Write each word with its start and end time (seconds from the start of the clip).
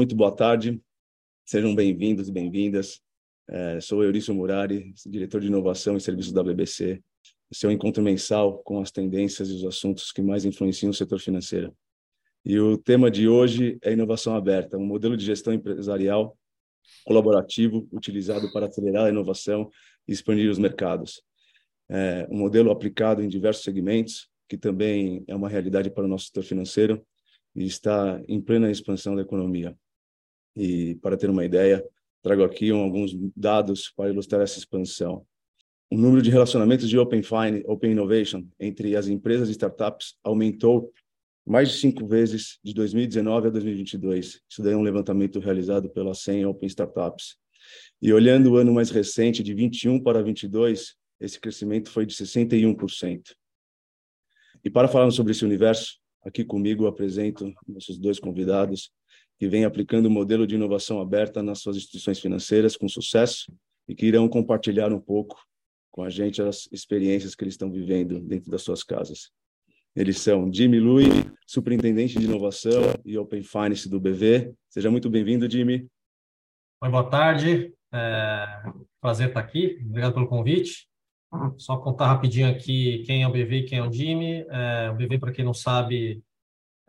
muito 0.00 0.16
boa 0.16 0.34
tarde. 0.34 0.80
Sejam 1.44 1.74
bem-vindos 1.74 2.26
e 2.26 2.32
bem-vindas. 2.32 3.02
É, 3.46 3.78
sou 3.82 4.02
Eurício 4.02 4.34
Murari, 4.34 4.94
diretor 5.04 5.42
de 5.42 5.48
inovação 5.48 5.94
e 5.94 6.00
serviços 6.00 6.32
da 6.32 6.42
BBC. 6.42 7.02
Esse 7.52 7.66
é 7.66 7.68
um 7.68 7.72
encontro 7.72 8.02
mensal 8.02 8.62
com 8.62 8.80
as 8.80 8.90
tendências 8.90 9.50
e 9.50 9.56
os 9.56 9.62
assuntos 9.62 10.10
que 10.10 10.22
mais 10.22 10.46
influenciam 10.46 10.88
o 10.88 10.94
setor 10.94 11.20
financeiro. 11.20 11.76
E 12.46 12.58
o 12.58 12.78
tema 12.78 13.10
de 13.10 13.28
hoje 13.28 13.76
é 13.82 13.92
inovação 13.92 14.34
aberta, 14.34 14.78
um 14.78 14.86
modelo 14.86 15.18
de 15.18 15.26
gestão 15.26 15.52
empresarial 15.52 16.34
colaborativo 17.04 17.86
utilizado 17.92 18.50
para 18.54 18.68
acelerar 18.68 19.04
a 19.04 19.10
inovação 19.10 19.70
e 20.08 20.14
expandir 20.14 20.50
os 20.50 20.58
mercados. 20.58 21.20
É 21.90 22.26
um 22.30 22.38
modelo 22.38 22.70
aplicado 22.70 23.22
em 23.22 23.28
diversos 23.28 23.64
segmentos, 23.64 24.30
que 24.48 24.56
também 24.56 25.22
é 25.28 25.36
uma 25.36 25.50
realidade 25.50 25.90
para 25.90 26.06
o 26.06 26.08
nosso 26.08 26.24
setor 26.24 26.44
financeiro 26.44 27.06
e 27.54 27.66
está 27.66 28.18
em 28.26 28.40
plena 28.40 28.70
expansão 28.70 29.14
da 29.14 29.20
economia. 29.20 29.76
E 30.56 30.96
para 30.96 31.16
ter 31.16 31.30
uma 31.30 31.44
ideia, 31.44 31.84
trago 32.22 32.42
aqui 32.42 32.70
alguns 32.70 33.14
dados 33.36 33.92
para 33.96 34.10
ilustrar 34.10 34.42
essa 34.42 34.58
expansão. 34.58 35.24
O 35.90 35.96
número 35.96 36.22
de 36.22 36.30
relacionamentos 36.30 36.88
de 36.88 36.98
Open 36.98 37.22
Fine, 37.22 37.64
Open 37.66 37.92
Innovation 37.92 38.46
entre 38.58 38.94
as 38.96 39.08
empresas 39.08 39.48
e 39.48 39.52
startups 39.52 40.14
aumentou 40.22 40.92
mais 41.46 41.70
de 41.70 41.78
cinco 41.78 42.06
vezes 42.06 42.58
de 42.62 42.72
2019 42.72 43.48
a 43.48 43.50
2022. 43.50 44.40
Isso 44.48 44.62
daí 44.62 44.72
é 44.72 44.76
um 44.76 44.82
levantamento 44.82 45.40
realizado 45.40 45.90
pela 45.90 46.14
100 46.14 46.46
Open 46.46 46.68
Startups. 46.68 47.36
E 48.00 48.12
olhando 48.12 48.52
o 48.52 48.56
ano 48.56 48.72
mais 48.72 48.90
recente, 48.90 49.42
de 49.42 49.52
21 49.52 50.00
para 50.00 50.22
22, 50.22 50.94
esse 51.20 51.40
crescimento 51.40 51.90
foi 51.90 52.06
de 52.06 52.14
61%. 52.14 53.34
E 54.64 54.70
para 54.70 54.88
falar 54.88 55.10
sobre 55.10 55.32
esse 55.32 55.44
universo, 55.44 55.98
aqui 56.24 56.44
comigo 56.44 56.86
apresento 56.86 57.52
nossos 57.66 57.98
dois 57.98 58.20
convidados, 58.20 58.92
que 59.40 59.48
vêm 59.48 59.64
aplicando 59.64 60.04
o 60.04 60.10
modelo 60.10 60.46
de 60.46 60.54
inovação 60.54 61.00
aberta 61.00 61.42
nas 61.42 61.60
suas 61.60 61.78
instituições 61.78 62.20
financeiras 62.20 62.76
com 62.76 62.86
sucesso 62.86 63.50
e 63.88 63.94
que 63.94 64.04
irão 64.04 64.28
compartilhar 64.28 64.92
um 64.92 65.00
pouco 65.00 65.42
com 65.90 66.02
a 66.02 66.10
gente 66.10 66.42
as 66.42 66.68
experiências 66.70 67.34
que 67.34 67.42
eles 67.42 67.54
estão 67.54 67.72
vivendo 67.72 68.20
dentro 68.20 68.50
das 68.50 68.60
suas 68.60 68.84
casas. 68.84 69.30
Eles 69.96 70.18
são 70.18 70.52
Jimmy 70.52 70.78
Lui, 70.78 71.06
superintendente 71.46 72.18
de 72.18 72.26
inovação 72.26 72.82
e 73.02 73.16
Open 73.16 73.42
Finance 73.42 73.88
do 73.88 73.98
BV. 73.98 74.52
Seja 74.68 74.90
muito 74.90 75.08
bem-vindo, 75.08 75.50
Jimmy. 75.50 75.88
Oi, 76.82 76.90
boa 76.90 77.08
tarde. 77.08 77.72
É... 77.94 78.44
Prazer 79.00 79.28
estar 79.28 79.40
aqui. 79.40 79.78
Obrigado 79.86 80.12
pelo 80.12 80.28
convite. 80.28 80.86
Só 81.56 81.78
contar 81.78 82.08
rapidinho 82.08 82.50
aqui 82.50 83.04
quem 83.06 83.22
é 83.22 83.26
o 83.26 83.32
BV 83.32 83.56
e 83.56 83.64
quem 83.64 83.78
é 83.78 83.82
o 83.82 83.90
Jimmy. 83.90 84.44
É... 84.50 84.90
O 84.90 84.96
BV, 84.96 85.18
para 85.18 85.32
quem 85.32 85.46
não 85.46 85.54
sabe, 85.54 86.22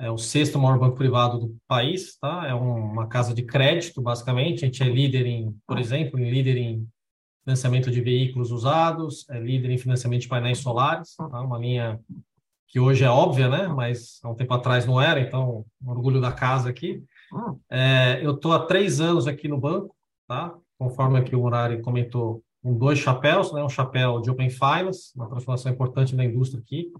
é 0.02 0.10
o 0.10 0.18
sexto 0.18 0.58
maior 0.58 0.80
banco 0.80 0.98
privado 0.98 1.40
do 1.40 1.58
país, 1.68 2.18
tá? 2.18 2.48
É 2.48 2.54
uma 2.56 3.08
casa 3.08 3.36
de 3.36 3.44
crédito, 3.44 4.02
basicamente. 4.02 4.64
A 4.64 4.66
gente 4.66 4.82
é 4.82 4.88
líder 4.88 5.28
em, 5.28 5.56
por 5.68 5.78
exemplo, 5.78 6.20
em 6.20 6.30
líder 6.30 6.58
em 6.58 6.88
financiamento 7.44 7.92
de 7.92 8.02
veículos 8.02 8.52
usados, 8.52 9.30
é 9.30 9.40
líder 9.40 9.70
em 9.70 9.78
financiamento 9.78 10.22
de 10.22 10.28
painéis 10.28 10.58
solares, 10.58 11.16
tá? 11.16 11.42
Uma 11.42 11.60
linha 11.60 12.00
que 12.68 12.80
hoje 12.80 13.04
é 13.04 13.10
óbvia, 13.10 13.48
né? 13.48 13.68
Mas 13.68 14.20
há 14.24 14.30
um 14.30 14.36
tempo 14.36 14.54
atrás 14.56 14.88
não 14.88 15.00
era, 15.00 15.20
então, 15.20 15.64
orgulho 15.86 16.20
da 16.20 16.32
casa 16.32 16.70
aqui. 16.70 17.04
É, 17.70 18.20
eu 18.24 18.32
estou 18.32 18.54
há 18.54 18.66
três 18.66 19.00
anos 19.00 19.28
aqui 19.28 19.48
no 19.48 19.60
banco, 19.60 19.96
tá? 20.28 20.52
Conforme 20.80 21.20
aqui 21.20 21.36
o 21.36 21.42
Murari 21.42 21.80
comentou, 21.80 22.44
com 22.64 22.76
dois 22.76 22.98
chapéus, 22.98 23.54
né? 23.54 23.64
Um 23.64 23.70
chapéu 23.70 24.20
de 24.20 24.32
Open 24.32 24.50
Finance, 24.50 25.12
uma 25.16 25.30
transformação 25.30 25.72
importante 25.72 26.16
da 26.16 26.26
indústria 26.26 26.60
aqui, 26.60 26.92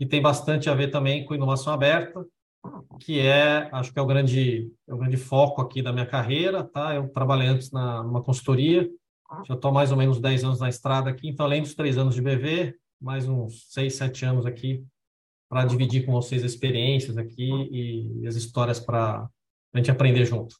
e 0.00 0.06
tem 0.06 0.22
bastante 0.22 0.70
a 0.70 0.74
ver 0.74 0.90
também 0.90 1.26
com 1.26 1.34
inovação 1.34 1.74
aberta, 1.74 2.24
que 2.98 3.20
é, 3.20 3.68
acho 3.70 3.92
que 3.92 3.98
é 3.98 4.02
o 4.02 4.06
grande, 4.06 4.72
é 4.88 4.94
o 4.94 4.96
grande 4.96 5.18
foco 5.18 5.60
aqui 5.60 5.82
da 5.82 5.92
minha 5.92 6.06
carreira, 6.06 6.64
tá? 6.64 6.94
Eu 6.94 7.08
trabalhei 7.10 7.46
antes 7.46 7.70
na, 7.70 8.02
numa 8.02 8.22
consultoria, 8.22 8.90
já 9.46 9.54
estou 9.54 9.70
mais 9.70 9.92
ou 9.92 9.98
menos 9.98 10.18
10 10.18 10.44
anos 10.44 10.60
na 10.60 10.70
estrada 10.70 11.10
aqui, 11.10 11.28
então 11.28 11.44
além 11.44 11.62
dos 11.62 11.74
três 11.74 11.98
anos 11.98 12.14
de 12.14 12.22
BV, 12.22 12.74
mais 13.00 13.28
uns 13.28 13.66
seis, 13.68 13.94
sete 13.94 14.24
anos 14.24 14.46
aqui 14.46 14.84
para 15.48 15.64
dividir 15.64 16.06
com 16.06 16.12
vocês 16.12 16.44
experiências 16.44 17.18
aqui 17.18 17.50
e 17.70 18.26
as 18.26 18.36
histórias 18.36 18.80
para 18.80 19.28
a 19.72 19.78
gente 19.78 19.90
aprender 19.90 20.24
junto. 20.24 20.56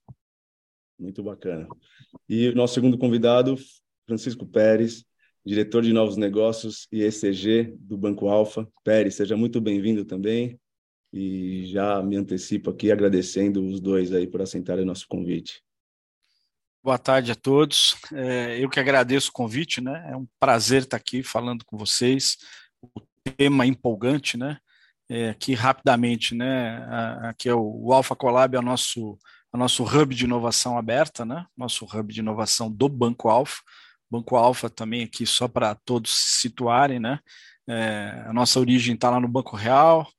Muito 0.99 1.23
bacana. 1.23 1.67
E 2.29 2.49
o 2.49 2.55
nosso 2.55 2.75
segundo 2.75 2.99
convidado, 2.99 3.57
Francisco 4.07 4.45
Pérez, 4.45 5.05
diretor 5.45 5.83
de 5.83 5.93
novos 5.93 6.17
negócios 6.17 6.87
e 6.93 7.03
ECG 7.03 7.75
do 7.79 7.97
Banco 7.97 8.29
Alfa. 8.29 8.69
Pérez, 8.85 9.15
seja 9.15 9.37
muito 9.37 9.61
bem-vindo 9.61 10.05
também. 10.05 10.59
E 11.13 11.67
já 11.67 12.03
me 12.03 12.17
antecipo 12.17 12.71
aqui 12.71 12.93
agradecendo 12.93 13.65
os 13.65 13.81
dois 13.81 14.13
aí 14.13 14.27
por 14.27 14.43
aceitarem 14.43 14.85
o 14.85 14.87
nosso 14.87 15.09
convite. 15.09 15.63
Boa 16.83 16.99
tarde 16.99 17.33
a 17.33 17.35
todos. 17.35 17.97
É, 18.13 18.59
eu 18.59 18.71
que 18.71 18.81
agradeço 18.81 19.31
o 19.31 19.33
convite, 19.33 19.81
né? 19.81 20.09
É 20.11 20.17
um 20.17 20.27
prazer 20.39 20.83
estar 20.83 20.97
aqui 20.97 21.23
falando 21.23 21.65
com 21.65 21.77
vocês. 21.77 22.39
O 22.81 23.03
tema 23.37 23.67
empolgante, 23.67 24.37
né? 24.37 24.59
É, 25.09 25.31
aqui 25.31 25.53
rapidamente, 25.53 26.35
né? 26.35 26.87
Aqui 27.23 27.49
é 27.49 27.55
o, 27.55 27.87
o 27.87 27.93
Alpha 27.93 28.15
Collab, 28.15 28.55
é 28.55 28.59
o 28.59 28.63
nosso, 28.63 29.19
é 29.53 29.57
o 29.57 29.59
nosso 29.59 29.85
hub 29.85 30.15
de 30.15 30.25
inovação 30.25 30.79
aberta, 30.79 31.25
né? 31.25 31.45
Nosso 31.57 31.85
hub 31.85 32.15
de 32.15 32.21
inovação 32.21 32.71
do 32.71 32.89
Banco 32.89 33.29
Alfa. 33.29 33.61
Banco 34.11 34.37
Alfa 34.37 34.69
também 34.69 35.05
aqui 35.05 35.25
só 35.27 35.47
para 35.47 35.75
todos 35.75 36.13
se 36.13 36.41
situarem, 36.41 36.99
né? 36.99 37.21
É, 37.69 38.25
a 38.27 38.33
nossa 38.33 38.59
origem 38.59 38.95
está 38.95 39.11
lá 39.11 39.21
no 39.21 39.29
Banco 39.29 39.57
Real, 39.57 40.11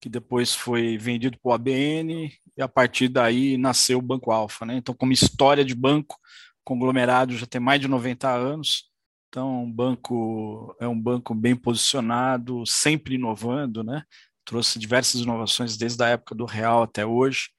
que 0.00 0.08
depois 0.08 0.54
foi 0.54 0.98
vendido 0.98 1.38
para 1.40 1.50
o 1.50 1.52
ABN 1.52 2.30
e 2.56 2.62
a 2.62 2.68
partir 2.68 3.08
daí 3.08 3.56
nasceu 3.56 3.98
o 3.98 4.02
Banco 4.02 4.30
Alfa, 4.30 4.66
né? 4.66 4.76
Então, 4.76 4.94
como 4.94 5.12
história 5.12 5.64
de 5.64 5.74
banco, 5.74 6.18
conglomerado 6.64 7.36
já 7.36 7.46
tem 7.46 7.60
mais 7.60 7.80
de 7.80 7.88
90 7.88 8.28
anos, 8.30 8.90
então 9.28 9.64
um 9.64 9.72
banco 9.72 10.76
é 10.80 10.86
um 10.88 11.00
banco 11.00 11.34
bem 11.34 11.56
posicionado, 11.56 12.64
sempre 12.66 13.14
inovando, 13.14 13.82
né? 13.82 14.02
Trouxe 14.44 14.78
diversas 14.78 15.20
inovações 15.20 15.76
desde 15.76 16.02
a 16.02 16.08
época 16.08 16.34
do 16.34 16.44
real 16.44 16.82
até 16.82 17.06
hoje. 17.06 17.50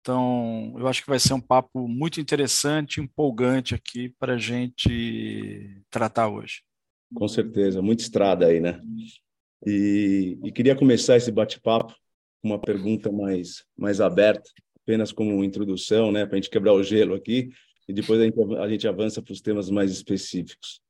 Então, 0.00 0.74
eu 0.78 0.88
acho 0.88 1.02
que 1.02 1.10
vai 1.10 1.18
ser 1.18 1.34
um 1.34 1.40
papo 1.40 1.86
muito 1.86 2.20
interessante, 2.20 3.00
empolgante 3.00 3.74
aqui 3.74 4.08
para 4.18 4.34
a 4.34 4.38
gente 4.38 5.82
tratar 5.90 6.28
hoje. 6.28 6.62
Com 7.14 7.28
certeza, 7.28 7.82
muita 7.82 8.02
estrada 8.02 8.46
aí, 8.46 8.60
né? 8.60 8.80
E, 9.66 10.38
e 10.42 10.52
queria 10.52 10.74
começar 10.74 11.16
esse 11.16 11.30
bate-papo 11.30 11.94
com 12.40 12.48
uma 12.48 12.58
pergunta 12.58 13.12
mais, 13.12 13.64
mais 13.76 14.00
aberta, 14.00 14.48
apenas 14.82 15.12
como 15.12 15.44
introdução, 15.44 16.10
né, 16.10 16.24
para 16.24 16.36
a 16.36 16.40
gente 16.40 16.48
quebrar 16.48 16.72
o 16.72 16.82
gelo 16.82 17.14
aqui, 17.14 17.50
e 17.86 17.92
depois 17.92 18.20
a 18.20 18.24
gente, 18.24 18.54
a 18.56 18.68
gente 18.68 18.88
avança 18.88 19.20
para 19.20 19.32
os 19.32 19.40
temas 19.42 19.68
mais 19.68 19.90
específicos. 19.90 20.80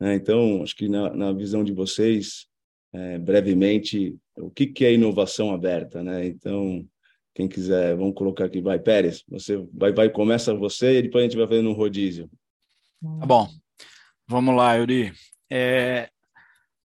Né? 0.00 0.14
Então, 0.14 0.62
acho 0.62 0.74
que 0.74 0.88
na, 0.88 1.14
na 1.14 1.32
visão 1.32 1.62
de 1.62 1.72
vocês, 1.72 2.46
é, 2.92 3.18
brevemente, 3.18 4.16
o 4.38 4.50
que, 4.50 4.68
que 4.68 4.84
é 4.84 4.94
inovação 4.94 5.52
aberta? 5.52 6.02
Né? 6.02 6.26
Então, 6.26 6.88
quem 7.34 7.48
quiser, 7.48 7.96
vamos 7.96 8.14
colocar 8.14 8.44
aqui, 8.44 8.60
vai, 8.60 8.78
Pérez, 8.78 9.24
você 9.28 9.56
vai, 9.72 9.92
vai, 9.92 10.08
começa 10.08 10.54
você 10.54 10.98
e 10.98 11.02
depois 11.02 11.22
a 11.22 11.26
gente 11.26 11.36
vai 11.36 11.46
fazendo 11.48 11.70
um 11.70 11.74
rodízio. 11.74 12.30
Tá 13.20 13.26
bom, 13.26 13.48
vamos 14.26 14.54
lá, 14.54 14.74
Yuri. 14.74 15.12
É, 15.50 16.08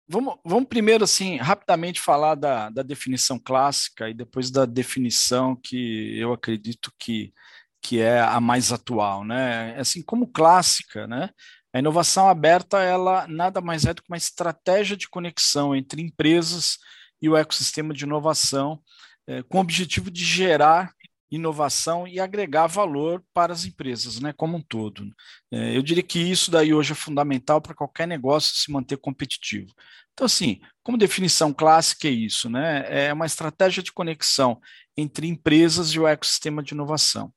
Vamos, 0.08 0.36
vamos 0.44 0.68
primeiro, 0.68 1.04
assim, 1.04 1.38
rapidamente 1.38 2.00
falar 2.00 2.36
da, 2.36 2.70
da 2.70 2.84
definição 2.84 3.40
clássica 3.40 4.10
e 4.10 4.14
depois 4.14 4.52
da 4.52 4.66
definição 4.66 5.56
que 5.56 6.18
eu 6.20 6.34
acredito 6.34 6.92
que, 7.00 7.34
que 7.82 8.00
é 8.00 8.20
a 8.20 8.40
mais 8.40 8.72
atual, 8.72 9.24
né? 9.24 9.76
Assim, 9.80 10.04
como 10.04 10.28
clássica, 10.28 11.08
né? 11.08 11.30
A 11.74 11.80
inovação 11.80 12.30
aberta, 12.30 12.80
ela 12.82 13.26
nada 13.28 13.62
mais 13.62 13.86
é 13.86 13.94
do 13.94 14.04
que 14.04 14.12
uma 14.12 14.18
estratégia 14.18 14.96
de 14.96 15.10
conexão 15.10 15.76
entre 15.76 16.02
empresas 16.02 16.78
e 17.22 17.30
o 17.30 17.38
ecossistema 17.38 17.94
de 17.94 18.04
inovação, 18.04 18.80
é, 19.28 19.44
com 19.44 19.58
o 19.58 19.62
objetivo 19.62 20.12
de 20.12 20.24
gerar 20.24 20.94
inovação 21.36 22.08
e 22.08 22.20
agregar 22.20 22.68
valor 22.68 23.24
para 23.34 23.52
as 23.52 23.66
empresas, 23.66 24.20
né, 24.20 24.32
como 24.34 24.58
um 24.58 24.62
todo. 24.62 25.12
É, 25.52 25.76
eu 25.76 25.82
diria 25.82 26.04
que 26.04 26.20
isso 26.20 26.52
daí 26.52 26.74
hoje 26.74 26.92
é 26.92 26.96
fundamental 26.96 27.60
para 27.60 27.74
qualquer 27.74 28.08
negócio 28.08 28.56
se 28.56 28.72
manter 28.72 28.98
competitivo. 28.98 29.74
Então, 30.14 30.26
assim, 30.26 30.62
como 30.84 30.98
definição 30.98 31.52
clássica 31.52 32.08
é 32.08 32.12
isso, 32.12 32.48
né? 32.50 32.86
É 33.08 33.12
uma 33.12 33.26
estratégia 33.26 33.82
de 33.82 33.92
conexão 33.92 34.62
entre 34.96 35.28
empresas 35.28 35.90
e 35.90 36.00
o 36.00 36.08
ecossistema 36.08 36.62
de 36.62 36.74
inovação. 36.74 37.34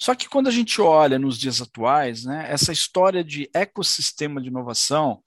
Só 0.00 0.14
que 0.14 0.28
quando 0.28 0.46
a 0.46 0.52
gente 0.52 0.80
olha 0.80 1.18
nos 1.18 1.38
dias 1.38 1.60
atuais, 1.60 2.24
né, 2.24 2.46
essa 2.48 2.72
história 2.72 3.24
de 3.24 3.50
ecossistema 3.52 4.40
de 4.40 4.48
inovação, 4.48 5.22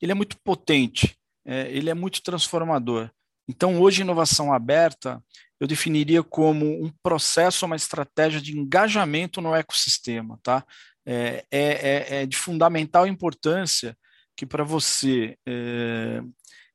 ele 0.00 0.12
é 0.12 0.14
muito 0.14 0.36
potente, 0.42 1.16
é, 1.44 1.70
ele 1.70 1.88
é 1.88 1.94
muito 1.94 2.22
transformador. 2.22 3.10
Então, 3.48 3.80
hoje, 3.80 4.02
inovação 4.02 4.52
aberta, 4.52 5.22
eu 5.60 5.66
definiria 5.66 6.22
como 6.22 6.84
um 6.84 6.90
processo, 7.02 7.66
uma 7.66 7.76
estratégia 7.76 8.40
de 8.40 8.58
engajamento 8.58 9.40
no 9.40 9.54
ecossistema, 9.54 10.38
tá? 10.42 10.64
É, 11.06 11.44
é, 11.50 11.60
é, 11.60 12.22
é 12.22 12.26
de 12.26 12.36
fundamental 12.36 13.06
importância 13.06 13.96
que 14.36 14.46
para 14.46 14.64
você 14.64 15.36
é, 15.46 16.22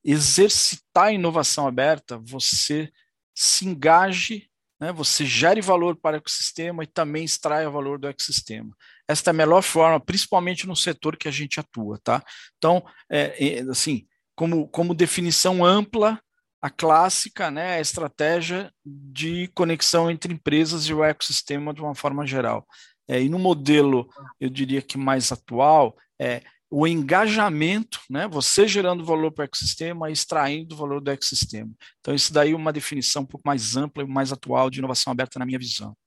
exercitar 0.04 1.06
a 1.06 1.12
inovação 1.12 1.68
aberta, 1.68 2.18
você 2.20 2.92
se 3.36 3.66
engaje 3.66 4.50
né, 4.80 4.92
você 4.94 5.26
gere 5.26 5.62
valor 5.62 5.96
para 5.96 6.16
o 6.16 6.18
ecossistema 6.18 6.84
e 6.84 6.88
também 6.88 7.26
extraia 7.26 7.70
valor 7.70 8.00
do 8.00 8.08
ecossistema. 8.08 8.76
Esta 9.08 9.30
é 9.30 9.34
a 9.34 9.36
melhor 9.36 9.62
forma, 9.62 10.00
principalmente 10.00 10.66
no 10.66 10.76
setor 10.76 11.18
que 11.18 11.28
a 11.28 11.32
gente 11.32 11.60
atua, 11.60 12.00
tá? 12.02 12.24
Então, 12.58 12.84
é, 13.10 13.58
é, 13.58 13.60
assim, 13.70 14.08
como, 14.36 14.68
como 14.70 14.94
definição 14.94 15.66
ampla, 15.66 16.20
a 16.62 16.70
clássica, 16.70 17.50
né, 17.50 17.76
a 17.76 17.82
estratégia 17.82 18.72
de 18.86 19.48
conexão 19.50 20.12
entre 20.12 20.34
empresas 20.34 20.86
e 20.86 20.94
o 20.94 21.04
ecossistema 21.04 21.74
de 21.74 21.82
uma 21.82 21.96
forma 21.96 22.26
geral. 22.26 22.68
É, 23.08 23.22
e 23.22 23.30
no 23.30 23.40
modelo, 23.40 24.08
eu 24.40 24.50
diria 24.50 24.82
que 24.82 24.98
mais 24.98 25.32
atual, 25.32 25.98
é 26.20 26.44
o 26.70 26.86
engajamento, 26.86 28.00
né? 28.10 28.28
Você 28.28 28.68
gerando 28.68 29.04
valor 29.04 29.32
para 29.32 29.42
o 29.42 29.46
ecossistema 29.46 30.10
e 30.10 30.14
extraindo 30.14 30.76
valor 30.76 31.02
do 31.02 31.10
ecossistema. 31.10 31.72
Então, 32.00 32.14
isso 32.14 32.32
daí 32.32 32.52
é 32.52 32.56
uma 32.56 32.72
definição 32.72 33.24
um 33.24 33.26
pouco 33.26 33.48
mais 33.48 33.76
ampla 33.76 34.04
e 34.04 34.08
mais 34.08 34.32
atual 34.32 34.70
de 34.70 34.78
inovação 34.78 35.12
aberta 35.12 35.40
na 35.40 35.46
minha 35.46 35.58
visão. 35.58 35.98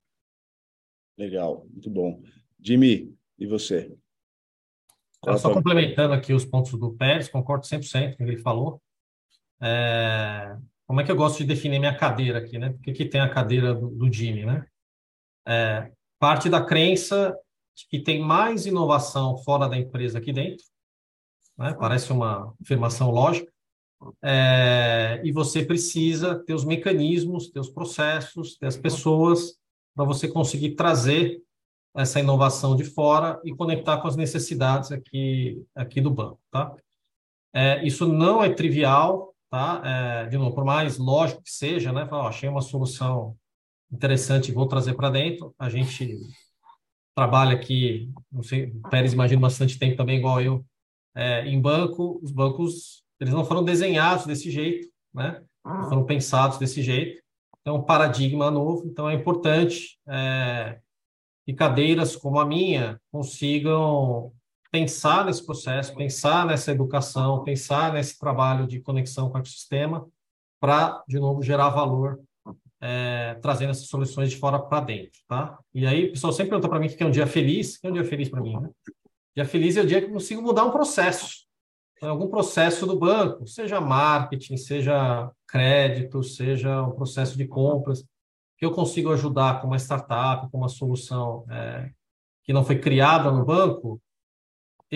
Legal, 1.17 1.67
muito 1.69 1.89
bom. 1.89 2.23
Jimmy, 2.59 3.13
e 3.37 3.45
você? 3.45 3.93
Qual 5.19 5.37
só 5.37 5.53
complementando 5.53 6.13
aqui 6.13 6.33
os 6.33 6.45
pontos 6.45 6.71
do 6.71 6.93
Pérez, 6.93 7.27
concordo 7.27 7.65
100% 7.65 8.15
com 8.15 8.23
o 8.23 8.25
que 8.25 8.31
ele 8.31 8.41
falou. 8.41 8.81
É, 9.61 10.55
como 10.85 11.01
é 11.01 11.03
que 11.03 11.11
eu 11.11 11.15
gosto 11.15 11.39
de 11.39 11.45
definir 11.45 11.79
minha 11.79 11.95
cadeira 11.95 12.39
aqui, 12.39 12.57
né? 12.57 12.71
Por 12.71 12.93
que, 12.93 13.05
tem 13.05 13.21
a 13.21 13.29
cadeira 13.29 13.73
do, 13.73 13.89
do 13.89 14.11
Jimmy, 14.11 14.45
né? 14.45 14.65
É, 15.47 15.91
parte 16.19 16.49
da 16.49 16.63
crença 16.63 17.37
que 17.89 17.99
tem 17.99 18.21
mais 18.21 18.65
inovação 18.65 19.37
fora 19.37 19.67
da 19.67 19.77
empresa 19.77 20.19
aqui 20.19 20.31
dentro, 20.31 20.65
né? 21.57 21.73
parece 21.73 22.11
uma 22.11 22.53
afirmação 22.61 23.09
lógica, 23.09 23.51
é, 24.21 25.21
e 25.23 25.31
você 25.31 25.65
precisa 25.65 26.35
ter 26.35 26.53
os 26.53 26.65
mecanismos, 26.65 27.49
ter 27.49 27.59
os 27.59 27.69
processos, 27.69 28.57
ter 28.57 28.67
as 28.67 28.77
pessoas 28.77 29.57
para 29.95 30.05
você 30.05 30.27
conseguir 30.27 30.75
trazer 30.75 31.41
essa 31.95 32.19
inovação 32.19 32.75
de 32.75 32.83
fora 32.83 33.39
e 33.43 33.55
conectar 33.55 33.97
com 33.97 34.07
as 34.07 34.15
necessidades 34.15 34.91
aqui, 34.91 35.63
aqui 35.75 36.01
do 36.01 36.09
banco, 36.09 36.39
tá? 36.51 36.75
É, 37.53 37.85
isso 37.85 38.07
não 38.07 38.43
é 38.43 38.49
trivial, 38.49 39.32
tá? 39.53 39.83
É, 39.85 40.25
de 40.29 40.35
novo, 40.35 40.55
por 40.55 40.65
mais 40.65 40.97
lógico 40.97 41.43
que 41.43 41.51
seja, 41.51 41.93
né? 41.93 42.07
Falar, 42.07 42.27
achei 42.27 42.49
uma 42.49 42.59
solução 42.59 43.37
interessante 43.91 44.51
vou 44.51 44.67
trazer 44.67 44.95
para 44.95 45.11
dentro, 45.11 45.53
a 45.59 45.69
gente 45.69 46.17
trabalha 47.15 47.53
aqui, 47.53 48.11
não 48.31 48.41
sei, 48.41 48.71
o 48.71 48.89
Pérez 48.89 49.13
imagina 49.13 49.39
bastante 49.39 49.77
tempo 49.77 49.95
também, 49.95 50.17
igual 50.17 50.41
eu, 50.41 50.65
é, 51.15 51.45
em 51.47 51.61
banco, 51.61 52.19
os 52.23 52.31
bancos, 52.31 53.03
eles 53.19 53.31
não 53.31 53.45
foram 53.45 53.63
desenhados 53.63 54.25
desse 54.25 54.49
jeito, 54.49 54.87
né? 55.13 55.43
Não 55.63 55.83
foram 55.83 56.03
pensados 56.03 56.57
desse 56.57 56.81
jeito. 56.81 57.21
Então, 57.61 57.75
um 57.75 57.83
paradigma 57.83 58.49
novo. 58.49 58.87
Então, 58.87 59.07
é 59.07 59.13
importante 59.13 59.99
é, 60.07 60.79
que 61.45 61.53
cadeiras 61.53 62.15
como 62.15 62.39
a 62.39 62.45
minha 62.45 62.99
consigam 63.11 64.33
pensar 64.73 65.23
nesse 65.23 65.45
processo, 65.45 65.95
pensar 65.95 66.47
nessa 66.47 66.71
educação, 66.71 67.43
pensar 67.43 67.93
nesse 67.93 68.17
trabalho 68.17 68.65
de 68.65 68.79
conexão 68.79 69.29
com 69.29 69.37
o 69.37 69.39
ecossistema 69.39 70.07
para, 70.59 71.03
de 71.07 71.19
novo, 71.19 71.43
gerar 71.43 71.69
valor 71.69 72.19
é, 72.81 73.35
trazendo 73.35 73.69
essas 73.69 73.87
soluções 73.87 74.31
de 74.31 74.37
fora 74.37 74.57
para 74.57 74.81
dentro, 74.81 75.19
tá? 75.27 75.59
E 75.75 75.85
aí 75.85 76.07
o 76.07 76.11
pessoal 76.13 76.33
sempre 76.33 76.49
pergunta 76.49 76.67
para 76.67 76.79
mim 76.79 76.89
que 76.89 77.03
é 77.03 77.05
um 77.05 77.11
dia 77.11 77.27
feliz. 77.27 77.77
Que 77.77 77.85
é 77.85 77.89
um 77.91 77.93
dia 77.93 78.03
feliz 78.03 78.29
para 78.29 78.41
mim? 78.41 78.59
Né? 78.59 78.69
Dia 79.35 79.45
feliz 79.45 79.77
é 79.77 79.81
o 79.81 79.85
dia 79.85 80.01
que 80.01 80.07
eu 80.07 80.11
consigo 80.11 80.41
mudar 80.41 80.65
um 80.65 80.71
processo. 80.71 81.45
Então, 81.95 82.09
algum 82.09 82.27
processo 82.27 82.87
do 82.87 82.97
banco, 82.97 83.45
seja 83.45 83.79
marketing, 83.79 84.57
seja 84.57 85.31
crédito, 85.47 86.23
seja 86.23 86.81
um 86.81 86.91
processo 86.91 87.37
de 87.37 87.47
compras, 87.47 88.03
que 88.57 88.65
eu 88.65 88.71
consigo 88.71 89.13
ajudar 89.13 89.61
com 89.61 89.67
uma 89.67 89.77
startup, 89.77 90.49
com 90.51 90.57
uma 90.57 90.67
solução 90.67 91.45
é, 91.49 91.91
que 92.43 92.51
não 92.51 92.65
foi 92.65 92.79
criada 92.79 93.31
no 93.31 93.45
banco, 93.45 94.01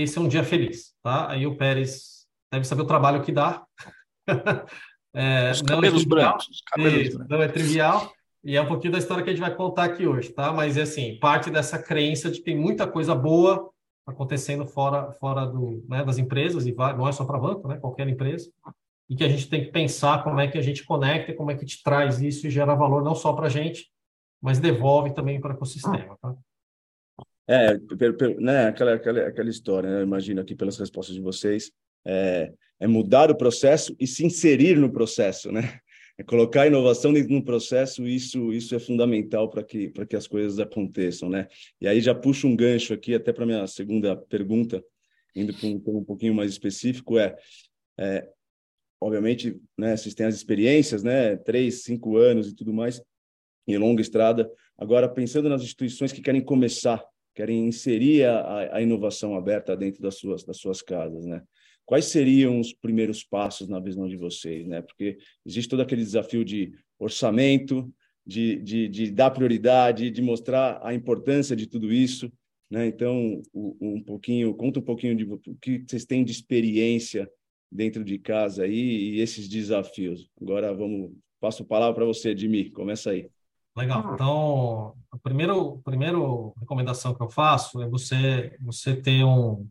esse 0.01 0.17
é 0.17 0.21
um 0.21 0.27
dia 0.27 0.43
feliz, 0.43 0.93
tá? 1.03 1.31
Aí 1.31 1.45
o 1.47 1.55
Pérez 1.55 2.25
deve 2.51 2.65
saber 2.65 2.83
o 2.83 2.87
trabalho 2.87 3.21
que 3.21 3.31
dá. 3.31 3.65
É, 5.19 5.49
Os 5.49 5.63
cabelos 5.63 6.03
é 6.03 6.05
brancos. 6.05 6.61
Cabelos 6.67 7.15
brancos. 7.15 7.27
Não 7.27 7.41
é 7.41 7.47
trivial. 7.47 8.13
E 8.43 8.55
é 8.55 8.61
um 8.61 8.67
pouquinho 8.67 8.93
da 8.93 8.99
história 8.99 9.23
que 9.23 9.31
a 9.31 9.33
gente 9.33 9.41
vai 9.41 9.55
contar 9.55 9.85
aqui 9.85 10.05
hoje, 10.05 10.29
tá? 10.29 10.53
Mas 10.53 10.77
é 10.77 10.83
assim, 10.83 11.17
parte 11.17 11.49
dessa 11.49 11.81
crença 11.81 12.29
de 12.29 12.37
que 12.37 12.43
tem 12.43 12.55
muita 12.55 12.85
coisa 12.85 13.15
boa 13.15 13.71
acontecendo 14.05 14.63
fora, 14.65 15.11
fora 15.13 15.45
do, 15.45 15.83
né, 15.89 16.03
das 16.03 16.19
empresas, 16.19 16.67
e 16.67 16.71
vai, 16.71 16.95
não 16.95 17.07
é 17.07 17.11
só 17.11 17.25
para 17.25 17.39
banco, 17.39 17.67
né? 17.67 17.77
Qualquer 17.77 18.07
empresa. 18.07 18.51
E 19.09 19.15
que 19.15 19.23
a 19.23 19.29
gente 19.29 19.49
tem 19.49 19.65
que 19.65 19.71
pensar 19.71 20.23
como 20.23 20.39
é 20.39 20.47
que 20.47 20.57
a 20.57 20.61
gente 20.61 20.85
conecta, 20.85 21.33
como 21.33 21.49
é 21.49 21.55
que 21.55 21.65
te 21.65 21.81
traz 21.81 22.21
isso 22.21 22.45
e 22.45 22.51
gera 22.51 22.75
valor 22.75 23.03
não 23.03 23.15
só 23.15 23.33
para 23.33 23.47
a 23.47 23.49
gente, 23.49 23.89
mas 24.39 24.59
devolve 24.59 25.15
também 25.15 25.41
para 25.41 25.53
o 25.53 25.55
ecossistema, 25.55 26.15
tá? 26.21 26.35
É, 27.49 27.77
né, 28.39 28.67
aquela, 28.67 28.95
aquela, 28.95 29.27
aquela 29.27 29.49
história, 29.49 29.89
né? 29.89 30.03
imagino 30.03 30.41
aqui 30.41 30.53
pelas 30.53 30.77
respostas 30.77 31.15
de 31.15 31.21
vocês, 31.21 31.71
é, 32.05 32.51
é 32.79 32.87
mudar 32.87 33.31
o 33.31 33.37
processo 33.37 33.95
e 33.99 34.05
se 34.05 34.25
inserir 34.25 34.77
no 34.77 34.91
processo, 34.91 35.51
né? 35.51 35.79
É 36.19 36.23
colocar 36.23 36.63
a 36.63 36.67
inovação 36.67 37.13
dentro 37.13 37.29
do 37.29 37.43
processo, 37.43 38.07
isso 38.07 38.51
isso 38.51 38.73
é 38.73 38.79
fundamental 38.79 39.49
para 39.49 39.63
que 39.63 39.91
que 40.09 40.15
as 40.15 40.25
coisas 40.25 40.57
aconteçam, 40.59 41.29
né? 41.29 41.47
E 41.79 41.87
aí 41.87 42.01
já 42.01 42.15
puxo 42.15 42.47
um 42.47 42.55
gancho 42.55 42.93
aqui 42.93 43.13
até 43.13 43.31
para 43.31 43.45
minha 43.45 43.67
segunda 43.67 44.15
pergunta, 44.15 44.83
indo 45.35 45.53
para 45.53 45.67
um, 45.67 45.99
um 45.99 46.03
pouquinho 46.03 46.33
mais 46.33 46.49
específico, 46.49 47.19
é, 47.19 47.35
é 47.99 48.27
obviamente, 48.99 49.55
né? 49.77 49.95
Vocês 49.95 50.15
têm 50.15 50.25
as 50.25 50.35
experiências, 50.35 51.03
né? 51.03 51.35
Três, 51.37 51.83
cinco 51.83 52.17
anos 52.17 52.49
e 52.49 52.55
tudo 52.55 52.73
mais, 52.73 53.01
em 53.67 53.77
longa 53.77 54.01
estrada. 54.01 54.51
Agora 54.75 55.07
pensando 55.07 55.47
nas 55.47 55.61
instituições 55.61 56.11
que 56.11 56.21
querem 56.21 56.41
começar, 56.41 57.03
querem 57.37 57.67
inserir 57.67 58.25
a, 58.25 58.77
a 58.77 58.81
inovação 58.81 59.35
aberta 59.35 59.77
dentro 59.77 60.01
das 60.01 60.15
suas 60.15 60.43
das 60.43 60.57
suas 60.57 60.81
casas, 60.81 61.23
né? 61.25 61.43
quais 61.87 62.05
seriam 62.05 62.59
os 62.59 62.73
primeiros 62.73 63.23
passos 63.23 63.69
na 63.69 63.79
visão 63.79 64.09
de 64.09 64.17
vocês, 64.17 64.67
né? 64.67 64.81
Porque 64.81 65.17
existe 65.45 65.69
todo 65.69 65.81
aquele 65.81 66.03
desafio 66.03 66.43
de 66.43 66.73
orçamento, 66.99 67.89
de, 68.25 68.57
de, 68.57 68.89
de 68.89 69.09
dar 69.09 69.31
prioridade, 69.31 70.11
de 70.11 70.21
mostrar 70.21 70.81
a 70.83 70.93
importância 70.93 71.55
de 71.55 71.65
tudo 71.65 71.91
isso, 71.91 72.29
né? 72.69 72.87
Então, 72.87 73.41
um 73.53 74.03
pouquinho, 74.03 74.53
conta 74.53 74.79
um 74.79 74.83
pouquinho 74.83 75.15
de 75.15 75.23
o 75.23 75.39
que 75.61 75.81
vocês 75.87 76.05
têm 76.05 76.25
de 76.25 76.33
experiência 76.33 77.31
dentro 77.71 78.03
de 78.03 78.19
casa 78.19 78.63
aí 78.63 79.13
e 79.15 79.21
esses 79.21 79.47
desafios. 79.47 80.29
Agora 80.41 80.73
vamos, 80.73 81.13
passo 81.39 81.63
a 81.63 81.65
palavra 81.65 81.95
para 81.95 82.05
você, 82.05 82.35
Dimi, 82.35 82.69
começa 82.69 83.11
aí. 83.11 83.29
Legal. 83.77 84.13
Então, 84.15 84.95
a 85.11 85.17
primeira, 85.19 85.53
a 85.53 85.77
primeira 85.83 86.17
recomendação 86.59 87.13
que 87.13 87.21
eu 87.21 87.29
faço 87.29 87.79
é 87.81 87.87
você 87.87 88.57
você 88.59 88.95
ter 88.95 89.23
um 89.23 89.69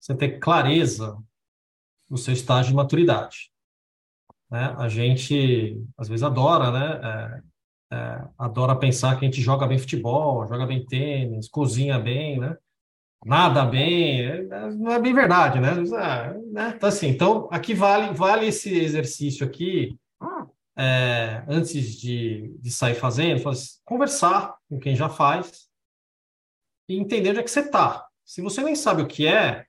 você 0.00 0.14
ter 0.14 0.38
clareza 0.38 1.18
no 2.08 2.16
seu 2.16 2.32
estágio 2.32 2.70
de 2.70 2.76
maturidade. 2.76 3.50
Né? 4.50 4.74
A 4.78 4.88
gente, 4.88 5.82
às 5.98 6.08
vezes, 6.08 6.22
adora, 6.22 6.70
né? 6.70 7.42
É, 7.90 7.96
é, 7.96 8.28
adora 8.38 8.76
pensar 8.76 9.18
que 9.18 9.24
a 9.24 9.28
gente 9.28 9.42
joga 9.42 9.66
bem 9.66 9.78
futebol, 9.78 10.46
joga 10.48 10.66
bem 10.66 10.84
tênis, 10.86 11.48
cozinha 11.48 11.98
bem, 11.98 12.38
né? 12.38 12.56
Nada 13.24 13.64
bem, 13.64 14.22
é, 14.22 14.42
não 14.74 14.92
é 14.92 15.00
bem 15.00 15.12
verdade, 15.12 15.60
né? 15.60 15.70
Ah, 15.96 16.34
né? 16.52 16.72
Então, 16.76 16.88
assim, 16.88 17.08
então, 17.08 17.48
aqui 17.50 17.74
vale, 17.74 18.14
vale 18.14 18.46
esse 18.46 18.72
exercício 18.74 19.44
aqui, 19.46 19.98
é, 20.76 21.44
antes 21.48 21.96
de, 21.98 22.56
de 22.58 22.70
sair 22.70 22.94
fazendo, 22.94 23.48
assim, 23.48 23.78
conversar 23.84 24.56
com 24.68 24.78
quem 24.78 24.94
já 24.94 25.08
faz 25.08 25.68
e 26.88 26.96
entender 26.96 27.30
onde 27.30 27.40
é 27.40 27.42
que 27.42 27.50
você 27.50 27.60
está. 27.60 28.06
Se 28.24 28.42
você 28.42 28.62
nem 28.62 28.74
sabe 28.74 29.02
o 29.02 29.06
que 29.06 29.26
é, 29.26 29.66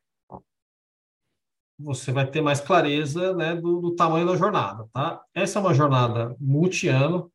você 1.79 2.11
vai 2.11 2.29
ter 2.29 2.41
mais 2.41 2.59
clareza 2.59 3.35
né, 3.35 3.55
do, 3.55 3.79
do, 3.79 3.95
tamanho 3.95 4.25
da 4.25 4.35
jornada. 4.35 4.87
Tá? 4.91 5.21
Essa 5.33 5.59
é 5.59 5.61
uma 5.61 5.73
jornada 5.73 6.35
multi-ano, 6.39 7.31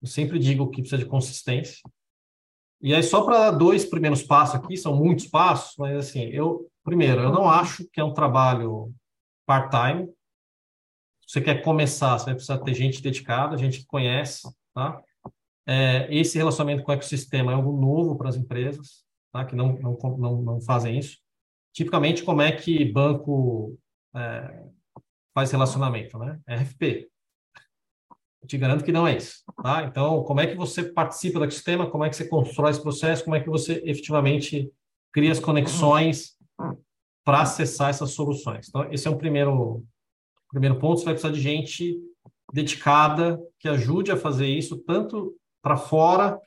eu 0.00 0.08
sempre 0.08 0.38
digo 0.38 0.70
que 0.70 0.80
precisa 0.80 1.02
de 1.02 1.08
consistência. 1.08 1.82
E 2.80 2.94
aí, 2.94 3.02
só 3.02 3.22
para 3.22 3.50
dois 3.52 3.84
primeiros 3.84 4.22
passos 4.22 4.56
aqui, 4.56 4.76
são 4.76 4.96
muitos 4.96 5.26
passos, 5.28 5.74
mas 5.78 5.96
assim, 5.96 6.24
eu, 6.24 6.68
primeiro, 6.82 7.20
eu 7.20 7.30
não 7.30 7.48
acho 7.48 7.88
que 7.92 8.00
é 8.00 8.04
um 8.04 8.14
trabalho 8.14 8.92
part-time. 9.46 10.12
Você 11.32 11.40
quer 11.40 11.62
começar, 11.62 12.18
você 12.18 12.26
vai 12.26 12.34
precisar 12.34 12.58
ter 12.58 12.74
gente 12.74 13.00
dedicada, 13.00 13.56
gente 13.56 13.78
que 13.78 13.86
conhece, 13.86 14.42
tá? 14.74 15.02
É, 15.66 16.06
esse 16.14 16.36
relacionamento 16.36 16.82
com 16.82 16.92
o 16.92 16.94
ecossistema 16.94 17.52
é 17.52 17.54
algo 17.54 17.72
novo 17.80 18.18
para 18.18 18.28
as 18.28 18.36
empresas, 18.36 19.02
tá? 19.32 19.42
que 19.42 19.56
não, 19.56 19.72
não, 19.78 19.96
não, 20.18 20.42
não 20.42 20.60
fazem 20.60 20.98
isso 20.98 21.22
tipicamente 21.72 22.22
como 22.22 22.42
é 22.42 22.52
que 22.52 22.84
banco 22.84 23.78
é, 24.14 24.62
faz 25.34 25.50
relacionamento, 25.50 26.18
né? 26.18 26.38
RFP. 26.46 27.08
Eu 28.42 28.46
te 28.46 28.58
garanto 28.58 28.84
que 28.84 28.92
não 28.92 29.06
é 29.06 29.16
isso, 29.16 29.42
tá? 29.62 29.84
Então, 29.84 30.22
como 30.24 30.38
é 30.38 30.46
que 30.46 30.54
você 30.54 30.82
participa 30.82 31.40
do 31.40 31.50
sistema, 31.50 31.88
como 31.88 32.04
é 32.04 32.10
que 32.10 32.16
você 32.16 32.28
constrói 32.28 32.72
esse 32.72 32.82
processo, 32.82 33.24
como 33.24 33.36
é 33.36 33.40
que 33.40 33.48
você 33.48 33.82
efetivamente 33.86 34.70
cria 35.10 35.32
as 35.32 35.40
conexões 35.40 36.36
para 37.24 37.40
acessar 37.40 37.88
essas 37.88 38.10
soluções. 38.10 38.68
Então, 38.68 38.92
esse 38.92 39.08
é 39.08 39.10
um 39.10 39.16
primeiro 39.16 39.82
primeiro 40.52 40.78
ponto, 40.78 40.98
você 40.98 41.04
vai 41.04 41.14
precisar 41.14 41.32
de 41.32 41.40
gente 41.40 41.98
dedicada 42.52 43.40
que 43.58 43.68
ajude 43.68 44.12
a 44.12 44.16
fazer 44.16 44.46
isso, 44.46 44.78
tanto 44.78 45.34
para 45.62 45.76
fora 45.76 46.38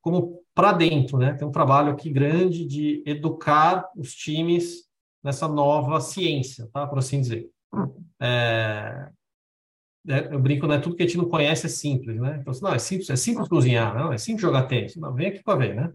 como 0.00 0.42
para 0.54 0.72
dentro, 0.72 1.18
né? 1.18 1.34
Tem 1.34 1.46
um 1.46 1.52
trabalho 1.52 1.92
aqui 1.92 2.10
grande 2.10 2.66
de 2.66 3.02
educar 3.06 3.88
os 3.96 4.14
times 4.14 4.88
nessa 5.22 5.46
nova 5.48 6.00
ciência, 6.00 6.68
tá? 6.72 6.86
Por 6.86 6.98
assim 6.98 7.20
dizer. 7.20 7.48
É, 8.20 9.08
é, 10.08 10.34
eu 10.34 10.40
brinco, 10.40 10.66
né? 10.66 10.78
Tudo 10.78 10.96
que 10.96 11.02
a 11.02 11.06
gente 11.06 11.18
não 11.18 11.28
conhece 11.28 11.66
é 11.66 11.68
simples, 11.68 12.20
né? 12.20 12.38
Então, 12.40 12.52
não, 12.60 12.74
é 12.74 12.78
simples, 12.78 13.08
é 13.08 13.16
simples 13.16 13.48
cozinhar, 13.48 13.94
não, 13.94 14.12
é 14.12 14.18
simples 14.18 14.42
jogar 14.42 14.64
tênis. 14.64 14.96
Não, 14.96 15.14
vem 15.14 15.28
aqui 15.28 15.42
para 15.42 15.58
ver, 15.58 15.74
né? 15.74 15.92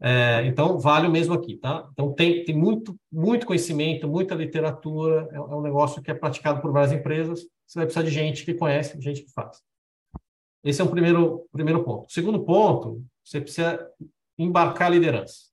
É, 0.00 0.44
então, 0.46 0.78
vale 0.78 1.06
o 1.06 1.10
mesmo 1.10 1.34
aqui, 1.34 1.56
tá? 1.56 1.88
Então, 1.92 2.12
tem, 2.12 2.44
tem 2.44 2.56
muito, 2.56 2.96
muito 3.10 3.46
conhecimento, 3.46 4.08
muita 4.08 4.34
literatura, 4.34 5.28
é, 5.32 5.36
é, 5.36 5.40
um 5.40 5.62
negócio 5.62 6.02
que 6.02 6.10
é 6.10 6.14
praticado 6.14 6.60
por 6.60 6.72
várias 6.72 6.92
empresas, 6.92 7.40
você 7.66 7.78
vai 7.78 7.86
precisar 7.86 8.04
de 8.04 8.10
gente 8.10 8.44
que 8.44 8.54
conhece, 8.54 9.00
gente 9.00 9.22
que 9.22 9.32
faz. 9.32 9.62
Esse 10.64 10.80
é 10.80 10.84
um 10.84 10.90
primeiro, 10.90 11.46
primeiro 11.50 11.82
ponto. 11.82 12.12
Segundo 12.12 12.44
ponto, 12.44 13.04
você 13.24 13.40
precisa 13.40 13.88
embarcar 14.38 14.88
a 14.88 14.90
liderança. 14.90 15.50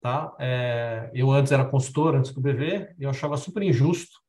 Tá? 0.00 0.34
É, 0.38 1.10
eu 1.14 1.30
antes 1.30 1.52
era 1.52 1.64
consultor, 1.64 2.14
antes 2.14 2.32
do 2.32 2.40
BV, 2.40 2.94
e 2.98 3.04
eu 3.04 3.10
achava 3.10 3.36
super 3.36 3.62
injusto 3.62 4.20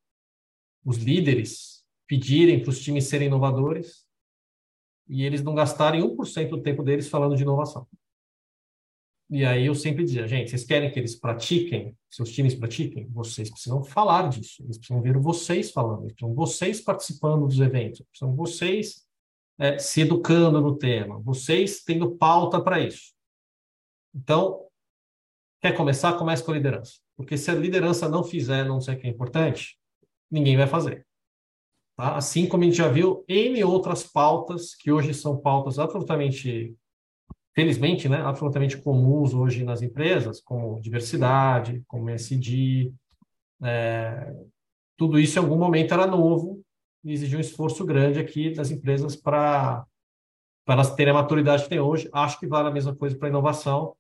os 0.86 0.98
líderes 0.98 1.84
pedirem 2.08 2.62
para 2.62 2.70
os 2.70 2.80
times 2.80 3.08
serem 3.08 3.28
inovadores 3.28 4.06
e 5.08 5.24
eles 5.24 5.42
não 5.42 5.56
gastarem 5.56 6.02
1% 6.02 6.50
do 6.50 6.62
tempo 6.62 6.84
deles 6.84 7.10
falando 7.10 7.36
de 7.36 7.44
inovação. 7.44 7.88
E 9.30 9.44
aí 9.44 9.66
eu 9.66 9.74
sempre 9.74 10.04
dizia, 10.04 10.28
gente, 10.28 10.52
vocês 10.52 10.64
querem 10.64 10.92
que 10.92 11.00
eles 11.00 11.16
pratiquem, 11.16 11.98
seus 12.10 12.32
times 12.32 12.54
pratiquem? 12.54 13.08
Vocês 13.10 13.50
precisam 13.50 13.84
falar 13.84 14.30
disso, 14.30 14.64
eles 14.64 14.78
precisam 14.78 15.02
ver 15.02 15.18
vocês 15.18 15.72
falando, 15.72 16.04
eles 16.04 16.14
precisam 16.14 16.36
vocês 16.36 16.82
participando 16.82 17.48
dos 17.48 17.60
eventos, 17.60 18.02
precisam 18.02 18.36
vocês 18.36 19.06
é, 19.58 19.80
se 19.80 20.02
educando 20.02 20.62
no 20.62 20.78
tema, 20.78 21.20
vocês 21.22 21.84
tendo 21.84 22.16
pauta 22.16 22.62
para 22.62 22.80
isso. 22.80 23.14
Então, 24.14 24.68
quer 25.60 25.76
começar? 25.76 26.14
Comece 26.14 26.44
com 26.44 26.52
a 26.52 26.56
liderança. 26.56 27.00
Porque 27.18 27.38
se 27.38 27.50
a 27.50 27.56
liderança 27.56 28.08
não 28.08 28.24
fizer, 28.24 28.64
não 28.64 28.80
sei 28.80 28.96
o 28.96 29.00
que 29.00 29.08
é 29.08 29.10
importante, 29.10 29.78
ninguém 30.30 30.56
vai 30.56 30.68
fazer. 30.68 31.06
Tá? 31.96 32.16
Assim 32.16 32.48
como 32.48 32.64
a 32.64 32.66
gente 32.66 32.78
já 32.78 32.90
viu 32.90 33.24
N 33.28 33.64
outras 33.64 34.04
pautas, 34.04 34.76
que 34.76 34.92
hoje 34.92 35.14
são 35.14 35.38
pautas 35.38 35.80
absolutamente 35.80 36.76
felizmente, 37.56 38.10
né, 38.10 38.18
absolutamente 38.18 38.78
comuns 38.78 39.34
hoje 39.34 39.64
nas 39.64 39.82
empresas, 39.82 40.42
como 40.42 40.82
diversidade, 40.82 41.82
como 41.88 42.10
SD, 42.10 42.94
é, 43.64 44.36
tudo 44.98 45.18
isso 45.18 45.40
em 45.40 45.42
algum 45.42 45.58
momento 45.58 45.94
era 45.94 46.06
novo 46.06 46.62
e 47.04 47.14
exigiu 47.14 47.38
um 47.38 47.42
esforço 47.42 47.86
grande 47.86 48.20
aqui 48.20 48.54
das 48.54 48.72
empresas 48.72 49.16
para 49.16 49.86
elas 50.68 50.94
terem 50.96 51.12
a 51.12 51.16
maturidade 51.16 51.64
que 51.64 51.70
tem 51.70 51.80
hoje. 51.80 52.10
Acho 52.12 52.40
que 52.40 52.48
vale 52.48 52.68
a 52.68 52.72
mesma 52.72 52.94
coisa 52.94 53.18
para 53.18 53.28
a 53.28 53.30
inovação. 53.30 53.96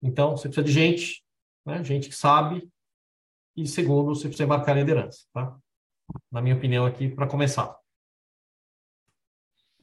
Então, 0.00 0.36
você 0.36 0.48
precisa 0.48 0.64
de 0.64 0.72
gente, 0.72 1.24
né, 1.66 1.82
gente 1.82 2.08
que 2.08 2.14
sabe, 2.14 2.70
e 3.56 3.66
segundo, 3.66 4.14
você 4.14 4.28
precisa 4.28 4.46
marcar 4.46 4.74
liderança, 4.74 5.26
tá? 5.32 5.58
Na 6.30 6.40
minha 6.40 6.54
opinião 6.54 6.86
aqui, 6.86 7.08
para 7.08 7.26
começar. 7.26 7.76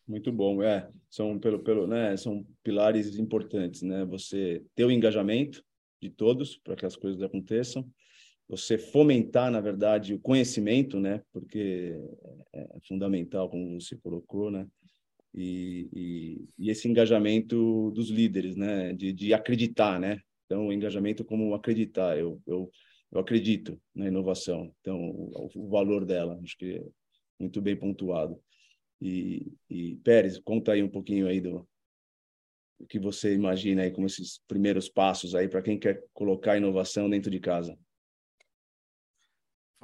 Muito 0.08 0.32
bom, 0.32 0.62
é. 0.62 0.88
São 1.10 1.40
pelo, 1.40 1.60
pelo, 1.64 1.88
né, 1.88 2.16
são 2.16 2.46
pilares 2.64 3.18
importantes, 3.18 3.82
né? 3.82 4.06
Você 4.06 4.64
ter 4.76 4.86
o 4.86 4.92
engajamento 4.92 5.64
de 6.02 6.10
todos 6.10 6.58
para 6.58 6.76
que 6.76 6.86
as 6.86 6.96
coisas 6.96 7.22
aconteçam, 7.24 7.90
você 8.48 8.78
fomentar, 8.78 9.50
na 9.52 9.60
verdade, 9.60 10.14
o 10.14 10.20
conhecimento, 10.20 11.00
né? 11.00 11.22
Porque 11.34 11.96
é, 12.54 12.62
é 12.62 12.80
fundamental, 12.88 13.50
como 13.50 13.82
você 13.82 13.98
colocou, 13.98 14.52
né? 14.52 14.68
E, 15.34 15.90
e, 15.92 16.50
e, 16.58 16.70
esse 16.70 16.88
engajamento 16.88 17.92
dos 17.92 18.10
líderes, 18.10 18.56
né? 18.56 18.94
De, 18.94 19.12
de 19.12 19.34
acreditar, 19.34 20.00
né? 20.00 20.20
Então, 20.46 20.68
o 20.68 20.74
engajamento 20.74 21.26
como 21.26 21.56
acreditar. 21.56 22.18
Eu, 22.18 22.40
eu, 22.46 22.70
eu 23.12 23.20
acredito 23.20 23.82
na 23.96 24.08
inovação, 24.08 24.72
então, 24.80 25.00
o, 25.00 25.50
o 25.56 25.70
valor 25.70 26.06
dela, 26.06 26.40
acho 26.44 26.56
que 26.58 26.76
é 26.76 26.84
muito 27.40 27.60
bem 27.62 27.76
pontuado. 27.76 28.40
E, 29.02 29.54
e 29.70 29.96
Pérez, 29.98 30.40
conta 30.40 30.72
aí 30.72 30.82
um 30.82 30.90
pouquinho 30.90 31.28
aí 31.28 31.42
do, 31.42 31.68
do 32.80 32.88
que 32.88 33.00
você 33.00 33.34
imagina 33.34 33.84
aí 33.84 33.92
como 33.92 34.08
esses 34.08 34.42
primeiros 34.48 34.90
passos 34.90 35.36
aí 35.36 35.48
para 35.48 35.62
quem 35.62 35.78
quer 35.78 36.04
colocar 36.14 36.58
inovação 36.58 37.10
dentro 37.10 37.30
de 37.30 37.40
casa. 37.40 37.78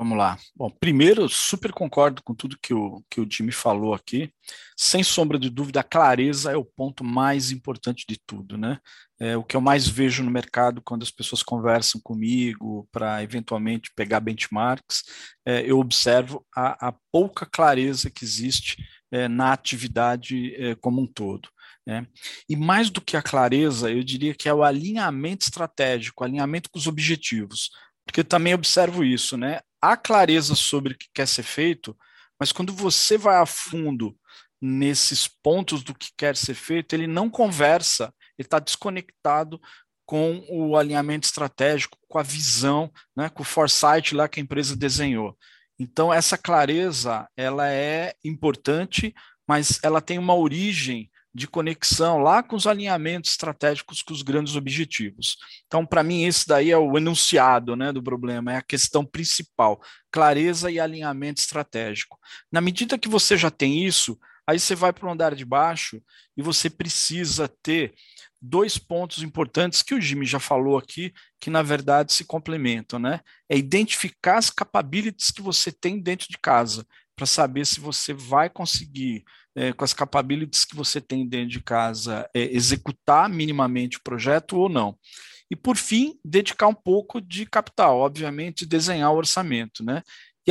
Vamos 0.02 0.18
lá. 0.18 0.36
Bom, 0.56 0.68
primeiro, 0.68 1.30
super 1.30 1.72
concordo 1.72 2.24
com 2.24 2.34
tudo 2.34 2.58
que 2.60 2.74
o, 2.74 3.04
que 3.08 3.22
o 3.22 3.28
Jimmy 3.30 3.52
falou 3.52 3.94
aqui. 3.94 4.34
Sem 4.76 5.04
sombra 5.04 5.38
de 5.38 5.48
dúvida, 5.48 5.82
a 5.82 5.84
clareza 5.84 6.52
é 6.52 6.58
o 6.58 6.66
ponto 6.66 7.04
mais 7.04 7.52
importante 7.52 8.04
de 8.10 8.18
tudo, 8.26 8.58
né? 8.58 8.80
É 9.20 9.38
o 9.38 9.44
que 9.44 9.56
eu 9.56 9.62
mais 9.62 9.88
vejo 9.88 10.24
no 10.24 10.32
mercado 10.32 10.82
quando 10.82 11.04
as 11.04 11.12
pessoas 11.12 11.44
conversam 11.44 12.02
comigo 12.04 12.90
para 12.92 13.22
eventualmente 13.22 13.92
pegar 13.96 14.22
benchmarks. 14.22 15.04
É, 15.46 15.62
eu 15.70 15.78
observo 15.78 16.44
a, 16.56 16.88
a 16.88 16.96
pouca 17.12 17.46
clareza 17.46 18.10
que 18.10 18.24
existe 18.26 18.78
é, 19.12 19.28
na 19.28 19.52
atividade 19.52 20.56
é, 20.56 20.76
como 20.76 21.02
um 21.02 21.08
todo. 21.08 21.50
Né? 21.86 22.08
E 22.48 22.56
mais 22.56 22.90
do 22.90 23.02
que 23.02 23.18
a 23.18 23.22
clareza, 23.22 23.92
eu 23.92 24.04
diria 24.04 24.34
que 24.34 24.48
é 24.48 24.54
o 24.54 24.64
alinhamento 24.64 25.46
estratégico, 25.46 26.24
alinhamento 26.24 26.70
com 26.70 26.80
os 26.80 26.88
objetivos, 26.88 27.72
porque 28.06 28.24
também 28.24 28.54
observo 28.54 29.04
isso, 29.04 29.38
né? 29.38 29.60
Há 29.82 29.98
clareza 29.98 30.56
sobre 30.56 30.94
o 30.94 30.98
que 30.98 31.08
quer 31.14 31.28
ser 31.28 31.44
feito, 31.44 31.98
mas 32.40 32.52
quando 32.52 32.74
você 32.74 33.18
vai 33.18 33.38
a 33.38 33.46
fundo 33.46 34.16
nesses 34.62 35.28
pontos 35.28 35.84
do 35.84 35.94
que 35.94 36.10
quer 36.16 36.36
ser 36.36 36.54
feito, 36.54 36.94
ele 36.94 37.08
não 37.08 37.30
conversa, 37.30 38.14
ele 38.38 38.46
está 38.46 38.60
desconectado 38.60 39.60
com 40.06 40.46
o 40.50 40.76
alinhamento 40.76 41.26
estratégico, 41.26 41.98
com 42.08 42.20
a 42.20 42.24
visão, 42.24 42.92
né, 43.16 43.30
com 43.30 43.44
o 43.44 43.46
foresight 43.46 44.14
lá 44.14 44.28
que 44.28 44.40
a 44.40 44.44
empresa 44.44 44.76
desenhou. 44.76 45.38
Então, 45.82 46.14
essa 46.14 46.38
clareza, 46.38 47.28
ela 47.36 47.68
é 47.68 48.14
importante, 48.24 49.16
mas 49.48 49.80
ela 49.82 50.00
tem 50.00 50.20
uma 50.20 50.36
origem 50.36 51.10
de 51.34 51.48
conexão 51.48 52.20
lá 52.20 52.44
com 52.44 52.56
os 52.56 52.68
alinhamentos 52.68 53.32
estratégicos 53.32 54.04
com 54.04 54.14
os 54.14 54.22
grandes 54.22 54.56
objetivos. 54.56 55.38
Então, 55.66 55.84
para 55.84 56.04
mim, 56.04 56.26
esse 56.26 56.48
daí 56.48 56.70
é 56.70 56.78
o 56.78 56.96
enunciado 56.96 57.76
né, 57.76 57.92
do 57.92 58.04
problema, 58.04 58.54
é 58.54 58.58
a 58.58 58.62
questão 58.62 59.04
principal, 59.04 59.82
clareza 60.12 60.70
e 60.70 60.80
alinhamento 60.80 61.42
estratégico. 61.42 62.20
Na 62.52 62.62
medida 62.62 62.96
que 62.96 63.10
você 63.10 63.36
já 63.36 63.50
tem 63.50 63.84
isso, 63.84 64.20
aí 64.52 64.60
você 64.60 64.76
vai 64.76 64.94
para 64.94 65.08
o 65.08 65.12
andar 65.12 65.36
de 65.36 65.46
baixo 65.46 66.02
e 66.36 66.42
você 66.42 66.70
precisa 66.70 67.48
ter 67.48 67.94
dois 68.42 68.78
pontos 68.78 69.22
importantes 69.22 69.82
que 69.82 69.94
o 69.94 70.02
Jimmy 70.02 70.26
já 70.26 70.40
falou 70.40 70.78
aqui, 70.78 71.14
que 71.40 71.50
na 71.50 71.62
verdade 71.62 72.12
se 72.12 72.26
complementam, 72.26 72.98
né? 73.00 73.22
É 73.48 73.58
identificar 73.58 74.38
as 74.38 74.50
capabilities 74.50 75.32
que 75.32 75.42
você 75.42 75.72
tem 75.72 76.00
dentro 76.00 76.28
de 76.28 76.38
casa, 76.38 76.86
para 77.16 77.26
saber 77.28 77.66
se 77.68 77.80
você 77.80 78.14
vai 78.14 78.50
conseguir, 78.50 79.24
é, 79.56 79.72
com 79.74 79.84
as 79.84 79.94
capabilities 79.94 80.66
que 80.66 80.76
você 80.76 81.00
tem 81.00 81.28
dentro 81.28 81.50
de 81.50 81.62
casa, 81.62 82.28
é, 82.34 82.42
executar 82.56 83.30
minimamente 83.30 83.98
o 83.98 84.04
projeto 84.04 84.58
ou 84.58 84.68
não. 84.68 84.98
E, 85.52 85.56
por 85.56 85.76
fim, 85.76 86.18
dedicar 86.24 86.68
um 86.68 86.74
pouco 86.74 87.22
de 87.22 87.46
capital, 87.46 88.00
obviamente, 88.00 88.66
desenhar 88.66 89.12
o 89.12 89.18
orçamento, 89.18 89.84
né? 89.84 90.02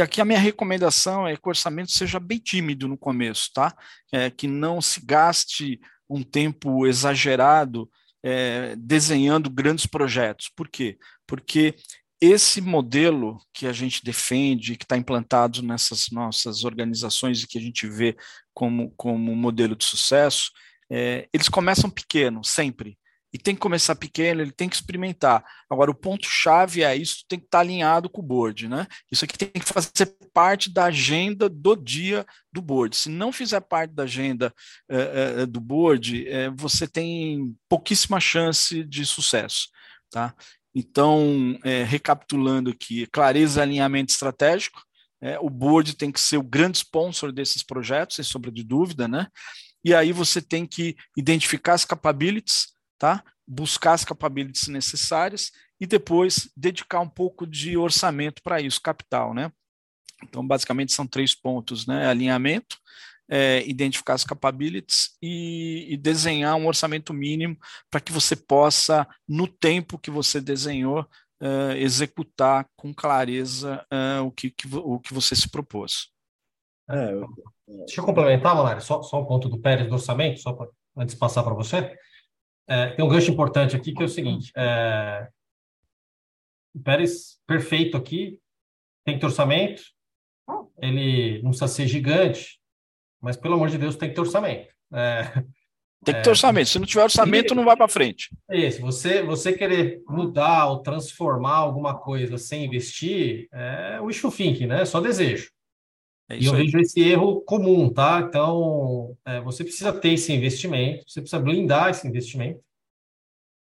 E 0.00 0.02
aqui 0.02 0.18
a 0.18 0.24
minha 0.24 0.38
recomendação 0.38 1.28
é 1.28 1.36
que 1.36 1.42
o 1.44 1.50
orçamento 1.50 1.92
seja 1.92 2.18
bem 2.18 2.38
tímido 2.38 2.88
no 2.88 2.96
começo, 2.96 3.50
tá? 3.52 3.76
É, 4.10 4.30
que 4.30 4.46
não 4.46 4.80
se 4.80 5.04
gaste 5.04 5.78
um 6.08 6.22
tempo 6.22 6.86
exagerado 6.86 7.86
é, 8.22 8.74
desenhando 8.76 9.50
grandes 9.50 9.84
projetos. 9.84 10.50
Por 10.56 10.70
quê? 10.70 10.96
Porque 11.26 11.74
esse 12.18 12.62
modelo 12.62 13.38
que 13.52 13.66
a 13.66 13.74
gente 13.74 14.02
defende, 14.02 14.74
que 14.74 14.86
está 14.86 14.96
implantado 14.96 15.60
nessas 15.62 16.08
nossas 16.10 16.64
organizações 16.64 17.42
e 17.42 17.46
que 17.46 17.58
a 17.58 17.60
gente 17.60 17.86
vê 17.86 18.16
como, 18.54 18.94
como 18.96 19.36
modelo 19.36 19.76
de 19.76 19.84
sucesso, 19.84 20.50
é, 20.90 21.28
eles 21.30 21.50
começam 21.50 21.90
pequeno, 21.90 22.42
sempre 22.42 22.96
e 23.32 23.38
tem 23.38 23.54
que 23.54 23.60
começar 23.60 23.94
pequeno, 23.94 24.40
ele 24.40 24.50
tem 24.50 24.68
que 24.68 24.74
experimentar. 24.74 25.44
Agora, 25.68 25.90
o 25.90 25.94
ponto-chave 25.94 26.82
é 26.82 26.96
isso 26.96 27.24
tem 27.28 27.38
que 27.38 27.44
estar 27.44 27.60
alinhado 27.60 28.08
com 28.08 28.20
o 28.20 28.24
board, 28.24 28.68
né? 28.68 28.86
Isso 29.10 29.24
aqui 29.24 29.38
tem 29.38 29.48
que 29.48 29.72
fazer 29.72 30.06
parte 30.32 30.68
da 30.68 30.86
agenda 30.86 31.48
do 31.48 31.76
dia 31.76 32.26
do 32.52 32.60
board. 32.60 32.96
Se 32.96 33.08
não 33.08 33.32
fizer 33.32 33.60
parte 33.60 33.94
da 33.94 34.02
agenda 34.02 34.52
é, 34.88 35.42
é, 35.42 35.46
do 35.46 35.60
board, 35.60 36.26
é, 36.28 36.50
você 36.50 36.88
tem 36.88 37.54
pouquíssima 37.68 38.18
chance 38.18 38.82
de 38.82 39.06
sucesso, 39.06 39.68
tá? 40.10 40.34
Então, 40.74 41.58
recapitulando 41.88 42.70
aqui, 42.70 43.04
clareza 43.06 43.60
alinhamento 43.60 44.12
estratégico, 44.12 44.80
o 45.40 45.50
board 45.50 45.96
tem 45.96 46.12
que 46.12 46.20
ser 46.20 46.36
o 46.36 46.44
grande 46.44 46.78
sponsor 46.78 47.32
desses 47.32 47.64
projetos, 47.64 48.14
sem 48.14 48.24
sombra 48.24 48.52
de 48.52 48.62
dúvida, 48.62 49.08
né? 49.08 49.26
E 49.84 49.92
aí 49.92 50.12
você 50.12 50.40
tem 50.40 50.64
que 50.64 50.94
identificar 51.16 51.74
as 51.74 51.84
capabilities, 51.84 52.68
tá? 53.00 53.24
buscar 53.48 53.94
as 53.94 54.04
capabilities 54.04 54.68
necessárias 54.68 55.50
e 55.80 55.86
depois 55.86 56.48
dedicar 56.56 57.00
um 57.00 57.08
pouco 57.08 57.44
de 57.44 57.76
orçamento 57.76 58.40
para 58.42 58.60
isso, 58.60 58.80
capital. 58.80 59.34
Né? 59.34 59.50
Então, 60.22 60.46
basicamente, 60.46 60.92
são 60.92 61.06
três 61.06 61.34
pontos: 61.34 61.86
né? 61.86 62.06
alinhamento, 62.06 62.76
é, 63.28 63.66
identificar 63.66 64.14
as 64.14 64.22
capabilities 64.22 65.16
e, 65.20 65.88
e, 65.90 65.96
desenhar 65.96 66.54
um 66.54 66.66
orçamento 66.68 67.12
mínimo 67.12 67.58
para 67.90 68.00
que 68.00 68.12
você 68.12 68.36
possa, 68.36 69.08
no 69.26 69.48
tempo 69.48 69.98
que 69.98 70.10
você 70.10 70.40
desenhou, 70.40 71.00
uh, 71.42 71.72
executar 71.76 72.68
com 72.76 72.94
clareza 72.94 73.84
uh, 73.92 74.24
o, 74.24 74.30
que, 74.30 74.50
que, 74.50 74.68
o 74.76 75.00
que 75.00 75.14
você 75.14 75.34
se 75.34 75.48
propôs. 75.48 76.08
É, 76.88 77.12
eu... 77.12 77.26
Deixa 77.86 78.00
eu 78.00 78.04
complementar, 78.04 78.54
Malário, 78.54 78.82
só, 78.82 79.00
só 79.02 79.20
um 79.20 79.24
ponto 79.24 79.48
do 79.48 79.60
Pérez 79.60 79.88
do 79.88 79.94
orçamento, 79.94 80.40
só 80.40 80.52
para 80.52 80.68
antes 80.96 81.14
de 81.14 81.20
passar 81.20 81.44
para 81.44 81.54
você. 81.54 81.96
É, 82.70 82.90
tem 82.90 83.04
um 83.04 83.08
gancho 83.08 83.32
importante 83.32 83.74
aqui 83.74 83.92
que 83.92 84.00
é 84.00 84.06
o 84.06 84.08
seguinte: 84.08 84.52
é, 84.56 85.28
o 86.72 86.80
Pérez, 86.80 87.40
perfeito 87.44 87.96
aqui, 87.96 88.38
tem 89.04 89.14
que 89.14 89.20
ter 89.20 89.26
orçamento, 89.26 89.82
ele 90.78 91.42
não 91.42 91.50
precisa 91.50 91.66
ser 91.66 91.88
gigante, 91.88 92.60
mas 93.20 93.36
pelo 93.36 93.54
amor 93.54 93.68
de 93.70 93.76
Deus 93.76 93.96
tem 93.96 94.08
que 94.08 94.14
ter 94.14 94.20
orçamento. 94.20 94.72
É, 94.92 95.22
tem 96.04 96.14
que 96.14 96.22
ter 96.22 96.30
orçamento. 96.30 96.68
Se 96.68 96.78
não 96.78 96.86
tiver 96.86 97.02
orçamento, 97.02 97.56
não 97.56 97.64
vai 97.64 97.76
para 97.76 97.88
frente. 97.88 98.30
É 98.48 98.70
se 98.70 98.80
você, 98.80 99.20
você 99.20 99.52
querer 99.52 100.00
mudar 100.08 100.66
ou 100.68 100.80
transformar 100.80 101.56
alguma 101.56 101.98
coisa 101.98 102.38
sem 102.38 102.66
investir, 102.66 103.48
é 103.52 104.00
wishful 104.00 104.30
thinking, 104.30 104.66
né? 104.66 104.82
É 104.82 104.84
só 104.84 105.00
desejo. 105.00 105.50
É 106.30 106.38
e 106.38 106.46
eu 106.46 106.54
aí. 106.54 106.62
vejo 106.62 106.78
esse 106.78 107.00
erro 107.00 107.40
comum, 107.40 107.92
tá? 107.92 108.20
Então, 108.20 109.16
é, 109.24 109.40
você 109.40 109.64
precisa 109.64 109.92
ter 109.92 110.10
esse 110.10 110.32
investimento, 110.32 111.04
você 111.08 111.20
precisa 111.20 111.42
blindar 111.42 111.90
esse 111.90 112.06
investimento. 112.06 112.62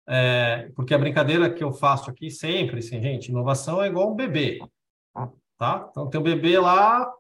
É, 0.07 0.71
porque 0.77 0.93
a 0.93 0.99
brincadeira 0.99 1.53
que 1.53 1.65
eu 1.65 1.73
faço 1.73 2.11
aqui 2.11 2.31
sempre, 2.31 2.79
assim, 2.79 3.01
gente, 3.01 3.29
inovação 3.29 3.83
é 3.83 3.89
igual 3.89 4.13
um 4.13 4.15
bebê, 4.15 4.59
tá? 5.59 5.87
Então, 5.91 6.09
tem 6.09 6.21
um 6.21 6.25
bebê 6.25 6.59
lá, 6.59 7.11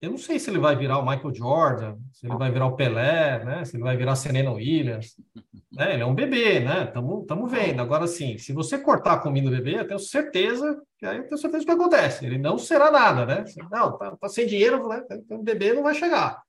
eu 0.00 0.10
não 0.10 0.18
sei 0.18 0.38
se 0.38 0.48
ele 0.50 0.58
vai 0.58 0.74
virar 0.76 0.98
o 0.98 1.06
Michael 1.06 1.34
Jordan, 1.34 1.96
se 2.12 2.26
ele 2.26 2.36
vai 2.36 2.50
virar 2.50 2.66
o 2.66 2.76
Pelé, 2.76 3.44
né? 3.44 3.64
Se 3.64 3.76
ele 3.76 3.82
vai 3.82 3.96
virar 3.96 4.12
a 4.12 4.16
Serena 4.16 4.52
Williams. 4.52 5.14
Né? 5.72 5.94
Ele 5.94 6.02
é 6.02 6.06
um 6.06 6.16
bebê, 6.16 6.58
né? 6.58 6.82
Estamos 6.82 7.48
vendo. 7.48 7.80
Agora, 7.80 8.04
sim, 8.08 8.36
se 8.36 8.52
você 8.52 8.76
cortar 8.76 9.12
a 9.12 9.18
comida 9.20 9.48
do 9.48 9.54
bebê, 9.54 9.78
eu 9.78 9.86
tenho 9.86 10.00
certeza 10.00 10.82
que 10.98 11.06
aí 11.06 11.18
eu 11.18 11.28
tenho 11.28 11.38
certeza 11.38 11.64
que 11.64 11.70
acontece. 11.70 12.26
Ele 12.26 12.38
não 12.38 12.58
será 12.58 12.90
nada, 12.90 13.24
né? 13.24 13.44
Não, 13.70 13.96
tá, 13.96 14.16
tá 14.16 14.28
sem 14.28 14.48
dinheiro, 14.48 14.88
né? 14.88 15.00
Então 15.12 15.38
o 15.38 15.44
bebê 15.44 15.72
não 15.72 15.84
vai 15.84 15.94
chegar. 15.94 16.42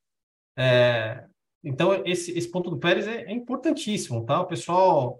É, 0.57 1.23
então, 1.63 2.03
esse, 2.03 2.35
esse 2.35 2.49
ponto 2.49 2.71
do 2.71 2.79
Pérez 2.79 3.07
é, 3.07 3.21
é 3.25 3.31
importantíssimo, 3.31 4.25
tá? 4.25 4.41
O 4.41 4.47
pessoal 4.47 5.19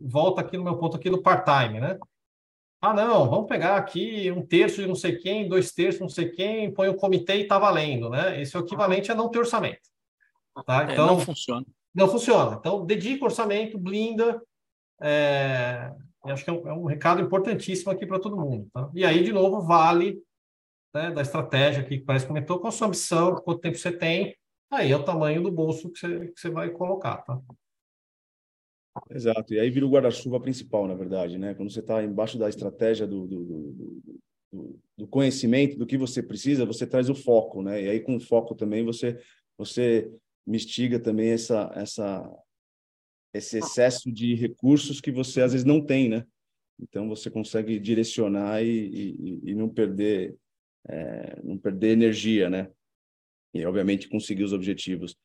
volta 0.00 0.40
aqui 0.40 0.56
no 0.56 0.64
meu 0.64 0.78
ponto 0.78 0.96
aqui 0.96 1.10
do 1.10 1.20
part-time, 1.20 1.80
né? 1.80 1.98
Ah, 2.84 2.92
não, 2.92 3.30
vamos 3.30 3.48
pegar 3.48 3.76
aqui 3.76 4.30
um 4.30 4.44
terço 4.44 4.82
de 4.82 4.86
não 4.86 4.94
sei 4.94 5.16
quem, 5.16 5.48
dois 5.48 5.72
terços 5.72 5.94
de 5.94 6.02
não 6.02 6.08
sei 6.10 6.28
quem, 6.28 6.70
põe 6.70 6.86
o 6.86 6.94
comitê 6.94 7.36
e 7.36 7.42
está 7.44 7.58
valendo, 7.58 8.10
né? 8.10 8.38
Esse 8.38 8.54
é 8.54 8.60
o 8.60 8.62
equivalente 8.62 9.10
a 9.10 9.14
não 9.14 9.30
ter 9.30 9.38
orçamento. 9.38 9.88
Tá? 10.66 10.84
Então, 10.84 11.06
é, 11.06 11.08
não 11.08 11.18
funciona. 11.18 11.66
Não 11.94 12.08
funciona. 12.08 12.56
Então, 12.60 12.84
dedica 12.84 13.24
orçamento, 13.24 13.78
blinda. 13.78 14.38
É... 15.00 15.90
Acho 16.24 16.44
que 16.44 16.50
é 16.50 16.52
um, 16.52 16.68
é 16.68 16.72
um, 16.74 16.84
recado 16.84 17.22
importantíssimo 17.22 17.90
aqui 17.90 18.04
para 18.04 18.20
todo 18.20 18.36
mundo. 18.36 18.68
Tá? 18.70 18.90
E 18.92 19.02
aí, 19.02 19.24
de 19.24 19.32
novo, 19.32 19.62
vale 19.62 20.22
né, 20.94 21.10
da 21.10 21.22
estratégia 21.22 21.80
aqui 21.80 22.00
que 22.00 22.04
parece 22.04 22.26
que 22.26 22.28
comentou, 22.28 22.58
qual 22.58 22.68
a 22.68 22.70
sua 22.70 22.88
ambição, 22.88 23.36
quanto 23.36 23.60
tempo 23.60 23.78
você 23.78 23.92
tem, 23.92 24.36
aí 24.70 24.92
é 24.92 24.96
o 24.96 25.02
tamanho 25.02 25.42
do 25.42 25.50
bolso 25.50 25.90
que 25.90 25.98
você, 25.98 26.26
que 26.26 26.38
você 26.38 26.50
vai 26.50 26.68
colocar. 26.68 27.16
Tá? 27.22 27.40
Exato, 29.10 29.52
e 29.52 29.58
aí 29.58 29.70
vira 29.70 29.86
o 29.86 29.90
guarda-chuva 29.90 30.40
principal, 30.40 30.86
na 30.86 30.94
verdade, 30.94 31.36
né? 31.36 31.54
Quando 31.54 31.70
você 31.70 31.80
está 31.80 32.02
embaixo 32.02 32.38
da 32.38 32.48
estratégia 32.48 33.06
do, 33.06 33.26
do, 33.26 33.44
do, 34.52 34.80
do, 34.96 35.08
conhecimento 35.08 35.76
do 35.76 35.86
que 35.86 35.98
você 35.98 36.22
precisa, 36.22 36.64
você 36.64 36.86
traz 36.86 37.10
o 37.10 37.14
foco, 37.14 37.60
né? 37.60 37.82
E 37.82 37.88
aí 37.88 38.00
com 38.00 38.16
o 38.16 38.20
foco 38.20 38.54
também 38.54 38.84
você 38.84 39.20
você 39.58 40.10
mistiga 40.46 41.00
também 41.00 41.30
essa 41.30 41.72
essa 41.74 42.44
esse 43.32 43.58
excesso 43.58 44.12
de 44.12 44.34
recursos 44.34 45.00
que 45.00 45.10
você 45.10 45.42
às 45.42 45.52
vezes 45.52 45.64
não 45.64 45.84
tem, 45.84 46.08
né? 46.08 46.24
Então 46.80 47.08
você 47.08 47.28
consegue 47.28 47.80
direcionar 47.80 48.62
e, 48.62 48.68
e, 48.68 49.50
e 49.50 49.54
não 49.56 49.68
perder 49.68 50.36
é, 50.88 51.40
não 51.42 51.58
perder 51.58 51.90
energia, 51.90 52.48
né? 52.48 52.70
E 53.52 53.64
obviamente 53.66 54.08
conseguir 54.08 54.44
os 54.44 54.52
objetivos. 54.52 55.16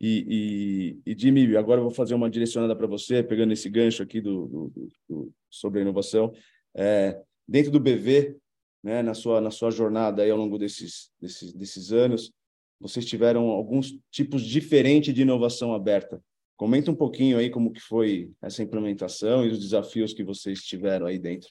E, 0.00 0.98
e, 1.06 1.12
e, 1.12 1.18
Jimmy, 1.18 1.56
agora 1.56 1.80
eu 1.80 1.84
vou 1.84 1.92
fazer 1.92 2.14
uma 2.14 2.28
direcionada 2.28 2.76
para 2.76 2.86
você, 2.86 3.22
pegando 3.22 3.52
esse 3.52 3.68
gancho 3.70 4.02
aqui 4.02 4.20
do, 4.20 4.46
do, 4.46 4.90
do 5.08 5.32
sobre 5.50 5.78
a 5.78 5.82
inovação. 5.82 6.32
É, 6.74 7.18
dentro 7.48 7.70
do 7.70 7.80
BV, 7.80 8.36
né, 8.82 9.02
na, 9.02 9.14
sua, 9.14 9.40
na 9.40 9.50
sua 9.50 9.70
jornada 9.70 10.22
aí 10.22 10.30
ao 10.30 10.36
longo 10.36 10.58
desses, 10.58 11.10
desses, 11.18 11.52
desses 11.52 11.92
anos, 11.92 12.30
vocês 12.78 13.06
tiveram 13.06 13.48
alguns 13.48 13.98
tipos 14.10 14.42
diferentes 14.42 15.14
de 15.14 15.22
inovação 15.22 15.74
aberta. 15.74 16.22
Comenta 16.56 16.90
um 16.90 16.94
pouquinho 16.94 17.38
aí 17.38 17.48
como 17.48 17.72
que 17.72 17.80
foi 17.80 18.30
essa 18.42 18.62
implementação 18.62 19.44
e 19.44 19.48
os 19.48 19.58
desafios 19.58 20.12
que 20.12 20.22
vocês 20.22 20.60
tiveram 20.60 21.06
aí 21.06 21.18
dentro. 21.18 21.48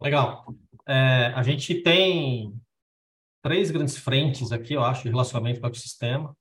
Legal. 0.00 0.54
É, 0.86 1.32
a 1.34 1.42
gente 1.42 1.82
tem 1.82 2.54
três 3.42 3.70
grandes 3.70 3.98
frentes 3.98 4.52
aqui, 4.52 4.72
eu 4.72 4.82
acho, 4.82 5.02
de 5.02 5.10
relacionamento 5.10 5.60
com 5.60 5.66
o 5.66 5.68
ecossistema 5.68 6.34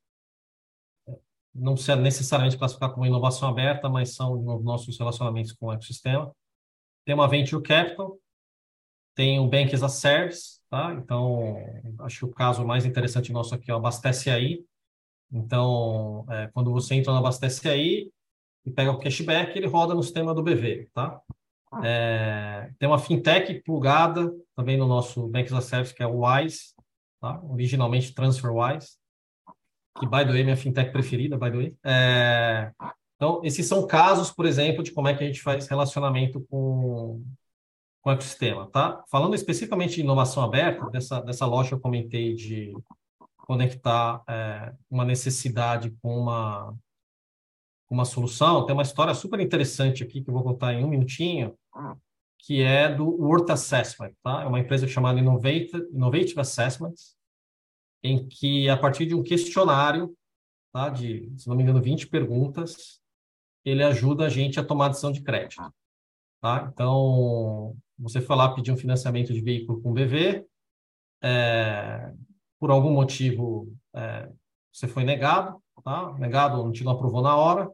não 1.57 1.75
ser 1.75 1.95
necessariamente 1.97 2.57
classificar 2.57 2.91
como 2.91 3.05
inovação 3.05 3.49
aberta, 3.49 3.89
mas 3.89 4.15
são 4.15 4.41
nossos 4.61 4.97
relacionamentos 4.97 5.51
com 5.53 5.67
o 5.67 5.73
ecossistema. 5.73 6.31
Tem 7.05 7.15
uma 7.15 7.27
Venture 7.27 7.61
Capital, 7.63 8.17
tem 9.15 9.39
o 9.39 9.47
Bank 9.47 9.73
as 9.73 9.81
a 9.81 9.89
Service, 9.89 10.59
tá? 10.69 10.93
Então, 10.93 11.57
acho 11.99 12.19
que 12.19 12.25
o 12.25 12.33
caso 12.33 12.65
mais 12.65 12.85
interessante 12.85 13.31
nosso 13.31 13.55
aqui 13.55 13.71
é 13.71 13.73
o 13.73 13.77
Abastece 13.77 14.29
Aí. 14.29 14.63
Então, 15.31 16.25
é, 16.29 16.47
quando 16.53 16.71
você 16.71 16.95
entra 16.95 17.11
no 17.11 17.19
Abastece 17.19 17.67
Aí 17.67 18.11
e 18.65 18.71
pega 18.71 18.91
o 18.91 18.99
cashback, 18.99 19.57
ele 19.57 19.67
roda 19.67 19.95
no 19.95 20.03
sistema 20.03 20.33
do 20.33 20.43
BV, 20.43 20.89
tá? 20.93 21.19
É, 21.83 22.71
tem 22.79 22.87
uma 22.87 22.99
fintech 22.99 23.61
plugada 23.61 24.31
também 24.55 24.77
no 24.77 24.87
nosso 24.87 25.27
Bank 25.27 25.47
as 25.47 25.53
a 25.53 25.61
Service, 25.61 25.93
que 25.93 26.03
é 26.03 26.07
o 26.07 26.25
Wise, 26.25 26.73
tá? 27.19 27.41
originalmente 27.43 28.13
TransferWise 28.13 28.97
que, 29.99 30.05
by 30.05 30.25
the 30.25 30.31
way, 30.31 30.43
minha 30.43 30.57
fintech 30.57 30.91
preferida, 30.91 31.37
by 31.37 31.51
the 31.51 31.57
way. 31.57 31.75
É, 31.83 32.71
então, 33.15 33.41
esses 33.43 33.65
são 33.65 33.85
casos, 33.87 34.31
por 34.31 34.45
exemplo, 34.45 34.83
de 34.83 34.91
como 34.91 35.07
é 35.07 35.15
que 35.15 35.23
a 35.23 35.27
gente 35.27 35.41
faz 35.41 35.67
relacionamento 35.67 36.39
com, 36.49 37.23
com 38.01 38.09
o 38.09 38.13
ecossistema, 38.13 38.69
tá? 38.69 39.03
Falando 39.09 39.33
especificamente 39.33 39.95
de 39.95 40.01
inovação 40.01 40.43
aberta, 40.43 40.89
dessa, 40.91 41.19
dessa 41.21 41.45
loja 41.45 41.75
eu 41.75 41.79
comentei 41.79 42.35
de 42.35 42.73
conectar 43.37 44.23
é, 44.29 44.73
uma 44.89 45.03
necessidade 45.03 45.89
com 46.01 46.15
uma, 46.19 46.75
uma 47.89 48.05
solução, 48.05 48.65
tem 48.65 48.73
uma 48.73 48.83
história 48.83 49.13
super 49.15 49.39
interessante 49.39 50.03
aqui 50.03 50.21
que 50.21 50.29
eu 50.29 50.33
vou 50.33 50.43
contar 50.43 50.73
em 50.73 50.83
um 50.83 50.87
minutinho, 50.87 51.57
que 52.37 52.61
é 52.61 52.93
do 52.93 53.05
Worth 53.05 53.49
Assessment, 53.49 54.11
tá? 54.21 54.43
É 54.43 54.45
uma 54.45 54.59
empresa 54.59 54.87
chamada 54.87 55.19
Innovative, 55.19 55.87
Innovative 55.91 56.39
Assessments, 56.39 57.16
em 58.03 58.27
que, 58.27 58.69
a 58.69 58.77
partir 58.77 59.05
de 59.05 59.15
um 59.15 59.23
questionário, 59.23 60.15
tá, 60.71 60.89
de, 60.89 61.31
se 61.37 61.47
não 61.47 61.55
me 61.55 61.63
engano, 61.63 61.81
20 61.81 62.07
perguntas, 62.07 63.01
ele 63.65 63.83
ajuda 63.83 64.25
a 64.25 64.29
gente 64.29 64.59
a 64.59 64.63
tomar 64.63 64.89
decisão 64.89 65.11
de 65.11 65.21
crédito. 65.21 65.61
Tá? 66.41 66.69
Então, 66.71 67.75
você 67.97 68.21
foi 68.21 68.35
lá 68.35 68.53
pedir 68.53 68.71
um 68.71 68.77
financiamento 68.77 69.33
de 69.33 69.41
veículo 69.41 69.81
com 69.81 69.93
BV, 69.93 70.45
é, 71.21 72.13
por 72.59 72.69
algum 72.69 72.91
motivo 72.91 73.75
é, 73.95 74.31
você 74.71 74.87
foi 74.87 75.03
negado, 75.03 75.61
tá? 75.83 76.13
negado, 76.19 76.57
não 76.57 76.71
te 76.71 76.83
não 76.83 76.91
aprovou 76.91 77.21
na 77.21 77.35
hora, 77.35 77.69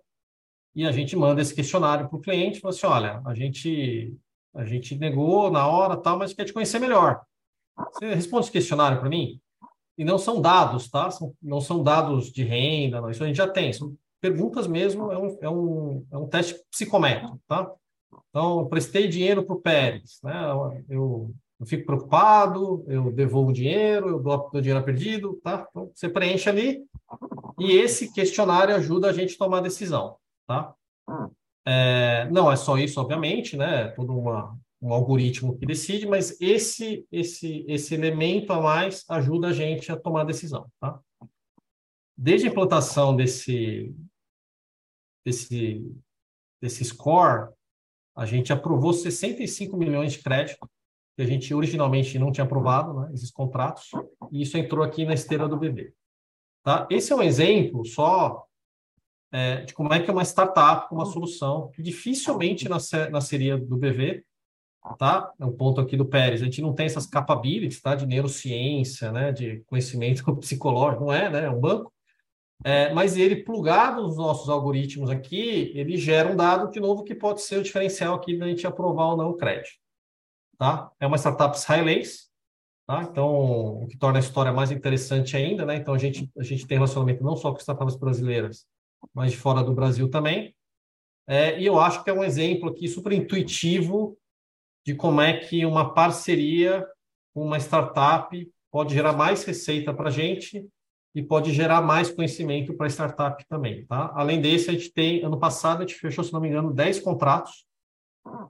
e 0.75 0.85
a 0.85 0.91
gente 0.91 1.15
manda 1.15 1.41
esse 1.41 1.53
questionário 1.53 2.07
para 2.07 2.17
o 2.17 2.21
cliente, 2.21 2.59
fala 2.59 2.73
assim, 2.73 2.87
olha, 2.87 3.21
a 3.25 3.35
gente, 3.35 4.17
a 4.55 4.65
gente 4.65 4.97
negou 4.97 5.51
na 5.51 5.67
hora, 5.67 5.97
tal, 5.97 6.17
mas 6.17 6.33
quer 6.33 6.45
te 6.45 6.53
conhecer 6.53 6.79
melhor. 6.79 7.21
Você 7.91 8.13
responde 8.13 8.45
esse 8.45 8.51
questionário 8.51 8.99
para 8.99 9.09
mim? 9.09 9.39
E 9.97 10.03
não 10.03 10.17
são 10.17 10.41
dados, 10.41 10.89
tá? 10.89 11.09
São, 11.11 11.33
não 11.41 11.61
são 11.61 11.83
dados 11.83 12.31
de 12.31 12.43
renda, 12.43 13.01
não. 13.01 13.09
isso 13.09 13.23
a 13.23 13.27
gente 13.27 13.37
já 13.37 13.47
tem, 13.47 13.71
são 13.71 13.95
perguntas 14.21 14.67
mesmo, 14.67 15.11
é 15.11 15.17
um, 15.17 15.37
é 15.41 15.49
um, 15.49 16.05
é 16.11 16.17
um 16.17 16.27
teste 16.27 16.55
psicométrico, 16.71 17.39
tá? 17.47 17.69
Então, 18.29 18.61
eu 18.61 18.65
prestei 18.67 19.07
dinheiro 19.07 19.43
para 19.43 19.55
o 19.55 19.61
Pérez, 19.61 20.19
né? 20.23 20.33
Eu, 20.89 21.33
eu 21.59 21.65
fico 21.65 21.85
preocupado, 21.85 22.83
eu 22.87 23.11
devolvo 23.11 23.51
o 23.51 23.53
dinheiro, 23.53 24.09
eu 24.09 24.19
dou 24.19 24.49
o 24.53 24.61
dinheiro 24.61 24.83
perdido, 24.83 25.39
tá? 25.43 25.67
Então, 25.69 25.91
você 25.93 26.09
preenche 26.09 26.49
ali 26.49 26.83
e 27.59 27.73
esse 27.73 28.11
questionário 28.13 28.75
ajuda 28.75 29.09
a 29.09 29.13
gente 29.13 29.35
a 29.35 29.37
tomar 29.37 29.61
decisão, 29.61 30.15
tá? 30.47 30.73
É, 31.65 32.27
não 32.31 32.51
é 32.51 32.55
só 32.55 32.77
isso, 32.77 32.99
obviamente, 32.99 33.55
né? 33.55 33.83
É 33.83 33.87
toda 33.89 34.11
uma, 34.11 34.57
um 34.83 34.91
algoritmo 34.91 35.57
que 35.57 35.65
decide, 35.65 36.05
mas 36.05 36.39
esse, 36.41 37.07
esse, 37.09 37.65
esse 37.69 37.93
elemento 37.93 38.51
a 38.51 38.59
mais 38.59 39.05
ajuda 39.07 39.47
a 39.47 39.53
gente 39.53 39.89
a 39.89 39.95
tomar 39.95 40.25
decisão. 40.25 40.69
Tá? 40.77 40.99
Desde 42.17 42.47
a 42.47 42.51
implantação 42.51 43.15
desse, 43.15 43.95
desse, 45.25 45.89
desse 46.61 46.83
score, 46.83 47.53
a 48.13 48.25
gente 48.25 48.51
aprovou 48.51 48.91
65 48.91 49.77
milhões 49.77 50.11
de 50.11 50.21
crédito, 50.21 50.69
que 51.15 51.21
a 51.21 51.25
gente 51.25 51.53
originalmente 51.53 52.19
não 52.19 52.31
tinha 52.31 52.43
aprovado, 52.43 52.93
né, 52.93 53.11
esses 53.13 53.31
contratos, 53.31 53.89
e 54.33 54.41
isso 54.41 54.57
entrou 54.57 54.83
aqui 54.83 55.05
na 55.05 55.13
esteira 55.13 55.47
do 55.47 55.57
BB. 55.57 55.93
Tá? 56.61 56.85
Esse 56.91 57.13
é 57.13 57.15
um 57.15 57.23
exemplo 57.23 57.85
só 57.85 58.45
é, 59.31 59.61
de 59.61 59.73
como 59.73 59.93
é 59.93 60.01
que 60.01 60.11
uma 60.11 60.23
startup 60.23 60.93
uma 60.93 61.05
solução 61.05 61.71
que 61.71 61.81
dificilmente 61.81 62.67
nasceria 62.67 63.57
do 63.57 63.77
BV, 63.77 64.25
tá? 64.97 65.31
É 65.39 65.45
um 65.45 65.51
ponto 65.51 65.79
aqui 65.79 65.95
do 65.95 66.05
Pérez. 66.05 66.41
A 66.41 66.45
gente 66.45 66.61
não 66.61 66.73
tem 66.73 66.85
essas 66.85 67.05
capabilities, 67.05 67.81
tá? 67.81 67.95
De 67.95 68.05
neurociência, 68.05 69.11
né? 69.11 69.31
De 69.31 69.63
conhecimento 69.65 70.23
psicológico, 70.37 71.05
não 71.05 71.13
é, 71.13 71.29
né? 71.29 71.45
É 71.45 71.49
um 71.49 71.59
banco. 71.59 71.93
É, 72.63 72.93
mas 72.93 73.17
ele, 73.17 73.43
plugado 73.43 74.01
nos 74.01 74.15
nossos 74.15 74.47
algoritmos 74.47 75.09
aqui, 75.09 75.71
ele 75.75 75.97
gera 75.97 76.31
um 76.31 76.35
dado 76.35 76.71
de 76.71 76.79
novo 76.79 77.03
que 77.03 77.13
pode 77.13 77.41
ser 77.41 77.57
o 77.57 77.63
diferencial 77.63 78.15
aqui 78.15 78.37
da 78.37 78.47
gente 78.47 78.65
aprovar 78.65 79.07
ou 79.07 79.17
não 79.17 79.31
o 79.31 79.37
crédito. 79.37 79.77
Tá? 80.57 80.89
É 80.99 81.05
uma 81.05 81.17
startup 81.17 81.57
israelense, 81.57 82.29
tá? 82.87 83.03
então 83.03 83.83
o 83.83 83.87
que 83.87 83.97
torna 83.97 84.19
a 84.19 84.21
história 84.21 84.53
mais 84.53 84.71
interessante 84.71 85.35
ainda. 85.35 85.65
Né? 85.65 85.75
Então 85.75 85.93
a 85.93 85.97
gente, 85.97 86.31
a 86.37 86.43
gente 86.43 86.65
tem 86.65 86.77
relacionamento 86.77 87.23
não 87.23 87.35
só 87.35 87.51
com 87.51 87.59
startups 87.59 87.97
brasileiras, 87.97 88.65
mas 89.13 89.31
de 89.31 89.37
fora 89.37 89.61
do 89.61 89.73
Brasil 89.73 90.09
também. 90.09 90.55
É, 91.27 91.59
e 91.59 91.65
eu 91.65 91.79
acho 91.79 92.03
que 92.03 92.09
é 92.09 92.13
um 92.13 92.23
exemplo 92.23 92.69
aqui 92.69 92.87
super 92.87 93.11
intuitivo 93.11 94.17
de 94.85 94.95
como 94.95 95.21
é 95.21 95.37
que 95.37 95.65
uma 95.65 95.93
parceria 95.93 96.85
com 97.33 97.45
uma 97.45 97.57
startup 97.57 98.51
pode 98.71 98.93
gerar 98.93 99.13
mais 99.13 99.43
receita 99.43 99.93
para 99.93 100.09
a 100.09 100.11
gente 100.11 100.67
e 101.15 101.21
pode 101.21 101.53
gerar 101.53 101.81
mais 101.81 102.09
conhecimento 102.09 102.73
para 102.73 102.87
a 102.87 102.89
startup 102.89 103.45
também, 103.47 103.85
tá? 103.85 104.11
Além 104.15 104.41
desse, 104.41 104.69
a 104.69 104.73
gente 104.73 104.91
tem, 104.91 105.23
ano 105.23 105.39
passado, 105.39 105.83
a 105.83 105.85
gente 105.85 105.99
fechou, 105.99 106.23
se 106.23 106.33
não 106.33 106.41
me 106.41 106.49
engano, 106.49 106.73
10 106.73 106.99
contratos, 107.01 107.65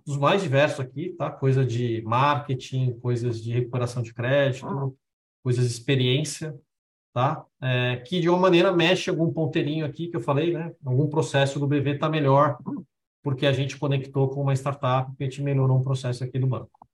dos 0.06 0.18
mais 0.18 0.42
diversos 0.42 0.80
aqui, 0.80 1.10
tá? 1.18 1.30
Coisa 1.30 1.66
de 1.66 2.02
marketing, 2.04 2.98
coisas 3.00 3.42
de 3.42 3.52
recuperação 3.52 4.02
de 4.02 4.14
crédito, 4.14 4.96
coisas 5.44 5.66
de 5.66 5.72
experiência, 5.72 6.58
tá? 7.14 7.46
É, 7.62 7.98
que 7.98 8.20
de 8.20 8.30
uma 8.30 8.40
maneira 8.40 8.72
mexe 8.72 9.10
algum 9.10 9.32
ponteirinho 9.32 9.86
aqui 9.86 10.08
que 10.08 10.16
eu 10.16 10.22
falei, 10.22 10.54
né? 10.54 10.74
Algum 10.86 11.10
processo 11.10 11.60
do 11.60 11.68
BV 11.68 11.92
está 11.92 12.10
melhor, 12.10 12.58
porque 13.24 13.46
a 13.46 13.54
gente 13.54 13.78
conectou 13.78 14.30
com 14.30 14.42
uma 14.42 14.54
startup 14.54 15.16
que 15.16 15.24
a 15.24 15.30
gente 15.30 15.42
melhorou 15.42 15.78
um 15.78 15.84
processo 15.84 16.24
aqui 16.24 16.38
do 16.38 16.46
banco. 16.46 16.88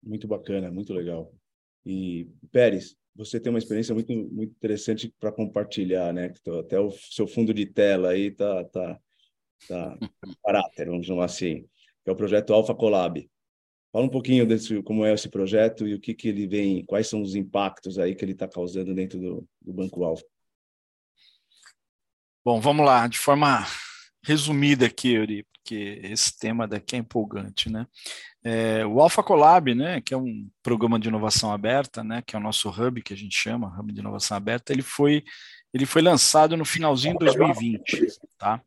Muito 0.00 0.28
bacana, 0.28 0.70
muito 0.70 0.94
legal. 0.94 1.34
E, 1.84 2.30
Pérez, 2.52 2.96
você 3.14 3.40
tem 3.40 3.50
uma 3.50 3.58
experiência 3.58 3.92
muito, 3.92 4.12
muito 4.12 4.52
interessante 4.52 5.12
para 5.18 5.32
compartilhar, 5.32 6.12
né? 6.12 6.32
Até 6.60 6.78
o 6.78 6.92
seu 6.92 7.26
fundo 7.26 7.52
de 7.52 7.66
tela 7.66 8.10
aí 8.10 8.30
tá, 8.30 8.64
tá, 8.66 9.00
tá 9.66 9.98
caráter, 10.44 10.86
vamos 10.86 11.06
chamar 11.06 11.24
assim, 11.24 11.62
que 12.04 12.10
é 12.10 12.12
o 12.12 12.16
projeto 12.16 12.54
Alpha 12.54 12.74
Collab. 12.74 13.28
Fala 13.92 14.04
um 14.04 14.10
pouquinho 14.10 14.46
desse, 14.46 14.80
como 14.82 15.04
é 15.04 15.14
esse 15.14 15.28
projeto 15.28 15.88
e 15.88 15.94
o 15.94 16.00
que, 16.00 16.14
que 16.14 16.28
ele 16.28 16.46
vem, 16.46 16.84
quais 16.84 17.08
são 17.08 17.22
os 17.22 17.34
impactos 17.34 17.98
aí 17.98 18.14
que 18.14 18.24
ele 18.24 18.32
está 18.32 18.46
causando 18.46 18.94
dentro 18.94 19.18
do, 19.18 19.48
do 19.60 19.72
Banco 19.72 20.04
Alpha. 20.04 20.24
Bom, 22.44 22.60
vamos 22.60 22.86
lá, 22.86 23.08
de 23.08 23.18
forma 23.18 23.64
resumida 24.26 24.86
aqui, 24.86 25.10
Yuri, 25.10 25.46
porque 25.52 26.00
esse 26.02 26.36
tema 26.36 26.66
daqui 26.66 26.96
é 26.96 26.98
empolgante, 26.98 27.70
né? 27.70 27.86
É, 28.42 28.84
o 28.84 29.00
Alpha 29.00 29.22
Collab, 29.22 29.72
né, 29.72 30.00
que 30.00 30.12
é 30.12 30.16
um 30.16 30.48
programa 30.62 30.98
de 30.98 31.08
inovação 31.08 31.52
aberta, 31.52 32.02
né, 32.04 32.22
que 32.24 32.34
é 32.34 32.38
o 32.38 32.42
nosso 32.42 32.68
hub 32.68 33.02
que 33.02 33.12
a 33.12 33.16
gente 33.16 33.36
chama, 33.36 33.74
hub 33.78 33.92
de 33.92 34.00
inovação 34.00 34.36
aberta, 34.36 34.72
ele 34.72 34.82
foi 34.82 35.24
ele 35.72 35.84
foi 35.84 36.00
lançado 36.00 36.56
no 36.56 36.64
finalzinho 36.64 37.18
de 37.18 37.26
2020, 37.26 38.06
tá? 38.38 38.62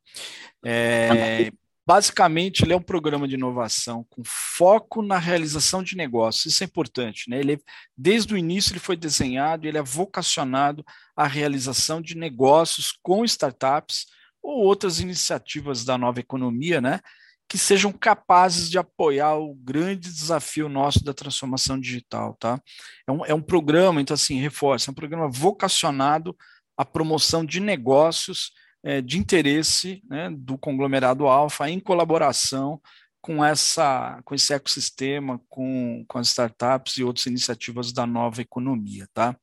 É, 0.64 1.50
basicamente, 1.88 2.64
ele 2.64 2.74
é 2.74 2.76
um 2.76 2.82
programa 2.82 3.28
de 3.28 3.34
inovação 3.34 4.06
com 4.10 4.22
foco 4.24 5.02
na 5.02 5.18
realização 5.18 5.82
de 5.82 5.96
negócios. 5.96 6.54
Isso 6.54 6.64
é 6.64 6.68
importante, 6.68 7.28
né? 7.28 7.40
Ele, 7.40 7.60
desde 7.98 8.34
o 8.34 8.38
início, 8.38 8.74
ele 8.74 8.80
foi 8.80 8.96
desenhado, 8.96 9.68
ele 9.68 9.80
é 9.80 9.82
vocacionado 9.82 10.86
à 11.16 11.26
realização 11.26 12.00
de 12.00 12.16
negócios 12.16 12.94
com 13.02 13.26
startups 13.26 14.06
ou 14.42 14.64
outras 14.64 15.00
iniciativas 15.00 15.84
da 15.84 15.98
nova 15.98 16.20
economia, 16.20 16.80
né, 16.82 17.00
que 17.48 17.58
sejam 17.58 17.92
capazes 17.92 18.70
de 18.70 18.78
apoiar 18.78 19.36
o 19.36 19.56
grande 19.56 20.12
desafio 20.12 20.70
nosso 20.70 21.04
da 21.04 21.14
transformação 21.14 21.80
digital, 21.80 22.36
tá? 22.40 22.62
É 23.08 23.12
um, 23.12 23.26
é 23.26 23.34
um 23.34 23.42
programa, 23.42 24.00
então 24.00 24.14
assim, 24.14 24.40
reforça, 24.40 24.90
é 24.90 24.92
um 24.92 24.96
programa 24.96 25.28
vocacionado 25.28 26.38
à 26.78 26.86
promoção 26.86 27.44
de 27.44 27.60
negócios 27.60 28.52
é, 28.84 29.02
de 29.02 29.18
interesse 29.18 30.02
né, 30.08 30.30
do 30.32 30.58
conglomerado 30.58 31.28
Alfa 31.28 31.70
em 31.70 31.80
colaboração 31.80 32.80
com 33.22 33.44
essa 33.44 34.22
com 34.24 34.34
esse 34.34 34.54
ecossistema, 34.54 35.42
com, 35.50 36.06
com 36.08 36.18
as 36.20 36.30
startups 36.30 36.98
e 36.98 37.04
outras 37.04 37.26
iniciativas 37.26 37.92
da 37.92 38.06
nova 38.06 38.42
economia, 38.42 39.08
tá? 39.14 39.36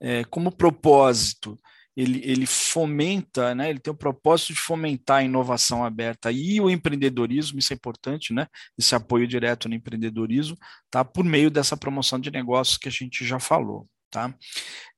É, 0.00 0.24
como 0.24 0.52
propósito, 0.52 1.58
ele, 1.96 2.20
ele 2.24 2.46
fomenta, 2.46 3.54
né, 3.54 3.70
ele 3.70 3.78
tem 3.78 3.92
o 3.92 3.96
propósito 3.96 4.52
de 4.52 4.60
fomentar 4.60 5.18
a 5.18 5.22
inovação 5.22 5.82
aberta 5.82 6.30
e 6.30 6.60
o 6.60 6.68
empreendedorismo, 6.68 7.58
isso 7.58 7.72
é 7.72 7.76
importante, 7.76 8.34
né, 8.34 8.46
esse 8.78 8.94
apoio 8.94 9.26
direto 9.26 9.68
no 9.68 9.74
empreendedorismo, 9.74 10.56
tá, 10.90 11.04
por 11.04 11.24
meio 11.24 11.50
dessa 11.50 11.76
promoção 11.76 12.20
de 12.20 12.30
negócios 12.30 12.76
que 12.76 12.88
a 12.88 12.92
gente 12.92 13.24
já 13.24 13.40
falou. 13.40 13.88
Tá? 14.10 14.34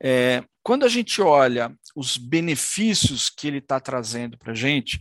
É, 0.02 0.44
quando 0.62 0.84
a 0.84 0.88
gente 0.88 1.22
olha 1.22 1.74
os 1.96 2.16
benefícios 2.16 3.30
que 3.30 3.46
ele 3.46 3.58
está 3.58 3.80
trazendo 3.80 4.36
para 4.36 4.52
a 4.52 4.56
gente, 4.56 5.00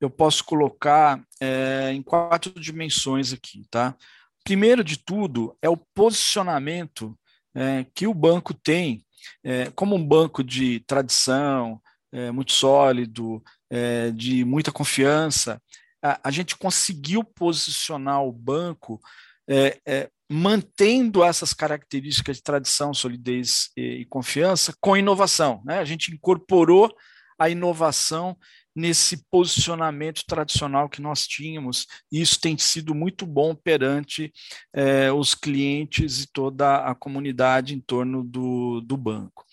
eu 0.00 0.08
posso 0.08 0.44
colocar 0.44 1.20
é, 1.40 1.90
em 1.92 2.02
quatro 2.02 2.52
dimensões 2.60 3.32
aqui. 3.32 3.62
Tá? 3.70 3.96
Primeiro 4.44 4.84
de 4.84 4.96
tudo 4.96 5.56
é 5.60 5.68
o 5.68 5.76
posicionamento 5.76 7.18
é, 7.54 7.84
que 7.94 8.06
o 8.06 8.14
banco 8.14 8.54
tem 8.54 9.04
é, 9.44 9.70
como 9.74 9.94
um 9.94 10.04
banco 10.04 10.42
de 10.42 10.80
tradição, 10.80 11.80
é, 12.12 12.30
muito 12.30 12.52
sólido, 12.52 13.42
é, 13.70 14.10
de 14.10 14.44
muita 14.44 14.72
confiança, 14.72 15.60
a, 16.02 16.20
a, 16.24 16.30
gente 16.30 16.56
conseguiu 16.56 17.22
posicionar 17.22 18.22
o 18.22 18.32
banco 18.32 19.00
é, 19.48 19.78
é, 19.86 20.10
mantendo 20.30 21.24
essas 21.24 21.52
características 21.52 22.36
de 22.36 22.42
tradição, 22.42 22.94
solidez 22.94 23.70
e, 23.76 24.00
e 24.00 24.04
confiança 24.04 24.74
com 24.80 24.96
inovação. 24.96 25.62
Né? 25.64 25.78
A 25.78 25.84
gente 25.84 26.12
incorporou 26.12 26.94
a 27.38 27.48
inovação 27.48 28.36
nesse 28.74 29.24
posicionamento 29.30 30.22
tradicional 30.26 30.88
que 30.88 31.02
nós 31.02 31.26
tínhamos, 31.26 31.86
e 32.12 32.20
isso 32.20 32.40
tem 32.40 32.56
sido 32.56 32.94
muito 32.94 33.26
bom 33.26 33.54
perante 33.54 34.32
eh, 34.72 35.10
os 35.10 35.34
clientes 35.34 36.22
e 36.22 36.32
toda 36.32 36.84
a 36.84 36.94
comunidade 36.94 37.74
em 37.74 37.80
torno 37.80 38.22
do, 38.22 38.80
do 38.80 38.96
banco. 38.96 39.44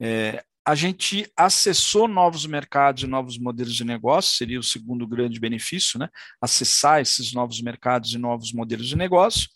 Eh, 0.00 0.42
a 0.64 0.74
gente 0.74 1.30
acessou 1.36 2.06
novos 2.06 2.46
mercados 2.46 3.02
e 3.02 3.06
novos 3.06 3.38
modelos 3.38 3.74
de 3.74 3.84
negócio, 3.84 4.36
seria 4.36 4.60
o 4.60 4.64
segundo 4.64 5.06
grande 5.06 5.40
benefício, 5.40 5.98
né? 5.98 6.08
acessar 6.40 7.00
esses 7.00 7.32
novos 7.32 7.60
mercados 7.60 8.12
e 8.12 8.18
novos 8.18 8.52
modelos 8.52 8.88
de 8.88 8.96
negócio. 8.96 9.48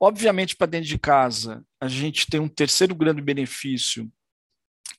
Obviamente, 0.00 0.56
para 0.56 0.66
dentro 0.66 0.88
de 0.88 0.98
casa, 0.98 1.64
a 1.80 1.86
gente 1.86 2.26
tem 2.26 2.40
um 2.40 2.48
terceiro 2.48 2.94
grande 2.94 3.22
benefício, 3.22 4.10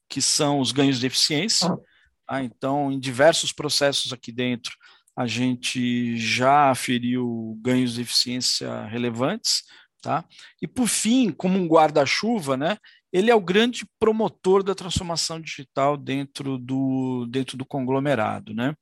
que 0.08 0.22
são 0.22 0.60
os 0.60 0.72
ganhos 0.72 1.00
de 1.00 1.08
eficiência. 1.08 1.70
Ah 1.70 1.93
ah, 2.34 2.44
então, 2.44 2.92
em 2.92 3.00
diversos 3.00 3.52
processos 3.52 4.12
aqui 4.12 4.32
dentro, 4.32 4.76
a 5.16 5.28
gente 5.28 6.18
já 6.18 6.72
aferiu 6.72 7.58
ganhos 7.62 7.94
de 7.94 8.02
eficiência 8.02 8.86
relevantes. 8.86 9.64
Tá? 10.02 10.26
E, 10.62 10.68
por 10.68 10.88
fim, 10.88 11.32
como 11.32 11.58
um 11.58 11.68
guarda-chuva, 11.68 12.58
né, 12.58 12.78
ele 13.12 13.30
é 13.32 13.36
o 13.36 13.42
grande 13.42 13.86
promotor 14.00 14.64
da 14.64 14.76
transformação 14.76 15.40
digital 15.40 15.96
dentro 15.96 16.58
do, 16.58 17.26
dentro 17.30 17.56
do 17.56 17.66
conglomerado. 17.66 18.54
Né? 18.54 18.76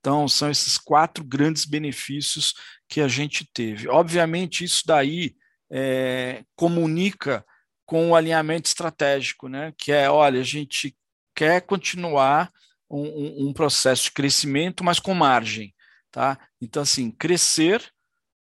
Então, 0.00 0.28
são 0.28 0.50
esses 0.50 0.76
quatro 0.76 1.24
grandes 1.24 1.64
benefícios 1.64 2.52
que 2.88 3.00
a 3.00 3.08
gente 3.08 3.48
teve. 3.54 3.88
Obviamente, 3.88 4.64
isso 4.64 4.82
daí 4.84 5.34
é, 5.70 6.44
comunica 6.56 7.44
com 7.86 8.10
o 8.10 8.16
alinhamento 8.16 8.68
estratégico, 8.68 9.48
né? 9.48 9.72
que 9.78 9.92
é, 9.92 10.10
olha, 10.10 10.40
a 10.40 10.44
gente 10.44 10.94
quer 11.34 11.60
continuar 11.62 12.50
um, 12.90 13.48
um, 13.48 13.52
processo 13.52 14.04
de 14.04 14.12
crescimento, 14.12 14.84
mas 14.84 14.98
com 15.00 15.14
margem. 15.14 15.74
Tá? 16.10 16.38
Então, 16.60 16.82
assim, 16.82 17.10
crescer 17.10 17.82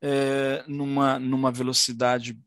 é, 0.01 0.63
numa, 0.67 1.17
numa 1.17 1.51
velocidade 1.51 2.37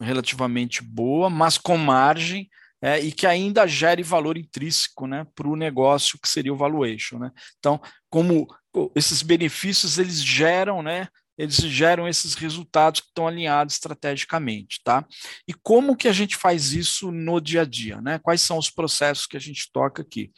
relativamente 0.00 0.82
boa, 0.82 1.28
mas 1.28 1.58
com 1.58 1.76
margem 1.76 2.48
é, 2.80 3.00
e 3.00 3.10
que 3.12 3.26
ainda 3.26 3.66
gere 3.66 4.02
valor 4.02 4.36
intrínseco 4.36 5.06
né, 5.06 5.26
para 5.34 5.48
o 5.48 5.56
negócio 5.56 6.18
que 6.20 6.28
seria 6.28 6.52
o 6.52 6.56
valuation. 6.56 7.18
Né? 7.18 7.30
Então, 7.58 7.80
como 8.10 8.46
esses 8.94 9.22
benefícios 9.22 9.98
eles 9.98 10.22
geram 10.22 10.82
né, 10.82 11.08
eles 11.36 11.56
geram 11.56 12.08
esses 12.08 12.34
resultados 12.34 13.00
que 13.00 13.08
estão 13.08 13.26
alinhados 13.26 13.74
estrategicamente, 13.74 14.80
tá? 14.84 15.04
E 15.48 15.52
como 15.52 15.96
que 15.96 16.08
a 16.08 16.12
gente 16.12 16.36
faz 16.36 16.72
isso 16.72 17.10
no 17.10 17.40
dia 17.40 17.62
a 17.62 17.64
dia, 17.64 18.00
né? 18.00 18.18
Quais 18.18 18.40
são 18.42 18.58
os 18.58 18.70
processos 18.70 19.26
que 19.26 19.36
a 19.36 19.40
gente 19.40 19.70
toca 19.72 20.02
aqui? 20.02 20.30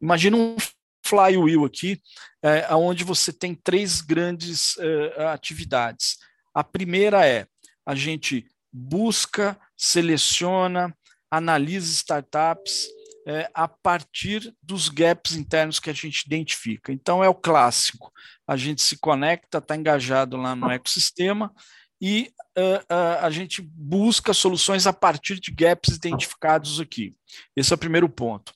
Imagina 0.00 0.36
um 0.36 0.56
flywheel 1.04 1.64
aqui, 1.64 2.00
é, 2.42 2.74
onde 2.74 3.04
você 3.04 3.32
tem 3.32 3.54
três 3.54 4.00
grandes 4.00 4.76
é, 4.78 5.26
atividades. 5.26 6.16
A 6.54 6.62
primeira 6.64 7.26
é 7.26 7.46
a 7.86 7.94
gente 7.94 8.46
busca, 8.72 9.58
seleciona, 9.76 10.94
analisa 11.30 11.92
startups 11.92 12.88
é, 13.26 13.50
a 13.54 13.68
partir 13.68 14.54
dos 14.62 14.88
gaps 14.88 15.34
internos 15.34 15.78
que 15.78 15.90
a 15.90 15.92
gente 15.92 16.22
identifica. 16.26 16.92
Então, 16.92 17.22
é 17.22 17.28
o 17.28 17.34
clássico: 17.34 18.12
a 18.46 18.56
gente 18.56 18.82
se 18.82 18.98
conecta, 18.98 19.58
está 19.58 19.76
engajado 19.76 20.36
lá 20.36 20.56
no 20.56 20.70
ecossistema 20.70 21.52
e 22.00 22.32
uh, 22.56 22.78
uh, 22.92 23.18
a 23.20 23.30
gente 23.30 23.60
busca 23.60 24.32
soluções 24.32 24.86
a 24.86 24.92
partir 24.92 25.38
de 25.38 25.50
gaps 25.50 25.94
identificados 25.94 26.80
aqui. 26.80 27.14
Esse 27.54 27.72
é 27.72 27.76
o 27.76 27.78
primeiro 27.78 28.08
ponto. 28.08 28.52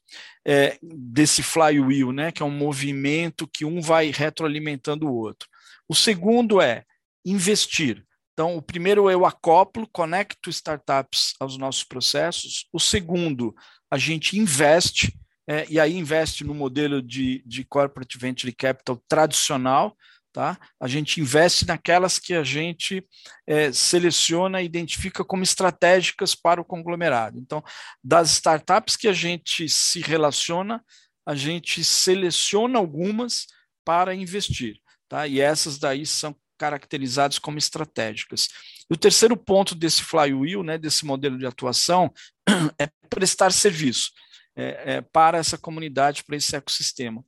É, 0.47 0.79
desse 0.83 1.43
flywheel, 1.43 2.13
né, 2.13 2.31
que 2.31 2.43
é 2.43 2.47
um 2.47 2.51
movimento 2.51 3.47
que 3.47 3.65
um 3.65 3.81
vai 3.81 4.11
retroalimentando 4.11 5.07
o 5.07 5.15
outro. 5.15 5.49
O 5.89 5.95
segundo 5.95 6.61
é 6.61 6.85
investir. 7.25 8.05
Então, 8.35 8.57
o 8.57 8.63
primeiro 8.63 9.09
eu 9.09 9.25
acoplo, 9.25 9.89
conecto 9.93 10.51
startups 10.51 11.35
aos 11.39 11.57
nossos 11.57 11.85
processos. 11.85 12.67
O 12.73 12.81
segundo, 12.81 13.55
a 13.89 13.97
gente 13.97 14.37
investe, 14.37 15.17
é, 15.49 15.65
e 15.71 15.79
aí 15.79 15.97
investe 15.97 16.43
no 16.43 16.53
modelo 16.53 17.01
de, 17.01 17.45
de 17.47 17.65
corporate 17.65 18.19
venture 18.19 18.53
capital 18.53 19.01
tradicional, 19.09 19.97
tá? 20.33 20.59
A 20.81 20.89
gente 20.89 21.21
investe 21.21 21.65
naquelas 21.65 22.19
que 22.19 22.35
a 22.35 22.43
gente 22.43 23.07
é, 23.47 23.71
seleciona 23.71 24.61
e 24.61 24.65
identifica 24.65 25.25
como 25.25 25.45
estratégicas 25.45 26.35
para 26.35 26.61
o 26.61 26.65
conglomerado. 26.65 27.39
Então, 27.39 27.63
das 28.03 28.33
startups 28.33 28.97
que 28.97 29.07
a 29.07 29.13
gente 29.13 29.69
se 29.69 30.01
relaciona, 30.01 30.85
a 31.25 31.37
gente 31.37 31.85
seleciona 31.85 32.81
algumas 32.81 33.47
para 33.85 34.13
investir, 34.13 34.81
tá? 35.09 35.25
E 35.29 35.41
essas 35.41 35.79
daí 35.79 36.05
são 36.05 36.35
caracterizadas 36.59 37.39
como 37.39 37.59
estratégicas. 37.59 38.49
E 38.91 38.95
o 38.95 38.97
terceiro 38.97 39.37
ponto 39.37 39.75
desse 39.75 40.03
flywheel, 40.03 40.63
né, 40.63 40.79
desse 40.79 41.05
modelo 41.05 41.39
de 41.39 41.47
atuação, 41.47 42.13
é 42.79 42.89
prestar 43.09 43.53
serviço 43.53 44.11
é, 44.57 44.95
é, 44.97 45.01
para 45.01 45.39
essa 45.39 45.59
comunidade, 45.59 46.25
para 46.25 46.37
esse 46.37 46.55
ecossistema. 46.55 47.25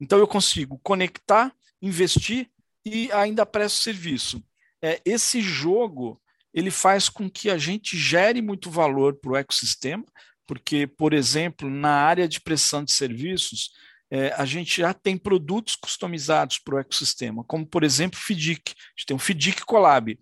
Então, 0.00 0.18
eu 0.18 0.28
consigo 0.28 0.78
conectar, 0.82 1.52
investir 1.82 2.48
e 2.84 3.10
ainda 3.12 3.44
presto 3.44 3.82
serviço. 3.82 4.42
É, 4.82 5.00
esse 5.04 5.40
jogo 5.40 6.20
ele 6.54 6.70
faz 6.70 7.08
com 7.08 7.28
que 7.28 7.50
a 7.50 7.58
gente 7.58 7.96
gere 7.96 8.40
muito 8.40 8.70
valor 8.70 9.14
para 9.14 9.30
o 9.30 9.36
ecossistema, 9.36 10.04
porque, 10.46 10.86
por 10.86 11.12
exemplo, 11.12 11.68
na 11.68 11.92
área 11.92 12.26
de 12.26 12.40
prestação 12.40 12.82
de 12.82 12.92
serviços, 12.92 13.70
é, 14.10 14.32
a 14.36 14.44
gente 14.44 14.80
já 14.80 14.94
tem 14.94 15.16
produtos 15.18 15.76
customizados 15.76 16.58
para 16.58 16.76
o 16.76 16.78
ecossistema, 16.78 17.44
como, 17.44 17.66
por 17.66 17.84
exemplo, 17.84 18.18
FDIC. 18.18 18.72
A 18.72 18.90
gente 18.96 19.06
tem 19.06 19.16
um 19.16 19.18
FDIC 19.18 19.64
Collab, 19.64 20.18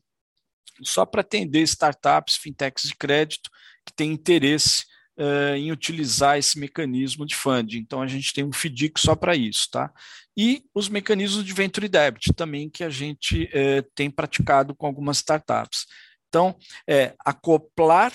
só 0.82 1.06
para 1.06 1.20
atender 1.20 1.62
startups, 1.62 2.36
fintechs 2.36 2.88
de 2.88 2.96
crédito 2.96 3.48
que 3.84 3.92
têm 3.92 4.12
interesse 4.12 4.84
uh, 5.18 5.54
em 5.56 5.70
utilizar 5.72 6.36
esse 6.36 6.58
mecanismo 6.58 7.24
de 7.24 7.34
funding. 7.34 7.78
Então, 7.78 8.02
a 8.02 8.06
gente 8.06 8.32
tem 8.32 8.44
um 8.44 8.52
FDIC 8.52 9.00
só 9.00 9.14
para 9.14 9.36
isso. 9.36 9.70
Tá? 9.70 9.92
E 10.36 10.64
os 10.74 10.88
mecanismos 10.88 11.44
de 11.44 11.52
Venture 11.52 11.88
Debt 11.88 12.32
também, 12.34 12.68
que 12.68 12.84
a 12.84 12.90
gente 12.90 13.44
uh, 13.44 13.88
tem 13.94 14.10
praticado 14.10 14.74
com 14.74 14.86
algumas 14.86 15.18
startups. 15.18 15.86
Então, 16.28 16.56
é 16.88 17.14
acoplar 17.24 18.12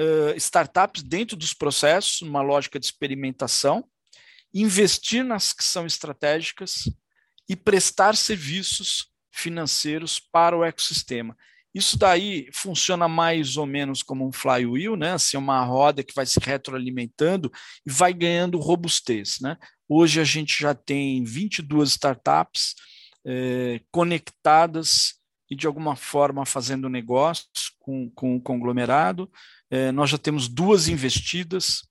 uh, 0.00 0.36
startups 0.36 1.02
dentro 1.02 1.36
dos 1.36 1.54
processos, 1.54 2.20
numa 2.20 2.42
lógica 2.42 2.78
de 2.78 2.86
experimentação, 2.86 3.84
investir 4.52 5.24
nas 5.24 5.52
que 5.52 5.64
são 5.64 5.86
estratégicas 5.86 6.84
e 7.48 7.56
prestar 7.56 8.16
serviços 8.16 9.08
financeiros 9.30 10.20
para 10.20 10.56
o 10.56 10.64
ecossistema. 10.64 11.36
Isso 11.72 11.96
daí 11.96 12.48
funciona 12.52 13.06
mais 13.06 13.56
ou 13.56 13.64
menos 13.64 14.02
como 14.02 14.26
um 14.26 14.32
flywheel, 14.32 14.96
né? 14.96 15.12
Assim, 15.12 15.36
uma 15.36 15.64
roda 15.64 16.02
que 16.02 16.14
vai 16.14 16.26
se 16.26 16.40
retroalimentando 16.40 17.50
e 17.86 17.90
vai 17.90 18.12
ganhando 18.12 18.58
robustez, 18.58 19.38
né? 19.40 19.56
Hoje 19.88 20.20
a 20.20 20.24
gente 20.24 20.60
já 20.60 20.74
tem 20.74 21.22
22 21.22 21.90
startups 21.90 22.74
eh, 23.24 23.80
conectadas 23.90 25.14
e 25.48 25.54
de 25.54 25.66
alguma 25.66 25.94
forma 25.94 26.44
fazendo 26.44 26.88
negócios 26.88 27.72
com, 27.78 28.10
com 28.10 28.36
o 28.36 28.40
conglomerado. 28.40 29.30
Eh, 29.70 29.92
nós 29.92 30.10
já 30.10 30.18
temos 30.18 30.48
duas 30.48 30.88
investidas, 30.88 31.82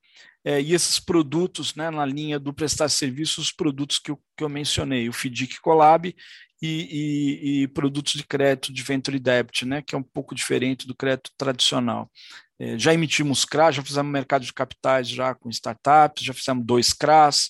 é, 0.44 0.62
e 0.62 0.74
esses 0.74 1.00
produtos, 1.00 1.76
né, 1.76 1.90
na 1.90 2.06
linha 2.06 2.40
do 2.40 2.54
prestar 2.54 2.90
serviços, 2.90 3.46
os 3.46 3.52
produtos 3.52 4.00
que 4.00 4.12
eu, 4.12 4.20
que 4.38 4.44
eu 4.44 4.50
mencionei, 4.50 5.10
o 5.10 5.14
FDIC 5.14 5.60
Collab 5.62 6.16
e, 6.62 6.68
e, 6.68 7.64
e, 7.64 7.68
produtos 7.68 8.14
de 8.14 8.24
crédito 8.24 8.74
de 8.74 8.84
Venture 8.84 9.20
Debt, 9.20 9.66
né, 9.66 9.82
que 9.82 9.96
é 9.96 9.98
um 9.98 10.04
pouco 10.04 10.34
diferente 10.34 10.88
do 10.88 10.96
crédito 10.96 11.32
tradicional. 11.38 12.10
É, 12.58 12.78
já 12.78 12.94
emitimos 12.94 13.46
CRAS, 13.46 13.76
já 13.76 13.84
fizemos 13.84 14.12
mercado 14.12 14.44
de 14.44 14.54
capitais 14.54 15.08
já 15.08 15.34
com 15.34 15.50
startups, 15.50 16.24
já 16.24 16.34
fizemos 16.34 16.66
dois 16.66 16.94
CRAS, 16.94 17.50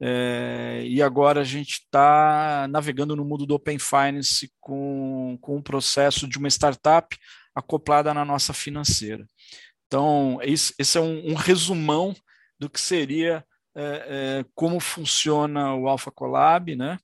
é, 0.00 0.82
e 0.86 1.02
agora 1.02 1.40
a 1.40 1.44
gente 1.44 1.80
está 1.80 2.66
navegando 2.70 3.16
no 3.16 3.24
mundo 3.24 3.44
do 3.44 3.54
Open 3.54 3.78
Finance 3.78 4.50
com, 4.60 5.36
com 5.40 5.56
um 5.56 5.62
processo 5.62 6.26
de 6.28 6.38
uma 6.38 6.48
startup 6.48 7.16
acoplada 7.54 8.14
na 8.14 8.24
nossa 8.24 8.52
financeira. 8.52 9.26
Então, 9.86 10.38
esse, 10.42 10.72
esse 10.78 10.98
é 10.98 11.00
um, 11.00 11.32
um 11.32 11.34
resumão 11.34 12.14
do 12.58 12.68
que 12.68 12.80
seria 12.80 13.44
é, 13.74 13.82
é, 14.40 14.44
como 14.54 14.80
funciona 14.80 15.74
o 15.74 15.88
Alpha 15.88 16.10
Collab, 16.10 16.74
né? 16.74 16.98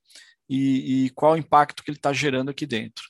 E, 0.48 1.06
e 1.06 1.10
qual 1.10 1.34
o 1.34 1.36
impacto 1.36 1.82
que 1.82 1.90
ele 1.90 1.98
está 1.98 2.12
gerando 2.12 2.50
aqui 2.50 2.66
dentro. 2.66 3.04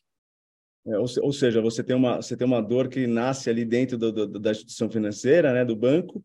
É, 0.86 0.98
ou, 0.98 1.06
ou, 1.22 1.32
seja, 1.32 1.62
você 1.62 1.82
tem 1.82 1.96
uma 1.96 2.16
você 2.16 2.36
tem 2.36 2.46
uma 2.46 2.60
dor 2.60 2.88
que 2.88 3.06
nasce 3.06 3.48
ali 3.48 3.64
dentro 3.64 3.96
do, 3.96 4.12
do, 4.12 4.38
da 4.38 4.50
instituição 4.50 4.90
financeira, 4.90 5.52
né, 5.52 5.64
do 5.64 5.74
banco, 5.74 6.22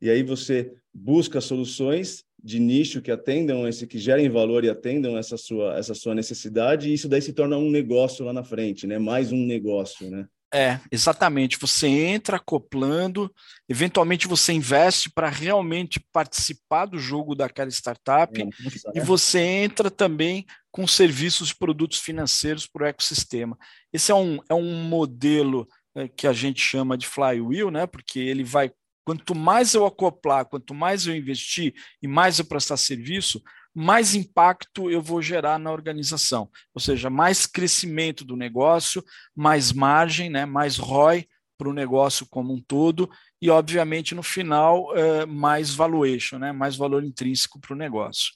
e 0.00 0.10
aí 0.10 0.22
você 0.22 0.70
busca 0.92 1.40
soluções 1.40 2.22
de 2.44 2.58
nicho 2.58 3.00
que 3.00 3.10
atendam 3.10 3.66
esse 3.66 3.86
que 3.86 3.98
gerem 3.98 4.28
valor 4.28 4.64
e 4.64 4.68
atendam 4.68 5.16
essa 5.16 5.38
sua 5.38 5.78
essa 5.78 5.94
sua 5.94 6.14
necessidade 6.14 6.90
e 6.90 6.92
isso 6.92 7.08
daí 7.08 7.22
se 7.22 7.32
torna 7.32 7.56
um 7.56 7.70
negócio 7.70 8.24
lá 8.24 8.32
na 8.32 8.44
frente, 8.44 8.86
né? 8.86 8.98
Mais 8.98 9.32
um 9.32 9.46
negócio, 9.46 10.10
né? 10.10 10.28
É, 10.54 10.78
exatamente. 10.90 11.58
Você 11.58 11.88
entra 11.88 12.36
acoplando, 12.36 13.32
eventualmente 13.66 14.28
você 14.28 14.52
investe 14.52 15.08
para 15.08 15.30
realmente 15.30 15.98
participar 16.12 16.84
do 16.84 16.98
jogo 16.98 17.34
daquela 17.34 17.70
startup 17.70 18.38
é, 18.38 18.46
e 18.94 19.00
você 19.00 19.38
entra 19.40 19.90
também 19.90 20.44
com 20.70 20.86
serviços 20.86 21.48
de 21.48 21.54
produtos 21.54 22.00
financeiros 22.00 22.66
para 22.66 22.84
o 22.84 22.86
ecossistema. 22.86 23.56
Esse 23.90 24.12
é 24.12 24.14
um, 24.14 24.40
é 24.46 24.54
um 24.54 24.82
modelo 24.84 25.66
é, 25.94 26.06
que 26.06 26.26
a 26.26 26.34
gente 26.34 26.60
chama 26.60 26.98
de 26.98 27.06
flywheel, 27.06 27.70
né? 27.70 27.86
Porque 27.86 28.18
ele 28.18 28.44
vai, 28.44 28.70
quanto 29.06 29.34
mais 29.34 29.72
eu 29.72 29.86
acoplar, 29.86 30.44
quanto 30.44 30.74
mais 30.74 31.06
eu 31.06 31.16
investir 31.16 31.72
e 32.02 32.06
mais 32.06 32.38
eu 32.38 32.44
prestar 32.44 32.76
serviço, 32.76 33.42
mais 33.74 34.14
impacto 34.14 34.90
eu 34.90 35.00
vou 35.00 35.22
gerar 35.22 35.58
na 35.58 35.72
organização. 35.72 36.50
Ou 36.74 36.80
seja, 36.80 37.08
mais 37.08 37.46
crescimento 37.46 38.24
do 38.24 38.36
negócio, 38.36 39.04
mais 39.34 39.72
margem, 39.72 40.28
né, 40.28 40.44
mais 40.44 40.76
ROI 40.76 41.26
para 41.56 41.68
o 41.68 41.72
negócio 41.72 42.26
como 42.26 42.52
um 42.52 42.60
todo 42.60 43.10
e, 43.40 43.48
obviamente, 43.48 44.14
no 44.14 44.22
final, 44.22 44.96
é, 44.96 45.24
mais 45.26 45.74
valuation, 45.74 46.38
né, 46.38 46.52
mais 46.52 46.76
valor 46.76 47.04
intrínseco 47.04 47.60
para 47.60 47.74
o 47.74 47.76
negócio. 47.76 48.32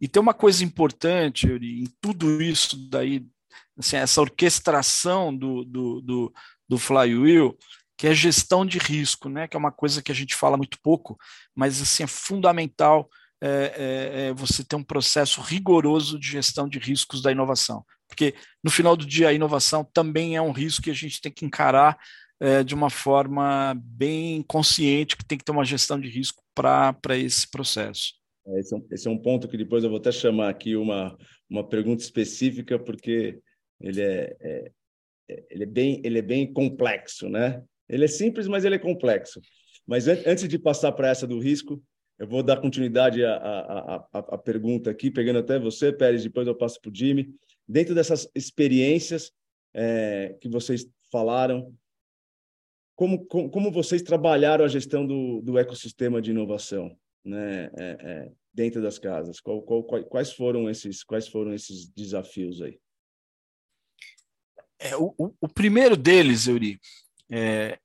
E 0.00 0.08
tem 0.08 0.20
uma 0.20 0.34
coisa 0.34 0.64
importante 0.64 1.46
em 1.46 1.86
tudo 2.00 2.40
isso 2.42 2.76
daí, 2.88 3.26
assim, 3.78 3.96
essa 3.96 4.20
orquestração 4.20 5.36
do, 5.36 5.64
do, 5.64 6.00
do, 6.00 6.32
do 6.68 6.78
flywheel, 6.78 7.56
que 7.96 8.06
é 8.06 8.14
gestão 8.14 8.64
de 8.64 8.78
risco, 8.78 9.28
né, 9.28 9.46
que 9.46 9.56
é 9.56 9.58
uma 9.58 9.70
coisa 9.70 10.02
que 10.02 10.10
a 10.10 10.14
gente 10.14 10.34
fala 10.34 10.56
muito 10.56 10.78
pouco, 10.82 11.18
mas 11.54 11.82
assim, 11.82 12.02
é 12.02 12.06
fundamental 12.06 13.08
é, 13.42 13.48
é, 13.48 14.26
é, 14.26 14.32
você 14.32 14.62
ter 14.62 14.76
um 14.76 14.82
processo 14.82 15.40
rigoroso 15.40 16.18
de 16.18 16.28
gestão 16.28 16.68
de 16.68 16.78
riscos 16.78 17.22
da 17.22 17.32
inovação. 17.32 17.84
Porque, 18.06 18.34
no 18.62 18.70
final 18.70 18.96
do 18.96 19.06
dia, 19.06 19.28
a 19.28 19.32
inovação 19.32 19.84
também 19.94 20.36
é 20.36 20.42
um 20.42 20.52
risco 20.52 20.82
que 20.82 20.90
a 20.90 20.94
gente 20.94 21.20
tem 21.20 21.32
que 21.32 21.44
encarar 21.44 21.98
é, 22.40 22.64
de 22.64 22.74
uma 22.74 22.90
forma 22.90 23.74
bem 23.82 24.42
consciente, 24.42 25.16
que 25.16 25.24
tem 25.24 25.38
que 25.38 25.44
ter 25.44 25.52
uma 25.52 25.64
gestão 25.64 25.98
de 26.00 26.08
risco 26.08 26.42
para 26.54 27.16
esse 27.16 27.48
processo. 27.48 28.14
É, 28.46 28.60
esse 28.60 28.74
é, 28.74 28.76
um, 28.76 28.86
esse 28.90 29.08
é 29.08 29.10
um 29.10 29.18
ponto 29.18 29.48
que 29.48 29.56
depois 29.56 29.84
eu 29.84 29.90
vou 29.90 29.98
até 29.98 30.10
chamar 30.10 30.48
aqui 30.48 30.76
uma, 30.76 31.16
uma 31.48 31.66
pergunta 31.66 32.02
específica, 32.02 32.78
porque 32.78 33.38
ele 33.80 34.00
é, 34.00 34.36
é, 34.40 34.72
é 35.30 35.44
ele, 35.50 35.62
é 35.62 35.66
bem, 35.66 36.00
ele 36.04 36.18
é 36.18 36.22
bem 36.22 36.52
complexo, 36.52 37.28
né? 37.28 37.62
Ele 37.88 38.04
é 38.04 38.08
simples, 38.08 38.46
mas 38.46 38.64
ele 38.64 38.74
é 38.74 38.78
complexo. 38.78 39.40
Mas 39.86 40.08
an 40.08 40.18
antes 40.26 40.48
de 40.48 40.58
passar 40.58 40.92
para 40.92 41.08
essa 41.08 41.26
do 41.26 41.38
risco, 41.38 41.82
eu 42.20 42.26
vou 42.26 42.42
dar 42.42 42.60
continuidade 42.60 43.24
à, 43.24 43.34
à, 43.34 43.96
à, 43.96 44.18
à, 44.18 44.38
pergunta 44.38 44.90
aqui, 44.90 45.10
pegando 45.10 45.38
até 45.38 45.58
você, 45.58 45.90
Pérez, 45.90 46.22
depois 46.22 46.46
eu 46.46 46.54
passo 46.54 46.78
para 46.78 46.90
o 46.90 46.94
Jimmy. 46.94 47.34
Dentro 47.66 47.94
dessas 47.94 48.30
experiências 48.34 49.32
é, 49.72 50.36
que 50.38 50.46
vocês 50.46 50.86
falaram, 51.10 51.74
como, 52.94 53.24
como, 53.24 53.48
como, 53.48 53.72
vocês 53.72 54.02
trabalharam 54.02 54.66
a 54.66 54.68
gestão 54.68 55.06
do, 55.06 55.40
do 55.40 55.58
ecossistema 55.58 56.20
de 56.20 56.30
inovação 56.30 56.94
né, 57.24 57.70
é, 57.78 57.96
é, 57.98 58.32
dentro 58.52 58.82
das 58.82 58.98
casas? 58.98 59.40
Qual, 59.40 59.62
qual, 59.62 59.82
quais, 59.82 60.30
foram 60.30 60.68
esses, 60.68 61.02
quais 61.02 61.26
foram 61.26 61.54
esses 61.54 61.88
desafios 61.88 62.60
aí? 62.60 62.78
É, 64.78 64.94
o, 64.94 65.14
o, 65.16 65.48
primeiro 65.48 65.96
deles, 65.96 66.46
Euri, 66.46 66.78
é, 67.30 67.78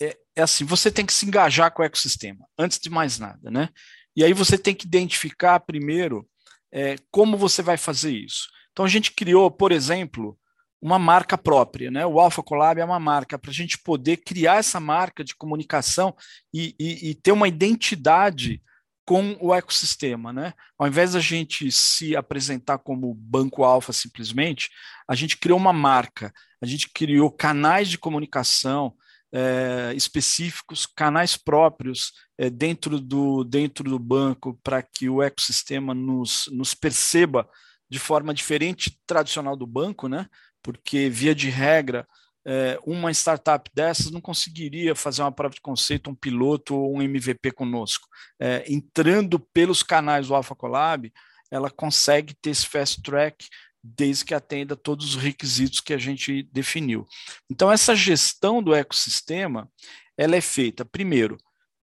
é, 0.00 0.16
é 0.36 0.42
assim, 0.42 0.64
você 0.64 0.90
tem 0.90 1.06
que 1.06 1.12
se 1.12 1.26
engajar 1.26 1.72
com 1.72 1.82
o 1.82 1.84
ecossistema, 1.84 2.46
antes 2.58 2.78
de 2.78 2.90
mais 2.90 3.18
nada, 3.18 3.50
né? 3.50 3.68
E 4.16 4.24
aí 4.24 4.32
você 4.32 4.56
tem 4.56 4.74
que 4.74 4.86
identificar 4.86 5.60
primeiro 5.60 6.28
é, 6.72 6.96
como 7.10 7.36
você 7.36 7.62
vai 7.62 7.76
fazer 7.76 8.12
isso. 8.12 8.48
Então 8.72 8.84
a 8.84 8.88
gente 8.88 9.12
criou, 9.12 9.50
por 9.50 9.72
exemplo, 9.72 10.38
uma 10.80 10.98
marca 10.98 11.38
própria, 11.38 11.90
né? 11.90 12.04
O 12.04 12.20
Alpha 12.20 12.42
Collab 12.42 12.80
é 12.80 12.84
uma 12.84 13.00
marca 13.00 13.38
para 13.38 13.50
a 13.50 13.54
gente 13.54 13.78
poder 13.78 14.18
criar 14.18 14.56
essa 14.56 14.78
marca 14.78 15.24
de 15.24 15.34
comunicação 15.34 16.14
e, 16.52 16.74
e, 16.78 17.10
e 17.10 17.14
ter 17.14 17.32
uma 17.32 17.48
identidade 17.48 18.60
com 19.06 19.36
o 19.40 19.54
ecossistema, 19.54 20.32
né? 20.32 20.54
Ao 20.78 20.86
invés 20.86 21.12
da 21.12 21.20
gente 21.20 21.70
se 21.70 22.16
apresentar 22.16 22.78
como 22.78 23.14
Banco 23.14 23.62
Alfa 23.62 23.92
simplesmente, 23.92 24.70
a 25.08 25.14
gente 25.14 25.36
criou 25.36 25.58
uma 25.58 25.72
marca, 25.72 26.32
a 26.60 26.66
gente 26.66 26.88
criou 26.88 27.30
canais 27.30 27.88
de 27.88 27.98
comunicação 27.98 28.94
é, 29.34 29.92
específicos, 29.96 30.86
canais 30.86 31.36
próprios 31.36 32.12
é, 32.38 32.48
dentro, 32.48 33.00
do, 33.00 33.42
dentro 33.42 33.90
do 33.90 33.98
banco 33.98 34.58
para 34.62 34.80
que 34.80 35.08
o 35.08 35.20
ecossistema 35.20 35.92
nos, 35.92 36.48
nos 36.52 36.72
perceba 36.72 37.48
de 37.90 37.98
forma 37.98 38.32
diferente 38.32 38.96
tradicional 39.04 39.56
do 39.56 39.66
banco, 39.66 40.08
né? 40.08 40.28
porque, 40.62 41.10
via 41.10 41.34
de 41.34 41.50
regra, 41.50 42.06
é, 42.46 42.78
uma 42.86 43.10
startup 43.10 43.70
dessas 43.74 44.10
não 44.10 44.20
conseguiria 44.20 44.94
fazer 44.94 45.22
uma 45.22 45.32
prova 45.32 45.54
de 45.54 45.60
conceito, 45.60 46.10
um 46.10 46.14
piloto 46.14 46.74
ou 46.74 46.96
um 46.96 47.02
MVP 47.02 47.50
conosco. 47.52 48.08
É, 48.40 48.64
entrando 48.66 49.38
pelos 49.38 49.82
canais 49.82 50.28
do 50.28 50.34
Alpha 50.34 50.54
Collab, 50.54 51.12
ela 51.50 51.70
consegue 51.70 52.34
ter 52.34 52.50
esse 52.50 52.66
fast 52.66 53.02
track 53.02 53.46
desde 53.84 54.24
que 54.24 54.34
atenda 54.34 54.74
todos 54.74 55.14
os 55.14 55.22
requisitos 55.22 55.80
que 55.80 55.92
a 55.92 55.98
gente 55.98 56.42
definiu. 56.52 57.06
Então, 57.50 57.70
essa 57.70 57.94
gestão 57.94 58.62
do 58.62 58.74
ecossistema, 58.74 59.70
ela 60.16 60.36
é 60.36 60.40
feita, 60.40 60.84
primeiro, 60.84 61.36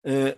é, 0.04 0.36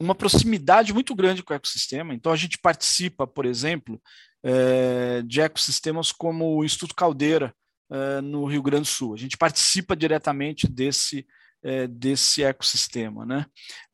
uma 0.00 0.14
proximidade 0.14 0.92
muito 0.92 1.14
grande 1.14 1.42
com 1.42 1.52
o 1.52 1.56
ecossistema. 1.56 2.14
Então, 2.14 2.32
a 2.32 2.36
gente 2.36 2.58
participa, 2.58 3.26
por 3.26 3.44
exemplo, 3.44 4.00
é, 4.42 5.22
de 5.22 5.40
ecossistemas 5.40 6.10
como 6.10 6.56
o 6.56 6.64
Instituto 6.64 6.94
Caldeira, 6.94 7.54
uh, 7.90 8.22
no 8.22 8.44
Rio 8.44 8.62
Grande 8.62 8.82
do 8.82 8.86
Sul. 8.86 9.14
A 9.14 9.16
gente 9.16 9.36
participa 9.36 9.96
diretamente 9.96 10.68
desse, 10.68 11.26
uh, 11.64 11.88
desse 11.88 12.42
ecossistema. 12.42 13.24
Né? 13.24 13.46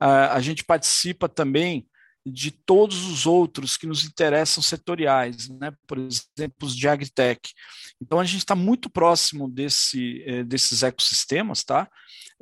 Uh, 0.03 0.31
a 0.33 0.41
gente 0.41 0.65
participa 0.65 1.29
também 1.29 1.87
de 2.25 2.51
todos 2.51 3.07
os 3.07 3.27
outros 3.27 3.77
que 3.77 3.87
nos 3.87 4.05
interessam 4.05 4.63
setoriais, 4.63 5.49
né? 5.49 5.73
por 5.87 5.99
exemplo, 5.99 6.57
os 6.63 6.77
de 6.77 6.87
agritech. 6.89 7.55
Então, 8.01 8.21
a 8.21 8.25
gente 8.25 8.39
está 8.39 8.55
muito 8.55 8.91
próximo 8.91 9.49
desse, 9.49 10.23
eh, 10.27 10.45
desses 10.45 10.83
ecossistemas, 10.83 11.65
tá? 11.65 11.89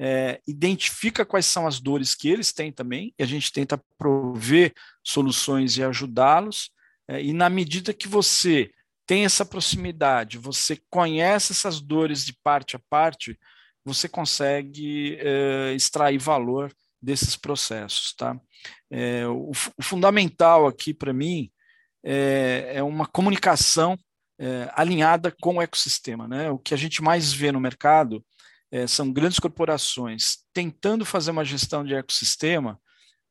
É, 0.01 0.41
identifica 0.47 1.27
quais 1.27 1.47
são 1.47 1.67
as 1.67 1.81
dores 1.81 2.15
que 2.15 2.29
eles 2.29 2.53
têm 2.53 2.73
também, 2.73 3.13
e 3.19 3.23
a 3.23 3.27
gente 3.27 3.53
tenta 3.53 3.83
prover 3.97 4.73
soluções 5.03 5.77
e 5.77 5.83
ajudá-los, 5.83 6.71
é, 7.09 7.23
e 7.23 7.33
na 7.33 7.49
medida 7.49 7.93
que 7.93 8.07
você 8.07 8.71
tem 9.07 9.25
essa 9.25 9.45
proximidade, 9.45 10.39
você 10.39 10.79
conhece 10.91 11.53
essas 11.53 11.81
dores 11.81 12.25
de 12.25 12.33
parte 12.45 12.77
a 12.77 12.81
parte, 12.91 13.39
você 13.85 14.09
consegue 14.09 15.17
é, 15.19 15.73
extrair 15.75 16.19
valor 16.19 16.73
desses 17.01 17.37
processos, 17.37 18.13
tá? 18.15 18.39
É, 18.91 19.27
o, 19.27 19.51
o, 19.51 19.83
fundamental 19.83 20.67
aqui 20.67 20.93
para 20.93 21.13
mim 21.13 21.51
é, 22.05 22.73
é, 22.75 22.83
uma 22.83 23.07
comunicação 23.07 23.97
é, 24.39 24.71
alinhada 24.75 25.35
com 25.41 25.57
o 25.57 25.63
ecossistema, 25.63 26.27
né? 26.27 26.51
O 26.51 26.59
que 26.59 26.75
a 26.75 26.77
gente 26.77 27.03
mais 27.03 27.33
vê 27.33 27.53
no 27.53 27.61
mercado 27.61 28.25
é, 28.71 28.87
são 28.87 29.13
grandes 29.13 29.39
corporações 29.39 30.39
tentando 30.53 31.05
fazer 31.05 31.31
uma 31.31 31.45
gestão 31.45 31.85
de 31.85 31.95
ecossistema, 31.95 32.81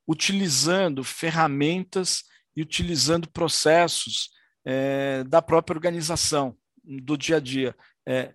utilizando 0.08 1.04
ferramentas 1.04 2.24
e 2.56 2.62
utilizando 2.62 3.30
processos 3.30 4.32
é, 4.66 5.24
da 5.26 5.42
própria 5.42 5.76
organização, 5.76 6.58
do 6.84 7.18
dia 7.18 7.38
a 7.38 7.40
dia. 7.40 7.76
É, 8.08 8.34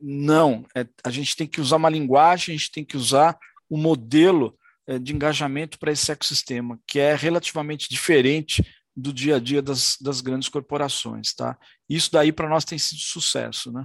não, 0.00 0.64
a 1.02 1.10
gente 1.10 1.36
tem 1.36 1.48
que 1.48 1.60
usar 1.60 1.76
uma 1.76 1.88
linguagem, 1.88 2.54
a 2.54 2.58
gente 2.58 2.70
tem 2.70 2.84
que 2.84 2.96
usar 2.96 3.36
um 3.70 3.76
modelo 3.76 4.56
de 5.00 5.14
engajamento 5.14 5.78
para 5.78 5.92
esse 5.92 6.10
ecossistema, 6.10 6.78
que 6.86 6.98
é 6.98 7.14
relativamente 7.14 7.88
diferente 7.88 8.62
do 8.96 9.12
dia 9.12 9.36
a 9.36 9.40
dia 9.40 9.60
das, 9.60 9.96
das 10.00 10.20
grandes 10.20 10.48
corporações. 10.48 11.34
Tá? 11.34 11.58
Isso 11.88 12.12
daí 12.12 12.32
para 12.32 12.48
nós 12.48 12.64
tem 12.64 12.78
sido 12.78 13.00
sucesso. 13.00 13.72
Né? 13.72 13.84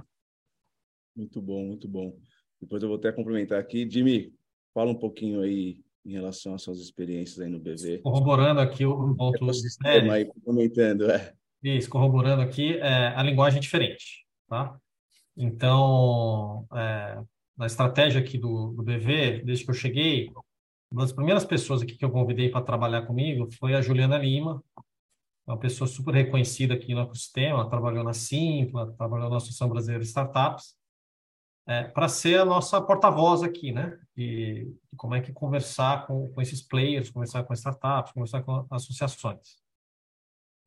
Muito 1.16 1.40
bom, 1.40 1.66
muito 1.66 1.88
bom. 1.88 2.16
Depois 2.60 2.82
eu 2.82 2.88
vou 2.88 2.98
até 2.98 3.10
complementar 3.10 3.58
aqui. 3.58 3.88
Jimmy, 3.90 4.32
fala 4.74 4.90
um 4.90 4.98
pouquinho 4.98 5.40
aí 5.40 5.80
em 6.04 6.12
relação 6.12 6.54
às 6.54 6.62
suas 6.62 6.78
experiências 6.80 7.40
aí 7.40 7.48
no 7.48 7.58
BV. 7.58 7.98
Corroborando 7.98 8.60
aqui 8.60 8.84
o 8.86 9.14
ponto 9.14 9.44
do 9.44 9.52
Aí, 10.10 10.30
comentando, 10.44 11.10
é. 11.10 11.34
Isso, 11.62 11.90
corroborando 11.90 12.40
aqui, 12.40 12.78
é, 12.78 13.08
a 13.08 13.22
linguagem 13.22 13.58
é 13.58 13.60
diferente, 13.60 14.24
tá? 14.48 14.78
Então, 15.36 16.66
é, 16.74 17.22
na 17.56 17.66
estratégia 17.66 18.20
aqui 18.20 18.38
do, 18.38 18.72
do 18.72 18.82
BV, 18.82 19.42
desde 19.44 19.64
que 19.64 19.70
eu 19.70 19.74
cheguei, 19.74 20.32
uma 20.90 21.02
das 21.02 21.12
primeiras 21.12 21.44
pessoas 21.44 21.82
aqui 21.82 21.94
que 21.96 22.04
eu 22.04 22.10
convidei 22.10 22.50
para 22.50 22.64
trabalhar 22.64 23.06
comigo 23.06 23.48
foi 23.52 23.74
a 23.74 23.80
Juliana 23.80 24.18
Lima, 24.18 24.62
uma 25.46 25.58
pessoa 25.58 25.88
super 25.88 26.14
reconhecida 26.14 26.74
aqui 26.74 26.94
no 26.94 27.00
ecossistema, 27.00 27.68
trabalhou 27.68 28.04
na 28.04 28.12
Simpla, 28.12 28.92
trabalhou 28.92 29.30
na 29.30 29.36
Associação 29.36 29.68
Brasileira 29.68 30.02
de 30.02 30.08
Startups, 30.08 30.76
é, 31.66 31.84
para 31.84 32.08
ser 32.08 32.40
a 32.40 32.44
nossa 32.44 32.80
porta-voz 32.80 33.42
aqui, 33.42 33.72
né? 33.72 33.98
E, 34.16 34.72
como 34.96 35.14
é 35.14 35.20
que 35.20 35.32
conversar 35.32 36.06
com, 36.06 36.30
com 36.32 36.40
esses 36.40 36.62
players, 36.62 37.10
conversar 37.10 37.44
com 37.44 37.54
startups, 37.54 38.12
conversar 38.12 38.42
com 38.42 38.66
associações 38.70 39.60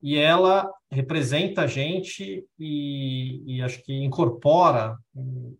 e 0.03 0.17
ela 0.17 0.69
representa 0.91 1.62
a 1.62 1.67
gente 1.67 2.45
e, 2.59 3.41
e 3.47 3.62
acho 3.62 3.81
que 3.83 3.93
incorpora 3.93 4.97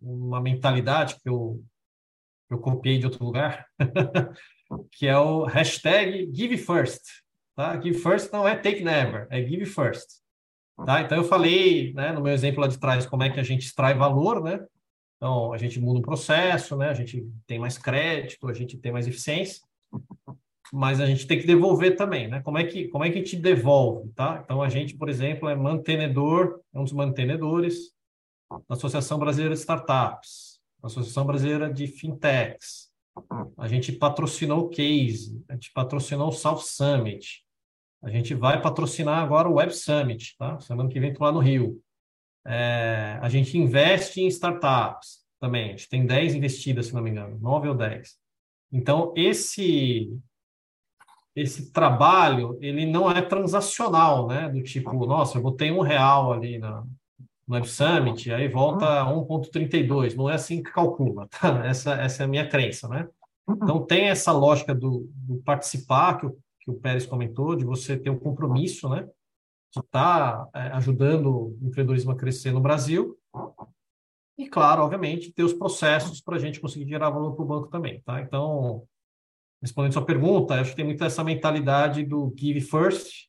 uma 0.02 0.38
mentalidade 0.38 1.18
que 1.18 1.26
eu, 1.26 1.64
eu 2.50 2.58
copiei 2.58 2.98
de 2.98 3.06
outro 3.06 3.24
lugar, 3.24 3.66
que 4.92 5.06
é 5.06 5.18
o 5.18 5.44
hashtag 5.44 6.30
Give 6.34 6.56
First. 6.56 7.02
Tá? 7.56 7.80
Give 7.80 7.98
First 7.98 8.32
não 8.32 8.46
é 8.46 8.56
Take 8.56 8.82
Never, 8.82 9.26
é 9.30 9.42
Give 9.42 9.66
First. 9.66 10.22
Tá? 10.84 11.02
Então, 11.02 11.18
eu 11.18 11.24
falei 11.24 11.92
né, 11.94 12.12
no 12.12 12.20
meu 12.20 12.32
exemplo 12.32 12.60
lá 12.60 12.66
de 12.66 12.78
trás 12.78 13.06
como 13.06 13.22
é 13.22 13.30
que 13.30 13.38
a 13.38 13.44
gente 13.44 13.66
extrai 13.66 13.94
valor, 13.94 14.42
né? 14.42 14.64
Então, 15.16 15.52
a 15.52 15.58
gente 15.58 15.80
muda 15.80 16.00
o 16.00 16.02
processo, 16.02 16.76
né? 16.76 16.88
a 16.88 16.94
gente 16.94 17.26
tem 17.46 17.58
mais 17.58 17.78
crédito, 17.78 18.48
a 18.48 18.52
gente 18.52 18.76
tem 18.76 18.92
mais 18.92 19.06
eficiência 19.06 19.62
mas 20.72 21.00
a 21.00 21.06
gente 21.06 21.26
tem 21.26 21.38
que 21.38 21.46
devolver 21.46 21.96
também, 21.96 22.26
né? 22.26 22.40
Como 22.42 22.58
é 22.58 22.64
que, 22.64 22.88
como 22.88 23.04
é 23.04 23.10
que 23.10 23.18
a 23.18 23.22
gente 23.22 23.36
devolve, 23.36 24.08
tá? 24.10 24.40
Então, 24.44 24.60
a 24.60 24.68
gente, 24.68 24.96
por 24.96 25.08
exemplo, 25.08 25.48
é 25.48 25.54
mantenedor, 25.54 26.60
é 26.74 26.78
um 26.78 26.82
dos 26.82 26.92
mantenedores 26.92 27.92
da 28.50 28.74
Associação 28.74 29.16
Brasileira 29.18 29.54
de 29.54 29.60
Startups, 29.60 30.53
Associação 30.86 31.24
Brasileira 31.24 31.72
de 31.72 31.86
Fintechs. 31.86 32.92
A 33.56 33.68
gente 33.68 33.92
patrocinou 33.92 34.64
o 34.64 34.68
Case, 34.68 35.42
a 35.48 35.54
gente 35.54 35.72
patrocinou 35.72 36.28
o 36.28 36.32
South 36.32 36.62
Summit. 36.62 37.44
A 38.02 38.10
gente 38.10 38.34
vai 38.34 38.60
patrocinar 38.60 39.22
agora 39.22 39.48
o 39.48 39.54
Web 39.54 39.74
Summit, 39.74 40.36
tá? 40.36 40.60
Semana 40.60 40.88
que 40.88 41.00
vem 41.00 41.10
estou 41.10 41.24
lá 41.26 41.32
no 41.32 41.38
Rio. 41.38 41.80
É, 42.46 43.18
a 43.22 43.28
gente 43.28 43.56
investe 43.56 44.20
em 44.20 44.26
startups 44.26 45.24
também. 45.40 45.66
A 45.66 45.68
gente 45.68 45.88
tem 45.88 46.04
10 46.04 46.34
investidas, 46.34 46.86
se 46.86 46.94
não 46.94 47.02
me 47.02 47.10
engano, 47.10 47.38
9 47.40 47.68
ou 47.68 47.74
10. 47.74 48.16
Então, 48.72 49.12
esse 49.16 50.12
esse 51.36 51.72
trabalho 51.72 52.56
ele 52.60 52.86
não 52.86 53.10
é 53.10 53.20
transacional, 53.20 54.28
né? 54.28 54.48
Do 54.48 54.62
tipo, 54.62 55.04
nossa, 55.04 55.38
eu 55.38 55.42
botei 55.42 55.72
um 55.72 55.80
real 55.80 56.32
ali 56.32 56.58
na, 56.58 56.84
Web 57.48 57.68
Summit, 57.68 58.32
aí 58.32 58.48
volta 58.48 59.04
1,32. 59.04 60.14
Não 60.14 60.30
é 60.30 60.34
assim 60.34 60.62
que 60.62 60.70
calcula, 60.70 61.28
tá? 61.28 61.64
Essa, 61.66 61.94
essa 61.94 62.22
é 62.22 62.24
a 62.24 62.28
minha 62.28 62.48
crença, 62.48 62.88
né? 62.88 63.08
Então 63.48 63.84
tem 63.84 64.08
essa 64.08 64.32
lógica 64.32 64.74
do, 64.74 65.06
do 65.14 65.36
participar, 65.42 66.18
que 66.18 66.26
o, 66.26 66.38
que 66.60 66.70
o 66.70 66.74
Pérez 66.74 67.04
comentou, 67.04 67.54
de 67.54 67.64
você 67.64 67.96
ter 67.96 68.10
um 68.10 68.18
compromisso, 68.18 68.88
né? 68.88 69.02
De 69.72 69.80
estar 69.80 70.46
tá, 70.46 70.48
é, 70.54 70.68
ajudando 70.72 71.26
o 71.26 71.58
empreendedorismo 71.62 72.12
a 72.12 72.16
crescer 72.16 72.52
no 72.52 72.60
Brasil. 72.60 73.18
E, 74.38 74.48
claro, 74.48 74.82
obviamente, 74.82 75.32
ter 75.32 75.44
os 75.44 75.52
processos 75.52 76.20
para 76.20 76.36
a 76.36 76.38
gente 76.38 76.60
conseguir 76.60 76.88
gerar 76.88 77.10
valor 77.10 77.34
para 77.34 77.44
o 77.44 77.48
banco 77.48 77.68
também, 77.68 78.00
tá? 78.00 78.20
Então, 78.20 78.82
respondendo 79.62 79.92
sua 79.92 80.04
pergunta, 80.04 80.54
acho 80.54 80.70
que 80.70 80.76
tem 80.76 80.84
muito 80.84 81.04
essa 81.04 81.22
mentalidade 81.22 82.04
do 82.04 82.34
give 82.36 82.60
first 82.62 83.28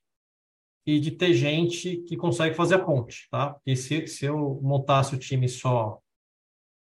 e 0.85 0.99
de 0.99 1.11
ter 1.11 1.33
gente 1.33 1.97
que 1.97 2.15
consegue 2.15 2.55
fazer 2.55 2.75
a 2.75 2.79
ponte, 2.79 3.27
tá? 3.31 3.53
Porque 3.53 3.75
se, 3.75 4.05
se 4.07 4.25
eu 4.25 4.59
montasse 4.61 5.15
o 5.15 5.19
time 5.19 5.49
só 5.49 5.99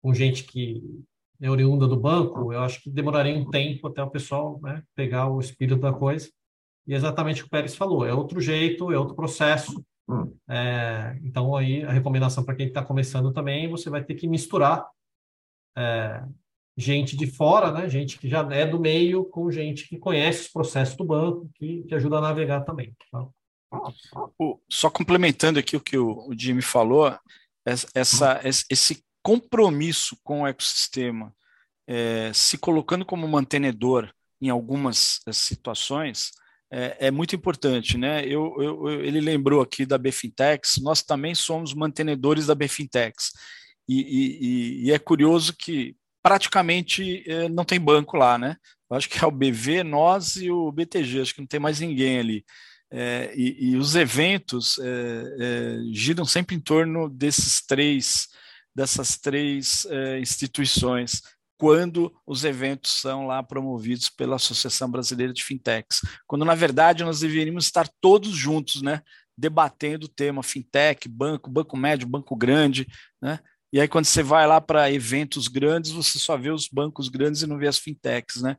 com 0.02 0.14
gente 0.14 0.44
que 0.44 0.84
é 1.42 1.50
oriunda 1.50 1.88
do 1.88 2.00
banco, 2.00 2.54
eu 2.54 2.62
acho 2.62 2.82
que 2.82 2.90
demoraria 2.90 3.36
um 3.36 3.50
tempo 3.50 3.88
até 3.88 4.04
o 4.04 4.10
pessoal 4.10 4.60
né, 4.62 4.84
pegar 4.96 5.30
o 5.30 5.40
espírito 5.40 5.80
da 5.80 5.92
coisa. 5.92 6.30
E 6.88 6.94
é 6.94 6.96
exatamente 6.96 7.42
o 7.42 7.44
que 7.44 7.48
o 7.48 7.52
Pérez 7.52 7.76
falou, 7.76 8.06
é 8.06 8.14
outro 8.14 8.40
jeito, 8.40 8.92
é 8.92 8.98
outro 8.98 9.16
processo. 9.16 9.84
Hum. 10.08 10.34
É, 10.50 11.20
então, 11.22 11.56
aí, 11.56 11.84
a 11.84 11.92
recomendação 11.92 12.44
para 12.44 12.56
quem 12.56 12.68
está 12.68 12.84
começando 12.84 13.34
também, 13.34 13.68
você 13.68 13.90
vai 13.90 14.04
ter 14.04 14.16
que 14.16 14.28
misturar 14.28 14.88
é, 15.78 16.24
gente 16.78 17.18
de 17.18 17.28
fora, 17.28 17.72
né? 17.72 17.90
Gente 17.90 18.18
que 18.18 18.30
já 18.30 18.48
é 18.54 18.66
do 18.66 18.80
meio, 18.80 19.26
com 19.26 19.52
gente 19.52 19.88
que 19.88 19.98
conhece 19.98 20.44
os 20.44 20.48
processos 20.48 20.96
do 20.96 21.04
banco, 21.04 21.50
que, 21.56 21.84
que 21.84 21.94
ajuda 21.94 22.18
a 22.18 22.22
navegar 22.22 22.62
também. 22.62 22.96
Tá? 23.12 23.28
Só 24.70 24.90
complementando 24.90 25.60
aqui 25.60 25.76
o 25.76 25.82
que 25.82 25.98
o, 25.98 26.34
Jimmy 26.38 26.62
falou, 26.62 27.18
essa, 27.94 28.42
esse 28.70 29.04
compromisso 29.22 30.18
com 30.24 30.42
o 30.42 30.48
ecossistema, 30.48 31.34
é, 31.88 32.32
se 32.34 32.58
colocando 32.58 33.06
como 33.06 33.28
mantenedor 33.28 34.12
em 34.42 34.50
algumas 34.50 35.20
eh, 35.28 35.34
situações, 35.34 36.32
é, 36.72 37.08
é, 37.08 37.12
muito 37.12 37.36
importante, 37.36 37.98
né? 37.98 38.26
Eu, 38.26 38.56
eu, 38.60 38.90
ele 38.90 39.22
lembrou 39.22 39.62
aqui 39.62 39.86
da 39.86 39.98
Befintex, 39.98 40.78
nós 40.82 41.02
também 41.02 41.34
somos 41.34 41.74
mantenedores 41.74 42.48
da 42.48 42.56
Befintex. 42.56 43.32
E, 43.88 44.02
e, 44.02 44.86
e 44.86 44.92
é 44.92 45.00
curioso 45.00 45.56
que 45.58 45.96
praticamente 46.22 47.24
é, 47.26 47.48
não 47.48 47.64
tem 47.64 47.80
banco 47.80 48.18
lá, 48.18 48.38
né? 48.38 48.58
Eu 48.90 48.98
acho 48.98 49.10
que 49.10 49.24
é 49.24 49.28
o 49.28 49.32
BV, 49.32 49.84
nós 49.84 50.36
e 50.36 50.52
o 50.52 50.72
BTG, 50.72 51.22
acho 51.22 51.34
que 51.34 51.42
não 51.42 51.48
tem 51.48 51.60
mais 51.60 51.80
ninguém 51.80 52.20
ali. 52.20 52.46
É, 52.92 53.34
e, 53.36 53.72
e, 53.72 53.76
os 53.76 53.96
eventos 53.96 54.80
é, 54.80 55.36
é, 55.40 55.78
giram 55.92 56.24
sempre 56.24 56.56
em 56.56 56.60
torno 56.60 57.10
desses 57.10 57.62
três, 57.62 58.28
dessas 58.74 59.18
três 59.18 59.86
é, 59.90 60.20
instituições, 60.20 61.22
quando 61.58 62.14
os 62.26 62.44
eventos 62.44 62.92
são 62.92 63.26
lá 63.26 63.44
promovidos 63.44 64.10
pela 64.10 64.36
Associação 64.36 64.90
Brasileira 64.90 65.34
de 65.34 65.44
Fintechs, 65.44 66.02
quando 66.26 66.46
na 66.46 66.56
verdade 66.56 67.04
nós 67.04 67.20
deveríamos 67.20 67.66
estar 67.66 67.90
todos 68.00 68.32
juntos, 68.32 68.82
né, 68.82 69.02
debatendo 69.38 70.06
o 70.06 70.10
tema 70.10 70.42
fintech, 70.42 71.10
banco, 71.10 71.50
banco 71.50 71.76
médio, 71.76 72.08
banco 72.08 72.36
grande, 72.36 72.88
né? 73.22 73.40
E 73.72 73.82
aí, 73.82 73.88
quando 73.88 74.06
você 74.06 74.24
vai 74.24 74.48
lá 74.48 74.62
para 74.62 74.92
eventos 74.92 75.50
grandes, 75.50 75.92
você 75.92 76.18
só 76.18 76.38
vê 76.38 76.50
os 76.50 76.70
bancos 76.70 77.10
grandes 77.10 77.42
e 77.42 77.48
não 77.48 77.58
vê 77.58 77.68
as 77.68 77.78
fintechs, 77.78 78.42
né? 78.42 78.56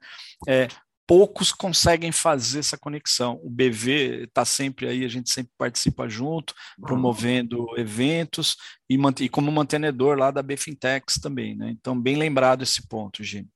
É, 0.47 0.69
poucos 1.09 1.51
conseguem 1.53 2.13
fazer 2.13 2.59
essa 2.59 2.77
conexão. 2.77 3.41
O 3.43 3.49
BV 3.49 4.25
está 4.25 4.45
sempre 4.45 4.87
aí, 4.87 5.07
a 5.07 5.09
gente 5.09 5.31
sempre 5.31 5.51
participa 5.57 6.07
junto, 6.07 6.55
promovendo 6.79 7.67
eventos 7.79 8.57
e, 8.91 8.99
e 9.23 9.29
como 9.31 9.51
mantenedor 9.51 10.19
lá 10.19 10.31
da 10.31 10.43
BFintex 10.43 11.15
também, 11.15 11.57
né? 11.57 11.71
Então, 11.71 11.99
bem 11.99 12.17
lembrado 12.17 12.63
esse 12.63 12.87
ponto, 12.87 13.25
Gino. 13.25 13.49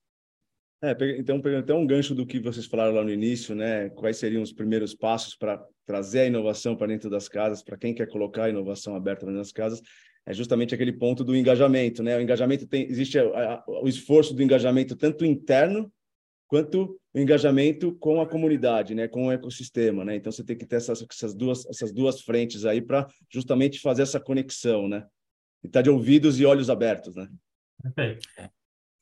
É, 0.82 0.96
então, 1.18 1.42
pegando 1.42 1.64
até 1.64 1.74
um 1.74 1.86
gancho 1.86 2.14
do 2.14 2.26
que 2.26 2.40
vocês 2.40 2.64
falaram 2.64 2.94
lá 2.94 3.04
no 3.04 3.12
início, 3.12 3.54
né? 3.54 3.90
Quais 3.90 4.16
seriam 4.16 4.42
os 4.42 4.52
primeiros 4.52 4.94
passos 4.94 5.36
para 5.36 5.62
trazer 5.84 6.20
a 6.20 6.26
inovação 6.26 6.74
para 6.74 6.86
dentro 6.86 7.10
das 7.10 7.28
casas, 7.28 7.62
para 7.62 7.76
quem 7.76 7.94
quer 7.94 8.08
colocar 8.08 8.44
a 8.44 8.48
inovação 8.48 8.96
aberta 8.96 9.26
nas 9.30 9.52
casas? 9.52 9.82
É 10.24 10.32
justamente 10.32 10.74
aquele 10.74 10.92
ponto 10.92 11.22
do 11.22 11.36
engajamento, 11.36 12.02
né? 12.02 12.16
O 12.16 12.20
engajamento 12.22 12.66
tem, 12.66 12.88
existe 12.88 13.18
a, 13.18 13.24
a, 13.24 13.64
o 13.66 13.86
esforço 13.86 14.32
do 14.32 14.42
engajamento 14.42 14.96
tanto 14.96 15.26
interno 15.26 15.92
quanto 16.52 17.00
o 17.14 17.18
engajamento 17.18 17.94
com 17.94 18.20
a 18.20 18.28
comunidade, 18.28 18.94
né, 18.94 19.08
com 19.08 19.28
o 19.28 19.32
ecossistema, 19.32 20.04
né? 20.04 20.16
Então 20.16 20.30
você 20.30 20.44
tem 20.44 20.54
que 20.54 20.66
ter 20.66 20.76
essas, 20.76 21.02
essas 21.10 21.32
duas 21.32 21.64
essas 21.64 21.94
duas 21.94 22.20
frentes 22.20 22.66
aí 22.66 22.82
para 22.82 23.08
justamente 23.30 23.80
fazer 23.80 24.02
essa 24.02 24.20
conexão, 24.20 24.86
né? 24.86 25.06
E 25.64 25.68
tá 25.70 25.80
de 25.80 25.88
ouvidos 25.88 26.38
e 26.38 26.44
olhos 26.44 26.68
abertos, 26.68 27.16
né? 27.16 27.26
Perfeito. 27.82 28.28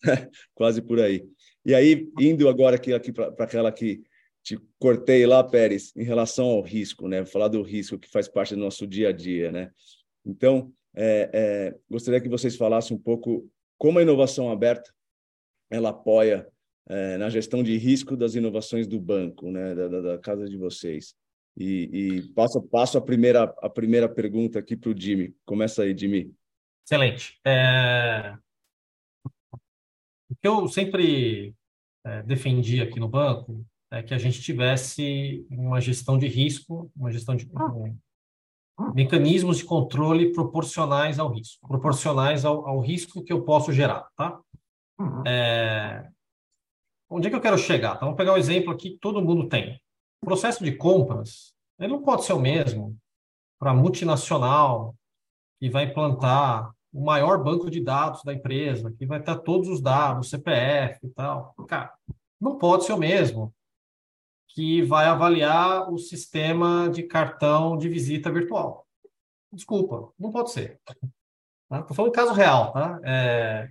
Quase 0.55 0.81
por 0.81 1.01
aí. 1.01 1.29
E 1.67 1.75
aí 1.75 2.09
indo 2.21 2.49
agora 2.49 2.77
aqui 2.77 2.93
aqui 2.93 3.13
para 3.13 3.35
aquela 3.41 3.73
que 3.73 4.01
te 4.45 4.57
cortei 4.79 5.27
lá, 5.27 5.43
Pérez, 5.43 5.93
em 5.97 6.05
relação 6.05 6.47
ao 6.47 6.63
risco, 6.63 7.09
né? 7.09 7.27
Falar 7.27 7.49
do 7.49 7.63
risco 7.63 7.99
que 7.99 8.09
faz 8.09 8.29
parte 8.29 8.55
do 8.55 8.61
nosso 8.61 8.87
dia 8.87 9.09
a 9.09 9.13
dia, 9.13 9.51
né? 9.51 9.73
Então 10.25 10.73
é, 10.95 11.31
é, 11.33 11.77
gostaria 11.91 12.21
que 12.21 12.29
vocês 12.29 12.55
falassem 12.55 12.97
um 12.97 13.01
pouco 13.01 13.51
como 13.77 13.99
a 13.99 14.03
inovação 14.03 14.53
aberta 14.53 14.95
ela 15.69 15.89
apoia 15.89 16.47
é, 16.89 17.17
na 17.17 17.29
gestão 17.29 17.63
de 17.63 17.77
risco 17.77 18.17
das 18.17 18.35
inovações 18.35 18.87
do 18.87 19.01
banco, 19.01 19.51
né, 19.51 19.75
da, 19.75 19.89
da, 19.89 20.01
da 20.01 20.19
casa 20.19 20.49
de 20.49 20.57
vocês. 20.57 21.15
E, 21.57 21.91
e, 21.93 22.33
passo, 22.33 22.63
passo 22.63 22.99
a 22.99 23.01
primeira 23.01 23.43
a 23.61 23.69
primeira 23.69 24.09
pergunta 24.09 24.59
aqui 24.59 24.77
para 24.77 24.91
o 24.91 24.99
Jimmy. 24.99 25.35
Começa 25.45 25.83
aí, 25.83 25.97
Jimmy. 25.97 26.33
Excelente. 26.85 27.39
É... 27.45 28.37
O 30.31 30.37
que 30.41 30.47
eu 30.47 30.69
sempre 30.69 31.55
é, 32.05 32.23
defendi 32.23 32.81
aqui 32.81 33.01
no 33.01 33.09
banco 33.09 33.65
é 33.91 34.03
que 34.03 34.15
a 34.15 34.19
gente 34.19 34.41
tivesse 34.41 35.45
uma 35.51 35.81
gestão 35.81 36.17
de 36.17 36.29
risco, 36.29 36.91
uma 36.97 37.11
gestão 37.11 37.35
de 37.35 37.47
um, 37.47 37.97
mecanismos 38.95 39.59
de 39.59 39.65
controle 39.65 40.33
proporcionais 40.33 41.19
ao 41.19 41.33
risco, 41.33 41.67
proporcionais 41.67 42.45
ao, 42.45 42.67
ao 42.67 42.81
risco 42.81 43.23
que 43.23 43.33
eu 43.33 43.45
posso 43.45 43.73
gerar, 43.73 44.09
tá? 44.17 44.41
É, 45.27 46.09
Onde 47.11 47.27
é 47.27 47.31
que 47.31 47.37
eu 47.37 47.41
quero 47.41 47.59
chegar? 47.59 47.97
Então, 47.97 48.07
vamos 48.07 48.17
pegar 48.17 48.35
um 48.35 48.39
exemplo 48.39 48.73
aqui 48.73 48.91
que 48.91 48.99
todo 48.99 49.21
mundo 49.21 49.49
tem. 49.49 49.81
O 50.23 50.27
processo 50.27 50.63
de 50.63 50.73
compras, 50.73 51.53
ele 51.79 51.93
não 51.93 52.03
pode 52.03 52.25
ser 52.25 52.35
o 52.35 52.39
mesmo 52.39 52.97
para 53.59 53.75
multinacional 53.75 54.95
que 55.59 55.69
vai 55.69 55.85
implantar 55.85 56.71
o 56.93 57.05
maior 57.05 57.43
banco 57.43 57.69
de 57.69 57.81
dados 57.81 58.23
da 58.23 58.33
empresa, 58.33 58.93
que 58.93 59.07
vai 59.07 59.21
ter 59.21 59.37
todos 59.43 59.69
os 59.69 59.81
dados, 59.81 60.31
CPF 60.31 61.01
e 61.05 61.11
tal. 61.11 61.55
Cara, 61.69 61.93
não 62.41 62.57
pode 62.57 62.85
ser 62.85 62.93
o 62.93 62.99
mesmo 62.99 63.53
que 64.49 64.83
vai 64.83 65.07
avaliar 65.07 65.93
o 65.93 65.99
sistema 65.99 66.89
de 66.91 67.03
cartão 67.03 67.77
de 67.77 67.89
visita 67.89 68.31
virtual. 68.31 68.87
Desculpa, 69.53 70.13
não 70.19 70.31
pode 70.31 70.51
ser. 70.51 70.81
Estou 70.89 71.83
tá? 71.87 71.95
falando 71.95 72.13
caso 72.13 72.33
real, 72.33 72.73
tá? 72.73 73.01
É, 73.05 73.69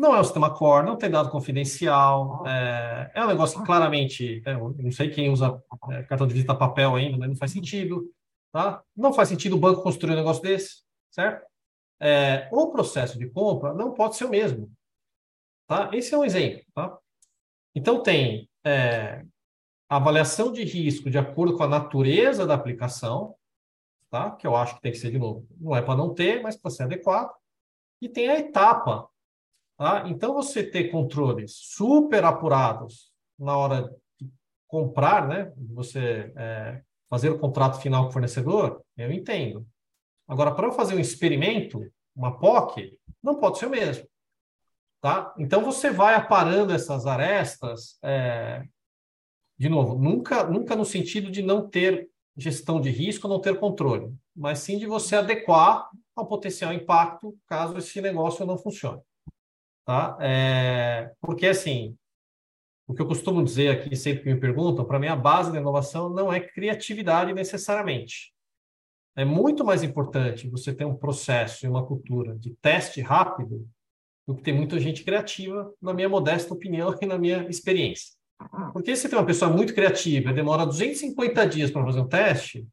não 0.00 0.16
é 0.16 0.20
um 0.20 0.24
sistema 0.24 0.52
core, 0.52 0.86
não 0.86 0.96
tem 0.96 1.10
dado 1.10 1.30
confidencial. 1.30 2.42
É, 2.46 3.10
é 3.14 3.22
um 3.22 3.28
negócio 3.28 3.60
que 3.60 3.66
claramente, 3.66 4.42
é, 4.46 4.54
eu 4.54 4.74
não 4.78 4.90
sei 4.90 5.10
quem 5.10 5.30
usa 5.30 5.62
é, 5.90 6.02
cartão 6.04 6.26
de 6.26 6.32
visita 6.32 6.54
papel 6.54 6.96
ainda, 6.96 7.18
mas 7.18 7.28
não 7.28 7.36
faz 7.36 7.52
sentido. 7.52 8.10
Tá? 8.50 8.82
Não 8.96 9.12
faz 9.12 9.28
sentido 9.28 9.56
o 9.56 9.60
banco 9.60 9.82
construir 9.82 10.14
um 10.14 10.16
negócio 10.16 10.42
desse, 10.42 10.82
certo? 11.10 11.46
É, 12.00 12.48
o 12.50 12.68
processo 12.68 13.18
de 13.18 13.28
compra 13.28 13.74
não 13.74 13.92
pode 13.92 14.16
ser 14.16 14.24
o 14.24 14.30
mesmo. 14.30 14.72
Tá? 15.68 15.90
Esse 15.92 16.14
é 16.14 16.18
um 16.18 16.24
exemplo. 16.24 16.64
Tá? 16.74 16.98
Então, 17.74 18.02
tem 18.02 18.48
é, 18.64 19.22
avaliação 19.86 20.50
de 20.50 20.64
risco 20.64 21.10
de 21.10 21.18
acordo 21.18 21.58
com 21.58 21.62
a 21.62 21.68
natureza 21.68 22.46
da 22.46 22.54
aplicação, 22.54 23.34
tá? 24.08 24.30
que 24.30 24.46
eu 24.46 24.56
acho 24.56 24.76
que 24.76 24.80
tem 24.80 24.92
que 24.92 24.98
ser 24.98 25.10
de 25.10 25.18
novo. 25.18 25.46
Não 25.60 25.76
é 25.76 25.82
para 25.82 25.94
não 25.94 26.14
ter, 26.14 26.42
mas 26.42 26.56
para 26.56 26.70
ser 26.70 26.84
adequado. 26.84 27.30
E 28.00 28.08
tem 28.08 28.30
a 28.30 28.38
etapa 28.38 29.09
Tá? 29.80 30.04
Então, 30.06 30.34
você 30.34 30.62
ter 30.62 30.90
controles 30.90 31.52
super 31.54 32.22
apurados 32.22 33.10
na 33.38 33.56
hora 33.56 33.90
de 34.20 34.30
comprar, 34.68 35.26
né? 35.26 35.50
você 35.56 36.30
é, 36.36 36.82
fazer 37.08 37.30
o 37.30 37.38
contrato 37.38 37.80
final 37.80 38.02
com 38.02 38.10
o 38.10 38.12
fornecedor, 38.12 38.84
eu 38.94 39.10
entendo. 39.10 39.66
Agora, 40.28 40.54
para 40.54 40.66
eu 40.66 40.72
fazer 40.72 40.94
um 40.94 41.00
experimento, 41.00 41.90
uma 42.14 42.38
POC, 42.38 42.94
não 43.22 43.36
pode 43.36 43.58
ser 43.58 43.68
o 43.68 43.70
mesmo. 43.70 44.06
Tá? 45.00 45.34
Então, 45.38 45.64
você 45.64 45.88
vai 45.90 46.14
aparando 46.14 46.74
essas 46.74 47.06
arestas, 47.06 47.98
é, 48.02 48.62
de 49.58 49.70
novo, 49.70 49.98
nunca, 49.98 50.44
nunca 50.44 50.76
no 50.76 50.84
sentido 50.84 51.30
de 51.30 51.40
não 51.40 51.66
ter 51.66 52.10
gestão 52.36 52.82
de 52.82 52.90
risco, 52.90 53.26
não 53.26 53.40
ter 53.40 53.58
controle, 53.58 54.14
mas 54.36 54.58
sim 54.58 54.76
de 54.76 54.84
você 54.84 55.16
adequar 55.16 55.88
ao 56.14 56.26
potencial 56.26 56.70
impacto 56.70 57.34
caso 57.46 57.78
esse 57.78 57.98
negócio 58.02 58.44
não 58.44 58.58
funcione. 58.58 59.00
Tá? 59.90 60.16
É, 60.20 61.10
porque, 61.20 61.48
assim, 61.48 61.96
o 62.86 62.94
que 62.94 63.02
eu 63.02 63.08
costumo 63.08 63.42
dizer 63.42 63.70
aqui, 63.70 63.96
sempre 63.96 64.22
que 64.22 64.32
me 64.32 64.38
perguntam, 64.38 64.84
para 64.84 65.00
mim 65.00 65.08
a 65.08 65.16
base 65.16 65.50
da 65.50 65.58
inovação 65.58 66.08
não 66.08 66.32
é 66.32 66.38
criatividade 66.38 67.32
necessariamente. 67.32 68.32
É 69.16 69.24
muito 69.24 69.64
mais 69.64 69.82
importante 69.82 70.48
você 70.48 70.72
ter 70.72 70.84
um 70.84 70.94
processo 70.94 71.66
e 71.66 71.68
uma 71.68 71.84
cultura 71.84 72.38
de 72.38 72.54
teste 72.62 73.00
rápido 73.00 73.68
do 74.28 74.36
que 74.36 74.44
ter 74.44 74.52
muita 74.52 74.78
gente 74.78 75.02
criativa, 75.02 75.74
na 75.82 75.92
minha 75.92 76.08
modesta 76.08 76.54
opinião 76.54 76.94
e 77.02 77.06
na 77.06 77.18
minha 77.18 77.48
experiência. 77.48 78.14
Porque 78.72 78.94
se 78.94 79.08
tem 79.08 79.18
uma 79.18 79.26
pessoa 79.26 79.50
muito 79.50 79.74
criativa, 79.74 80.32
demora 80.32 80.64
250 80.64 81.48
dias 81.48 81.68
para 81.72 81.84
fazer 81.84 81.98
um 81.98 82.06
teste, 82.06 82.64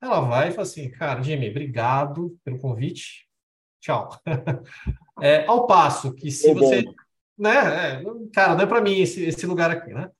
ela 0.00 0.20
vai 0.20 0.50
e 0.50 0.52
fala 0.52 0.62
assim, 0.62 0.88
cara, 0.92 1.20
Jimmy, 1.24 1.50
obrigado 1.50 2.38
pelo 2.44 2.60
convite, 2.60 3.28
tchau. 3.84 4.08
É, 5.22 5.46
ao 5.46 5.64
passo 5.68 6.12
que 6.12 6.28
se 6.28 6.50
é 6.50 6.54
você. 6.54 6.84
Né, 7.38 7.50
é, 7.50 8.04
cara, 8.32 8.54
não 8.54 8.62
é 8.62 8.66
para 8.66 8.80
mim 8.80 9.00
esse, 9.00 9.24
esse 9.24 9.46
lugar 9.46 9.70
aqui, 9.70 9.94
né? 9.94 10.10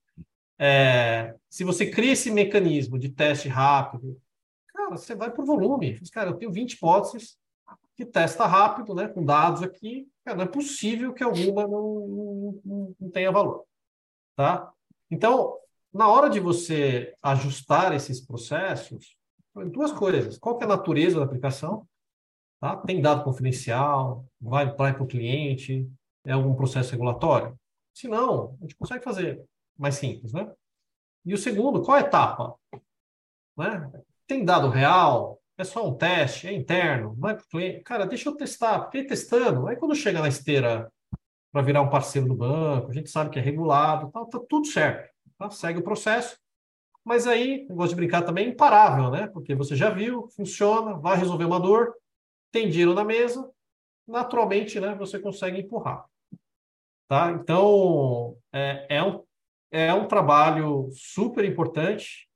É, 0.57 1.35
se 1.51 1.65
você 1.65 1.91
cria 1.91 2.13
esse 2.13 2.31
mecanismo 2.31 2.97
de 2.97 3.09
teste 3.09 3.49
rápido, 3.49 4.21
cara, 4.69 4.91
você 4.91 5.17
vai 5.17 5.33
por 5.33 5.45
volume. 5.45 5.99
Cara, 6.13 6.31
eu 6.31 6.35
tenho 6.35 6.53
20 6.53 6.75
hipóteses 6.75 7.37
que 7.97 8.05
testa 8.05 8.47
rápido, 8.47 8.95
né, 8.95 9.09
com 9.09 9.25
dados 9.25 9.63
aqui. 9.63 10.09
Cara, 10.25 10.39
não 10.39 10.45
é 10.45 10.49
possível 10.49 11.13
que 11.13 11.25
alguma 11.25 11.67
não, 11.67 12.61
não, 12.65 12.95
não 13.01 13.11
tenha 13.11 13.33
valor. 13.33 13.65
Tá? 14.37 14.73
Então, 15.11 15.57
na 15.93 16.09
hora 16.09 16.29
de 16.29 16.41
você 16.41 17.15
ajustar 17.23 17.95
esses 17.95 18.21
processos, 18.21 19.17
duas 19.73 19.93
coisas. 19.93 20.39
Qual 20.39 20.59
é 20.61 20.65
a 20.65 20.69
natureza 20.69 21.19
da 21.19 21.25
aplicação? 21.25 21.87
Tá? 22.65 22.79
Tem 22.79 22.99
dado 22.99 23.23
confidencial, 23.23 24.25
vai 24.41 24.75
para 24.75 25.03
o 25.03 25.07
cliente, 25.07 25.87
É 26.25 26.33
algum 26.33 26.55
processo 26.55 26.93
regulatório? 26.93 27.55
Se 27.93 28.09
não, 28.09 28.57
a 28.59 28.63
gente 28.63 28.75
consegue 28.75 29.05
fazer 29.05 29.45
mais 29.79 29.97
simples, 29.97 30.33
né? 30.33 30.51
E 31.27 31.35
o 31.35 31.37
segundo, 31.37 31.83
qual 31.83 31.99
é 31.99 32.01
a 32.01 32.07
etapa? 32.07 32.55
Né? 33.55 33.93
Tem 34.27 34.43
dado 34.43 34.71
real? 34.71 35.39
É 35.59 35.65
só 35.65 35.87
um 35.87 35.95
teste? 35.95 36.47
É 36.47 36.55
interno? 36.55 37.15
Não 37.19 37.29
é 37.29 37.37
cliente? 37.37 37.83
Cara, 37.83 38.07
deixa 38.07 38.31
eu 38.31 38.35
testar. 38.35 38.87
Fiquei 38.87 39.05
testando. 39.05 39.67
Aí 39.67 39.77
quando 39.77 39.95
chega 39.95 40.23
na 40.23 40.29
esteira 40.29 40.91
para 41.53 41.61
virar 41.61 41.83
um 41.83 41.91
parceiro 41.91 42.27
do 42.27 42.35
banco, 42.35 42.91
a 42.91 42.95
gente 42.95 43.11
sabe 43.11 43.29
que 43.29 43.39
é 43.39 43.43
regulado, 43.43 44.11
tá, 44.11 44.25
tá 44.25 44.41
tudo 44.49 44.67
certo. 44.69 45.13
Tá? 45.39 45.51
Segue 45.51 45.81
o 45.81 45.85
processo. 45.85 46.39
Mas 47.05 47.27
aí, 47.27 47.67
eu 47.69 47.77
gosto 47.77 47.91
de 47.91 47.97
brincar 47.97 48.23
também, 48.23 48.49
imparável, 48.49 49.11
né? 49.11 49.27
Porque 49.27 49.55
você 49.55 49.77
já 49.77 49.91
viu, 49.91 50.29
funciona, 50.35 50.95
vai 50.95 51.19
resolver 51.19 51.45
uma 51.45 51.61
dor, 51.61 51.95
tem 52.55 52.71
dinheiro 52.71 52.95
na 52.95 53.05
mesa, 53.05 53.51
naturalmente, 54.07 54.79
né, 54.79 54.95
você 54.95 55.19
consegue 55.19 55.59
empurrar. 55.61 56.07
Tá? 57.09 57.33
Então, 57.33 58.39
é, 58.53 58.87
é, 58.89 59.03
um, 59.03 59.25
é 59.73 59.93
um 59.93 60.07
trabalho 60.07 60.89
super 60.93 61.45
importante 61.45 62.29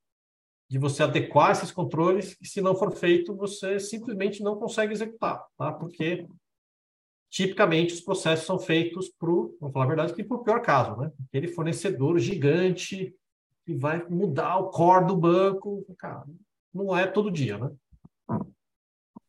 de 0.69 0.77
você 0.77 1.05
adequar 1.05 1.53
esses 1.53 1.71
controles, 1.71 2.37
e 2.43 2.49
se 2.49 2.61
não 2.61 2.75
for 2.75 2.91
feito, 2.91 3.35
você 3.35 3.79
simplesmente 3.79 4.43
não 4.43 4.59
consegue 4.59 4.93
executar, 4.93 5.43
tá? 5.57 5.73
Porque 5.73 6.27
tipicamente 7.31 7.95
os 7.95 8.01
processos 8.01 8.45
são 8.45 8.59
feitos 8.59 9.09
para 9.09 9.31
vamos 9.31 9.73
falar 9.73 9.85
a 9.85 9.89
verdade, 9.89 10.25
para 10.25 10.37
o 10.37 10.45
pior 10.45 10.61
caso, 10.61 10.97
né? 10.97 11.11
Aquele 11.29 11.49
fornecedor 11.49 12.19
gigante 12.19 13.15
que 13.65 13.75
vai 13.75 14.05
mudar 14.11 14.59
o 14.59 14.69
core 14.69 15.07
do 15.07 15.17
banco, 15.17 15.87
cara, 15.97 16.27
não 16.75 16.95
é 16.95 17.07
todo 17.07 17.31
dia, 17.31 17.57
né? 17.57 17.71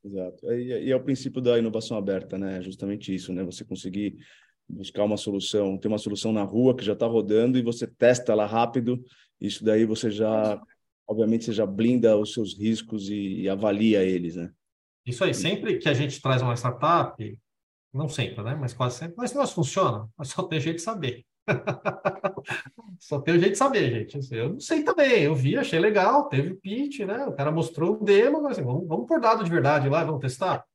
Exato. 0.04 0.52
E, 0.52 0.86
e 0.86 0.92
é 0.92 0.96
o 0.96 1.04
princípio 1.04 1.42
da 1.42 1.58
inovação 1.58 1.98
aberta, 1.98 2.38
né? 2.38 2.62
Justamente 2.62 3.14
isso, 3.14 3.34
né? 3.34 3.44
Você 3.44 3.66
conseguir 3.66 4.18
buscar 4.68 5.04
uma 5.04 5.18
solução, 5.18 5.78
ter 5.78 5.88
uma 5.88 5.98
solução 5.98 6.32
na 6.32 6.44
rua 6.44 6.76
que 6.76 6.86
já 6.86 6.94
está 6.94 7.08
rodando 7.08 7.58
e 7.58 7.62
você 7.62 7.88
testa 7.88 8.32
ela 8.32 8.46
rápido. 8.46 9.04
Isso 9.42 9.64
daí 9.64 9.86
você 9.86 10.12
já, 10.12 10.62
obviamente, 11.08 11.46
você 11.46 11.54
já 11.54 11.66
blinda 11.66 12.18
os 12.18 12.34
seus 12.34 12.58
riscos 12.58 13.10
e, 13.10 13.42
e 13.42 13.50
avalia 13.50 14.04
eles, 14.04 14.36
né? 14.36 14.52
Isso 15.06 15.24
aí. 15.24 15.34
Sempre 15.34 15.78
que 15.78 15.90
a 15.90 15.94
gente 15.94 16.22
traz 16.22 16.42
uma 16.42 16.56
startup, 16.56 17.40
não 17.94 18.08
sempre, 18.08 18.44
né? 18.44 18.56
Mas 18.56 18.74
quase 18.74 18.98
sempre, 18.98 19.16
mas 19.18 19.34
negócio 19.34 19.56
funciona, 19.56 20.08
mas 20.16 20.30
só 20.30 20.44
tem 20.44 20.60
jeito 20.60 20.78
de 20.78 20.84
saber. 20.84 21.26
só 23.00 23.20
tem 23.20 23.36
o 23.36 23.40
jeito 23.40 23.54
de 23.54 23.58
saber, 23.58 23.90
gente. 23.90 24.34
Eu 24.34 24.54
não 24.54 24.60
sei 24.60 24.84
também. 24.84 25.24
Eu 25.24 25.36
vi, 25.36 25.58
achei 25.58 25.80
legal, 25.80 26.30
teve 26.30 26.56
pitch, 26.56 27.00
né? 27.00 27.26
O 27.26 27.34
cara 27.34 27.52
mostrou 27.52 27.96
o 27.96 28.04
demo, 28.04 28.42
mas 28.42 28.54
assim, 28.54 28.64
vamos, 28.64 28.88
vamos 28.88 29.08
por 29.08 29.20
dado 29.20 29.44
de 29.44 29.50
verdade 29.50 29.90
lá, 29.90 30.04
vamos 30.04 30.22
testar. 30.22 30.66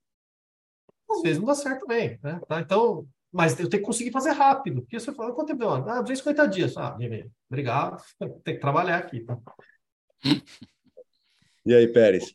Às 1.11 1.23
vezes 1.23 1.39
não 1.39 1.47
dá 1.47 1.55
certo 1.55 1.81
também, 1.81 2.19
né? 2.23 2.41
Tá? 2.49 2.61
Então, 2.61 3.07
mas 3.33 3.59
eu 3.59 3.69
tenho 3.69 3.83
que 3.83 3.87
conseguir 3.87 4.11
fazer 4.11 4.31
rápido. 4.31 4.83
Porque 4.83 4.99
você 4.99 5.13
fala, 5.13 5.33
quanto 5.33 5.49
tempo 5.49 5.61
demora? 5.61 5.99
Ah, 5.99 6.03
250 6.03 6.49
dias. 6.49 6.77
Ah, 6.77 6.97
obrigado, 7.51 8.03
tem 8.45 8.55
que 8.55 8.61
trabalhar 8.61 8.99
aqui. 8.99 9.21
Tá? 9.21 9.39
E 11.67 11.75
aí, 11.75 11.89
Pérez? 11.89 12.33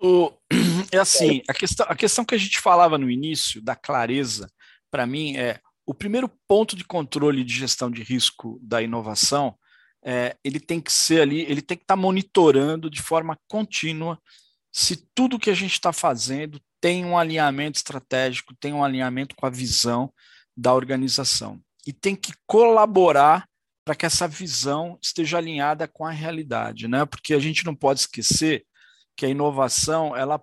O, 0.00 0.32
é 0.90 0.98
assim, 0.98 1.42
a 1.46 1.52
questão, 1.52 1.86
a 1.88 1.94
questão 1.94 2.24
que 2.24 2.34
a 2.34 2.38
gente 2.38 2.58
falava 2.58 2.96
no 2.96 3.10
início, 3.10 3.62
da 3.62 3.76
clareza, 3.76 4.50
para 4.90 5.06
mim, 5.06 5.36
é 5.36 5.60
o 5.90 5.94
primeiro 5.94 6.28
ponto 6.46 6.76
de 6.76 6.84
controle 6.84 7.42
de 7.42 7.52
gestão 7.52 7.90
de 7.90 8.04
risco 8.04 8.60
da 8.62 8.80
inovação, 8.80 9.58
é, 10.04 10.36
ele 10.44 10.60
tem 10.60 10.80
que 10.80 10.92
ser 10.92 11.20
ali, 11.20 11.40
ele 11.40 11.60
tem 11.60 11.76
que 11.76 11.82
estar 11.82 11.96
tá 11.96 12.00
monitorando 12.00 12.88
de 12.88 13.02
forma 13.02 13.36
contínua 13.48 14.16
se 14.72 15.04
tudo 15.12 15.36
que 15.36 15.50
a 15.50 15.54
gente 15.54 15.72
está 15.72 15.92
fazendo 15.92 16.60
tem 16.80 17.04
um 17.04 17.18
alinhamento 17.18 17.76
estratégico, 17.76 18.54
tem 18.54 18.72
um 18.72 18.84
alinhamento 18.84 19.34
com 19.34 19.46
a 19.46 19.50
visão 19.50 20.12
da 20.56 20.72
organização. 20.72 21.60
E 21.84 21.92
tem 21.92 22.14
que 22.14 22.34
colaborar 22.46 23.48
para 23.84 23.96
que 23.96 24.06
essa 24.06 24.28
visão 24.28 24.96
esteja 25.02 25.38
alinhada 25.38 25.88
com 25.88 26.06
a 26.06 26.12
realidade, 26.12 26.86
né? 26.86 27.04
Porque 27.04 27.34
a 27.34 27.40
gente 27.40 27.66
não 27.66 27.74
pode 27.74 27.98
esquecer 27.98 28.64
que 29.16 29.26
a 29.26 29.28
inovação 29.28 30.16
ela 30.16 30.40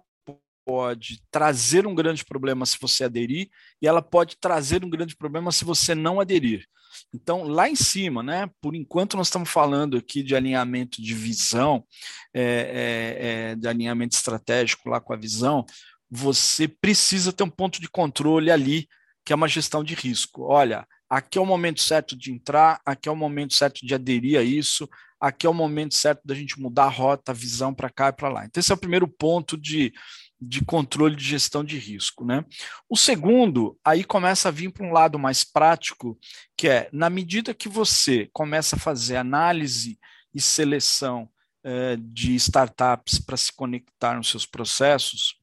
pode 0.68 1.22
trazer 1.32 1.88
um 1.88 1.96
grande 1.96 2.26
problema 2.26 2.66
se 2.66 2.78
você 2.82 3.06
aderir 3.06 3.50
e 3.82 3.88
ela 3.88 4.02
pode 4.02 4.36
trazer 4.38 4.84
um 4.84 4.90
grande 4.90 5.16
problema 5.16 5.50
se 5.50 5.64
você 5.64 5.96
não 5.96 6.20
aderir. 6.20 6.66
Então, 7.14 7.44
lá 7.44 7.70
em 7.70 7.76
cima, 7.76 8.22
né, 8.22 8.50
por 8.62 8.76
enquanto 8.76 9.16
nós 9.16 9.28
estamos 9.28 9.50
falando 9.50 9.96
aqui 9.96 10.22
de 10.22 10.36
alinhamento 10.36 11.02
de 11.02 11.14
visão, 11.14 11.86
é, 12.34 12.44
é, 12.44 13.28
é, 13.52 13.56
de 13.56 13.66
alinhamento 13.66 14.18
estratégico 14.18 14.90
lá 14.90 15.00
com 15.00 15.14
a 15.14 15.18
visão, 15.18 15.66
você 16.12 16.68
precisa 16.68 17.32
ter 17.32 17.44
um 17.44 17.50
ponto 17.50 17.80
de 17.80 17.90
controle 17.90 18.52
ali, 18.52 18.90
que 19.24 19.32
é 19.32 19.36
uma 19.36 19.48
gestão 19.48 19.86
de 19.86 19.94
risco. 19.94 20.44
Olha, 20.44 20.86
aqui 21.10 21.38
é 21.38 21.42
o 21.42 21.46
momento 21.46 21.82
certo 21.82 22.18
de 22.18 22.34
entrar, 22.34 22.82
aqui 22.86 23.08
é 23.08 23.12
o 23.12 23.16
momento 23.16 23.54
certo 23.54 23.86
de 23.86 23.96
aderir 23.96 24.38
a 24.38 24.44
isso, 24.44 24.88
aqui 25.20 25.48
é 25.48 25.50
o 25.50 25.54
momento 25.54 25.96
certo 25.96 26.22
da 26.26 26.36
gente 26.36 26.60
mudar 26.60 26.86
a 26.86 26.90
rota, 26.90 27.32
a 27.32 27.36
visão 27.36 27.74
para 27.74 27.90
cá 27.90 28.10
e 28.10 28.14
para 28.14 28.30
lá. 28.30 28.46
Então, 28.46 28.60
esse 28.60 28.72
é 28.72 28.76
o 28.76 28.80
primeiro 28.80 29.08
ponto 29.08 29.58
de, 29.58 29.94
de 30.40 30.64
controle 30.64 31.16
de 31.16 31.24
gestão 31.24 31.64
de 31.64 31.78
risco. 31.78 32.24
Né? 32.26 32.46
O 32.90 32.96
segundo, 32.96 33.78
aí 33.84 34.04
começa 34.04 34.50
a 34.50 34.52
vir 34.52 34.72
para 34.72 34.86
um 34.86 34.92
lado 34.92 35.18
mais 35.18 35.44
prático, 35.44 36.18
que 36.56 36.68
é, 36.68 36.90
na 36.92 37.10
medida 37.10 37.54
que 37.54 37.68
você 37.70 38.30
começa 38.34 38.76
a 38.76 38.80
fazer 38.80 39.18
análise 39.18 40.00
e 40.34 40.42
seleção 40.42 41.30
eh, 41.64 41.98
de 42.00 42.36
startups 42.36 43.20
para 43.20 43.36
se 43.36 43.52
conectar 43.52 44.16
nos 44.16 44.30
seus 44.30 44.46
processos, 44.46 45.38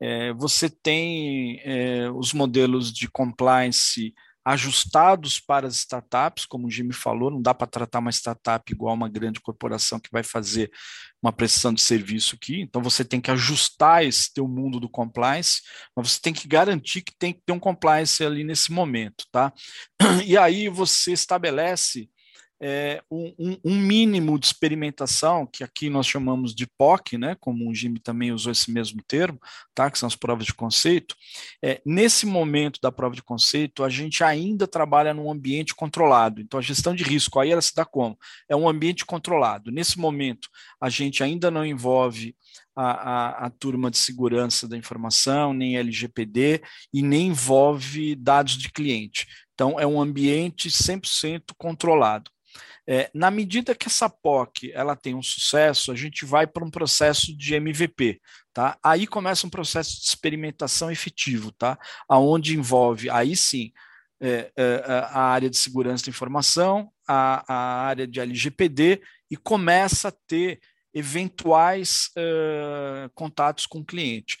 é, 0.00 0.32
você 0.32 0.68
tem 0.68 1.60
é, 1.62 2.10
os 2.10 2.32
modelos 2.32 2.92
de 2.92 3.08
compliance 3.08 4.14
ajustados 4.46 5.40
para 5.40 5.66
as 5.66 5.74
startups, 5.74 6.46
como 6.46 6.68
o 6.68 6.70
Jimmy 6.70 6.92
falou, 6.92 7.32
não 7.32 7.42
dá 7.42 7.52
para 7.52 7.66
tratar 7.66 7.98
uma 7.98 8.12
startup 8.12 8.72
igual 8.72 8.94
uma 8.94 9.08
grande 9.08 9.40
corporação 9.40 9.98
que 9.98 10.08
vai 10.12 10.22
fazer 10.22 10.70
uma 11.20 11.32
prestação 11.32 11.74
de 11.74 11.82
serviço 11.82 12.36
aqui, 12.36 12.60
então 12.60 12.80
você 12.80 13.04
tem 13.04 13.20
que 13.20 13.32
ajustar 13.32 14.04
esse 14.04 14.32
teu 14.32 14.46
mundo 14.46 14.78
do 14.78 14.88
compliance, 14.88 15.62
mas 15.96 16.12
você 16.12 16.20
tem 16.20 16.32
que 16.32 16.46
garantir 16.46 17.02
que 17.02 17.12
tem 17.18 17.32
que 17.32 17.40
ter 17.44 17.52
um 17.52 17.58
compliance 17.58 18.24
ali 18.24 18.44
nesse 18.44 18.70
momento, 18.70 19.24
tá? 19.32 19.52
E 20.24 20.38
aí 20.38 20.68
você 20.68 21.12
estabelece 21.12 22.08
é, 22.60 23.02
um, 23.10 23.58
um, 23.64 23.76
mínimo 23.76 24.38
de 24.38 24.46
experimentação, 24.46 25.46
que 25.46 25.62
aqui 25.62 25.90
nós 25.90 26.06
chamamos 26.06 26.54
de 26.54 26.66
POC, 26.66 27.18
né, 27.18 27.36
como 27.38 27.68
o 27.68 27.74
Jimmy 27.74 28.00
também 28.00 28.32
usou 28.32 28.52
esse 28.52 28.70
mesmo 28.70 29.02
termo, 29.06 29.38
tá, 29.74 29.90
que 29.90 29.98
são 29.98 30.06
as 30.06 30.16
provas 30.16 30.46
de 30.46 30.54
conceito. 30.54 31.14
É, 31.62 31.80
nesse 31.84 32.24
momento 32.24 32.80
da 32.80 32.90
prova 32.90 33.14
de 33.14 33.22
conceito, 33.22 33.84
a 33.84 33.88
gente 33.88 34.24
ainda 34.24 34.66
trabalha 34.66 35.12
num 35.12 35.30
ambiente 35.30 35.74
controlado. 35.74 36.40
Então, 36.40 36.58
a 36.58 36.62
gestão 36.62 36.94
de 36.94 37.04
risco, 37.04 37.38
aí 37.38 37.50
ela 37.50 37.62
se 37.62 37.74
dá 37.74 37.84
como? 37.84 38.18
É 38.48 38.56
um 38.56 38.68
ambiente 38.68 39.04
controlado. 39.04 39.70
Nesse 39.70 39.98
momento, 39.98 40.48
a 40.80 40.88
gente 40.88 41.22
ainda 41.22 41.50
não 41.50 41.64
envolve 41.64 42.34
a, 42.74 42.90
a, 42.90 43.46
a, 43.46 43.50
turma 43.50 43.90
de 43.90 43.98
segurança 43.98 44.68
da 44.68 44.76
informação, 44.76 45.52
nem 45.52 45.76
LGPD, 45.78 46.62
e 46.92 47.02
nem 47.02 47.28
envolve 47.28 48.14
dados 48.14 48.56
de 48.56 48.70
cliente. 48.70 49.26
Então, 49.54 49.80
é 49.80 49.86
um 49.86 50.00
ambiente 50.00 50.68
100% 50.68 51.54
controlado. 51.56 52.30
É, 52.88 53.10
na 53.12 53.30
medida 53.30 53.74
que 53.74 53.88
essa 53.88 54.08
POC 54.08 54.70
ela 54.72 54.94
tem 54.94 55.14
um 55.14 55.22
sucesso, 55.22 55.90
a 55.90 55.94
gente 55.94 56.24
vai 56.24 56.46
para 56.46 56.64
um 56.64 56.70
processo 56.70 57.36
de 57.36 57.54
MVP, 57.54 58.20
tá? 58.52 58.78
Aí 58.82 59.06
começa 59.06 59.46
um 59.46 59.50
processo 59.50 59.96
de 59.96 60.06
experimentação 60.06 60.90
efetivo, 60.90 61.50
tá? 61.50 61.76
Aonde 62.08 62.56
envolve, 62.56 63.10
aí 63.10 63.34
sim, 63.36 63.72
é, 64.20 64.52
é, 64.56 64.82
a 65.10 65.20
área 65.20 65.50
de 65.50 65.56
segurança 65.56 66.04
da 66.04 66.10
informação, 66.10 66.90
a, 67.06 67.44
a, 67.52 67.86
área 67.86 68.06
de 68.06 68.20
LGPD 68.20 69.02
e 69.30 69.36
começa 69.36 70.08
a 70.08 70.14
ter 70.26 70.60
eventuais 70.94 72.10
uh, 72.16 73.10
contatos 73.14 73.66
com 73.66 73.80
o 73.80 73.84
cliente. 73.84 74.38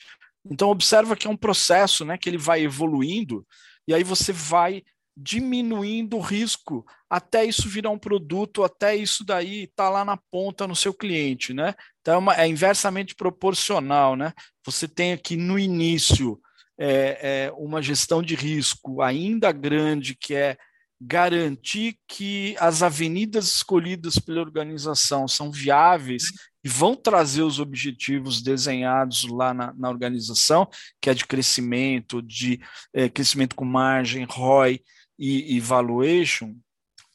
Então 0.50 0.70
observa 0.70 1.14
que 1.14 1.26
é 1.26 1.30
um 1.30 1.36
processo, 1.36 2.04
né, 2.04 2.16
que 2.16 2.30
ele 2.30 2.38
vai 2.38 2.62
evoluindo 2.62 3.46
e 3.86 3.92
aí 3.92 4.02
você 4.02 4.32
vai 4.32 4.82
diminuindo 5.16 6.16
o 6.16 6.20
risco 6.20 6.86
até 7.08 7.44
isso 7.44 7.68
virar 7.68 7.90
um 7.90 7.98
produto, 7.98 8.64
até 8.64 8.96
isso 8.96 9.24
daí 9.24 9.64
estar 9.64 9.84
tá 9.84 9.90
lá 9.90 10.04
na 10.04 10.16
ponta 10.30 10.66
no 10.66 10.74
seu 10.74 10.92
cliente, 10.92 11.54
né? 11.54 11.74
Então 12.00 12.14
é, 12.14 12.18
uma, 12.18 12.34
é 12.36 12.48
inversamente 12.48 13.14
proporcional, 13.14 14.16
né? 14.16 14.32
Você 14.64 14.88
tem 14.88 15.12
aqui 15.12 15.36
no 15.36 15.58
início 15.58 16.40
é, 16.78 17.46
é 17.46 17.52
uma 17.56 17.80
gestão 17.80 18.22
de 18.22 18.34
risco 18.34 19.00
ainda 19.00 19.50
grande, 19.52 20.14
que 20.14 20.34
é 20.34 20.56
garantir 21.00 21.98
que 22.08 22.56
as 22.58 22.82
avenidas 22.82 23.46
escolhidas 23.46 24.18
pela 24.18 24.40
organização 24.40 25.28
são 25.28 25.50
viáveis 25.50 26.32
e 26.64 26.68
vão 26.68 26.96
trazer 26.96 27.42
os 27.42 27.60
objetivos 27.60 28.42
desenhados 28.42 29.24
lá 29.24 29.54
na, 29.54 29.72
na 29.74 29.88
organização, 29.88 30.68
que 31.00 31.10
é 31.10 31.14
de 31.14 31.26
crescimento, 31.26 32.20
de 32.22 32.60
é, 32.92 33.08
crescimento 33.08 33.54
com 33.54 33.64
margem, 33.64 34.24
ROI, 34.24 34.80
e, 35.18 35.60
valuation, 35.60 36.54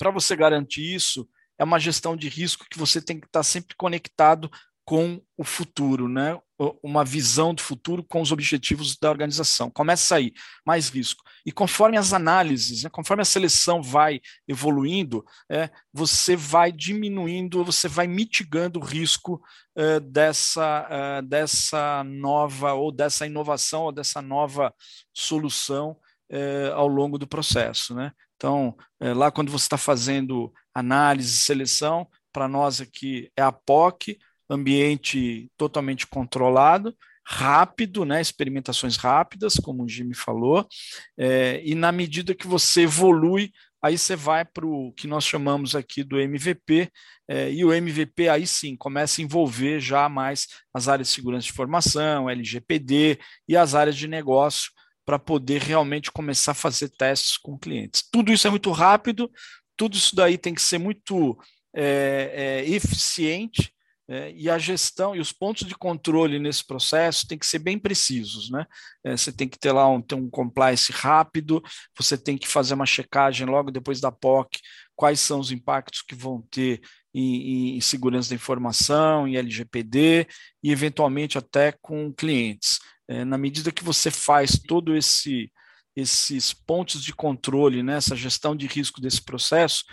para 0.01 0.09
você 0.09 0.35
garantir 0.35 0.95
isso, 0.95 1.29
é 1.59 1.63
uma 1.63 1.77
gestão 1.77 2.17
de 2.17 2.27
risco 2.27 2.65
que 2.67 2.79
você 2.79 2.99
tem 2.99 3.19
que 3.19 3.27
estar 3.27 3.43
sempre 3.43 3.75
conectado 3.75 4.49
com 4.83 5.21
o 5.37 5.43
futuro, 5.43 6.09
né? 6.09 6.39
uma 6.81 7.05
visão 7.05 7.53
do 7.53 7.61
futuro 7.61 8.03
com 8.03 8.19
os 8.19 8.31
objetivos 8.31 8.97
da 8.97 9.11
organização. 9.11 9.69
Começa 9.69 10.15
aí, 10.15 10.33
mais 10.65 10.89
risco. 10.89 11.23
E 11.45 11.51
conforme 11.51 11.97
as 11.97 12.13
análises, 12.13 12.81
né, 12.81 12.89
conforme 12.89 13.21
a 13.21 13.25
seleção 13.25 13.79
vai 13.79 14.19
evoluindo, 14.47 15.23
é, 15.51 15.69
você 15.93 16.35
vai 16.35 16.71
diminuindo, 16.71 17.63
você 17.63 17.87
vai 17.87 18.07
mitigando 18.07 18.79
o 18.79 18.83
risco 18.83 19.39
é, 19.75 19.99
dessa, 19.99 20.87
é, 20.89 21.21
dessa 21.21 22.03
nova, 22.03 22.73
ou 22.73 22.91
dessa 22.91 23.27
inovação, 23.27 23.83
ou 23.83 23.91
dessa 23.91 24.19
nova 24.19 24.73
solução 25.13 25.95
é, 26.27 26.71
ao 26.73 26.87
longo 26.87 27.19
do 27.19 27.27
processo. 27.27 27.93
Né? 27.93 28.11
Então, 28.41 28.75
é, 28.99 29.13
lá 29.13 29.29
quando 29.29 29.51
você 29.51 29.65
está 29.65 29.77
fazendo 29.77 30.51
análise, 30.73 31.29
seleção, 31.31 32.07
para 32.33 32.47
nós 32.47 32.81
aqui 32.81 33.29
é 33.37 33.41
a 33.43 33.51
POC, 33.51 34.17
ambiente 34.49 35.47
totalmente 35.55 36.07
controlado, 36.07 36.91
rápido, 37.23 38.03
né, 38.03 38.19
experimentações 38.19 38.97
rápidas, 38.97 39.57
como 39.57 39.83
o 39.83 39.87
Jimmy 39.87 40.15
falou, 40.15 40.67
é, 41.15 41.61
e 41.63 41.75
na 41.75 41.91
medida 41.91 42.33
que 42.33 42.47
você 42.47 42.81
evolui, 42.81 43.51
aí 43.79 43.95
você 43.95 44.15
vai 44.15 44.43
para 44.43 44.65
o 44.65 44.91
que 44.93 45.05
nós 45.05 45.23
chamamos 45.23 45.75
aqui 45.75 46.03
do 46.03 46.19
MVP, 46.19 46.89
é, 47.27 47.51
e 47.51 47.63
o 47.63 47.71
MVP 47.71 48.27
aí 48.27 48.47
sim 48.47 48.75
começa 48.75 49.21
a 49.21 49.23
envolver 49.23 49.79
já 49.79 50.09
mais 50.09 50.47
as 50.73 50.87
áreas 50.87 51.09
de 51.09 51.13
segurança 51.13 51.45
de 51.45 51.51
informação, 51.51 52.27
LGPD 52.27 53.19
e 53.47 53.55
as 53.55 53.75
áreas 53.75 53.95
de 53.95 54.07
negócio, 54.07 54.71
para 55.11 55.19
poder 55.19 55.61
realmente 55.61 56.09
começar 56.09 56.53
a 56.53 56.55
fazer 56.55 56.87
testes 56.87 57.35
com 57.35 57.59
clientes. 57.59 58.01
Tudo 58.09 58.31
isso 58.31 58.47
é 58.47 58.49
muito 58.49 58.71
rápido, 58.71 59.29
tudo 59.75 59.97
isso 59.97 60.15
daí 60.15 60.37
tem 60.37 60.53
que 60.53 60.61
ser 60.61 60.77
muito 60.77 61.37
é, 61.75 62.63
é, 62.63 62.69
eficiente, 62.69 63.73
é, 64.07 64.31
e 64.31 64.49
a 64.49 64.57
gestão 64.57 65.13
e 65.13 65.19
os 65.19 65.33
pontos 65.33 65.67
de 65.67 65.75
controle 65.75 66.39
nesse 66.39 66.65
processo 66.65 67.27
tem 67.27 67.37
que 67.37 67.45
ser 67.45 67.59
bem 67.59 67.77
precisos. 67.77 68.49
Né? 68.49 68.65
É, 69.03 69.17
você 69.17 69.33
tem 69.33 69.49
que 69.49 69.59
ter 69.59 69.73
lá 69.73 69.85
um, 69.89 70.01
ter 70.01 70.15
um 70.15 70.29
compliance 70.29 70.93
rápido, 70.93 71.61
você 71.97 72.17
tem 72.17 72.37
que 72.37 72.47
fazer 72.47 72.73
uma 72.73 72.85
checagem 72.85 73.45
logo 73.45 73.69
depois 73.69 73.99
da 73.99 74.13
POC, 74.13 74.61
quais 74.95 75.19
são 75.19 75.41
os 75.41 75.51
impactos 75.51 76.03
que 76.03 76.15
vão 76.15 76.41
ter 76.49 76.79
em, 77.13 77.75
em 77.75 77.81
segurança 77.81 78.29
da 78.29 78.35
informação, 78.35 79.27
em 79.27 79.35
LGPD 79.35 80.25
e 80.63 80.71
eventualmente 80.71 81.37
até 81.37 81.73
com 81.81 82.13
clientes. 82.13 82.79
É, 83.11 83.25
na 83.25 83.37
medida 83.37 83.73
que 83.73 83.83
você 83.83 84.09
faz 84.09 84.57
todo 84.57 84.95
esse 84.95 85.51
esses 85.93 86.53
pontos 86.53 87.03
de 87.03 87.13
controle, 87.13 87.83
né, 87.83 87.97
essa 87.97 88.15
gestão 88.15 88.55
de 88.55 88.65
risco 88.65 89.01
desse 89.01 89.21
processo, 89.21 89.83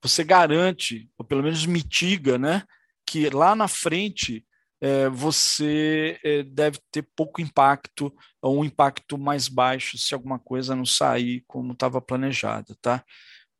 você 0.00 0.22
garante, 0.22 1.10
ou 1.18 1.24
pelo 1.24 1.42
menos 1.42 1.66
mitiga, 1.66 2.38
né, 2.38 2.62
que 3.04 3.28
lá 3.28 3.56
na 3.56 3.66
frente 3.66 4.46
é, 4.80 5.08
você 5.08 6.16
é, 6.22 6.44
deve 6.44 6.78
ter 6.92 7.02
pouco 7.16 7.40
impacto 7.40 8.14
ou 8.40 8.60
um 8.60 8.64
impacto 8.64 9.18
mais 9.18 9.48
baixo 9.48 9.98
se 9.98 10.14
alguma 10.14 10.38
coisa 10.38 10.76
não 10.76 10.86
sair 10.86 11.42
como 11.48 11.72
estava 11.72 12.00
planejada, 12.00 12.76
tá? 12.80 13.04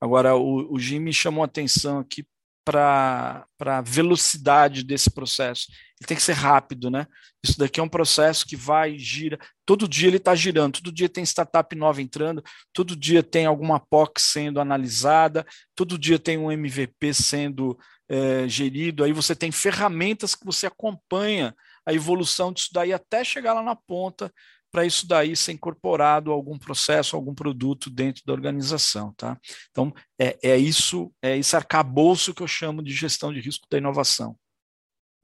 Agora, 0.01 0.37
o, 0.37 0.73
o 0.73 0.79
Jimmy 0.79 1.13
chamou 1.13 1.43
atenção 1.43 1.99
aqui 1.99 2.25
para 2.69 3.47
a 3.61 3.81
velocidade 3.81 4.85
desse 4.85 5.11
processo. 5.11 5.69
Ele 5.99 6.07
tem 6.07 6.17
que 6.17 6.23
ser 6.23 6.35
rápido, 6.35 6.91
né? 6.91 7.07
Isso 7.43 7.59
daqui 7.59 7.81
é 7.81 7.83
um 7.83 7.89
processo 7.89 8.47
que 8.47 8.57
vai, 8.57 8.99
gira. 8.99 9.39
Todo 9.65 9.89
dia 9.89 10.09
ele 10.09 10.19
está 10.19 10.35
girando, 10.35 10.75
todo 10.75 10.93
dia 10.93 11.09
tem 11.09 11.25
startup 11.25 11.75
nova 11.75 12.03
entrando, 12.03 12.45
todo 12.71 12.95
dia 12.95 13.23
tem 13.23 13.47
alguma 13.47 13.81
POC 13.81 14.21
sendo 14.21 14.61
analisada, 14.61 15.47
todo 15.75 15.99
dia 15.99 16.19
tem 16.19 16.37
um 16.37 16.53
MVP 16.53 17.15
sendo 17.15 17.79
é, 18.07 18.47
gerido. 18.47 19.03
Aí 19.03 19.15
você 19.15 19.35
tem 19.35 19.51
ferramentas 19.51 20.35
que 20.35 20.45
você 20.45 20.67
acompanha 20.67 21.57
a 21.87 21.95
evolução 21.95 22.53
disso 22.53 22.69
daí 22.71 22.93
até 22.93 23.25
chegar 23.25 23.55
lá 23.55 23.63
na 23.63 23.75
ponta 23.75 24.31
para 24.71 24.85
isso 24.85 25.07
daí 25.07 25.35
ser 25.35 25.53
incorporado 25.53 26.31
a 26.31 26.35
algum 26.35 26.59
processo, 26.59 27.17
algum 27.17 27.35
produto 27.35 27.91
dentro 27.91 28.23
da 28.27 28.33
organização, 28.33 29.13
tá? 29.17 29.39
Então, 29.71 29.93
é, 30.19 30.39
é 30.43 30.57
isso, 30.57 31.13
é 31.23 31.37
esse 31.37 31.57
arcabouço 31.57 32.35
que 32.35 32.43
eu 32.43 32.49
chamo 32.49 32.83
de 32.83 32.93
gestão 32.93 33.33
de 33.33 33.41
risco 33.41 33.67
da 33.71 33.79
inovação. 33.79 34.37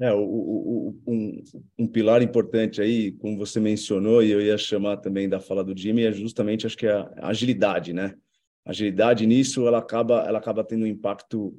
É, 0.00 0.12
o, 0.12 0.18
o, 0.18 1.02
um, 1.06 1.44
um, 1.78 1.86
pilar 1.86 2.20
importante 2.20 2.82
aí, 2.82 3.12
como 3.12 3.38
você 3.38 3.60
mencionou, 3.60 4.22
e 4.22 4.30
eu 4.30 4.40
ia 4.40 4.58
chamar 4.58 4.96
também 4.96 5.28
da 5.28 5.38
fala 5.38 5.62
do 5.62 5.76
Jimmy, 5.76 6.04
é 6.04 6.12
justamente, 6.12 6.66
acho 6.66 6.76
que 6.76 6.86
é 6.86 6.94
a 6.94 7.28
agilidade, 7.28 7.92
né? 7.92 8.14
A 8.64 8.70
agilidade 8.70 9.24
nisso, 9.24 9.68
ela 9.68 9.78
acaba, 9.78 10.24
ela 10.26 10.38
acaba 10.38 10.64
tendo 10.64 10.82
um 10.82 10.88
impacto 10.88 11.56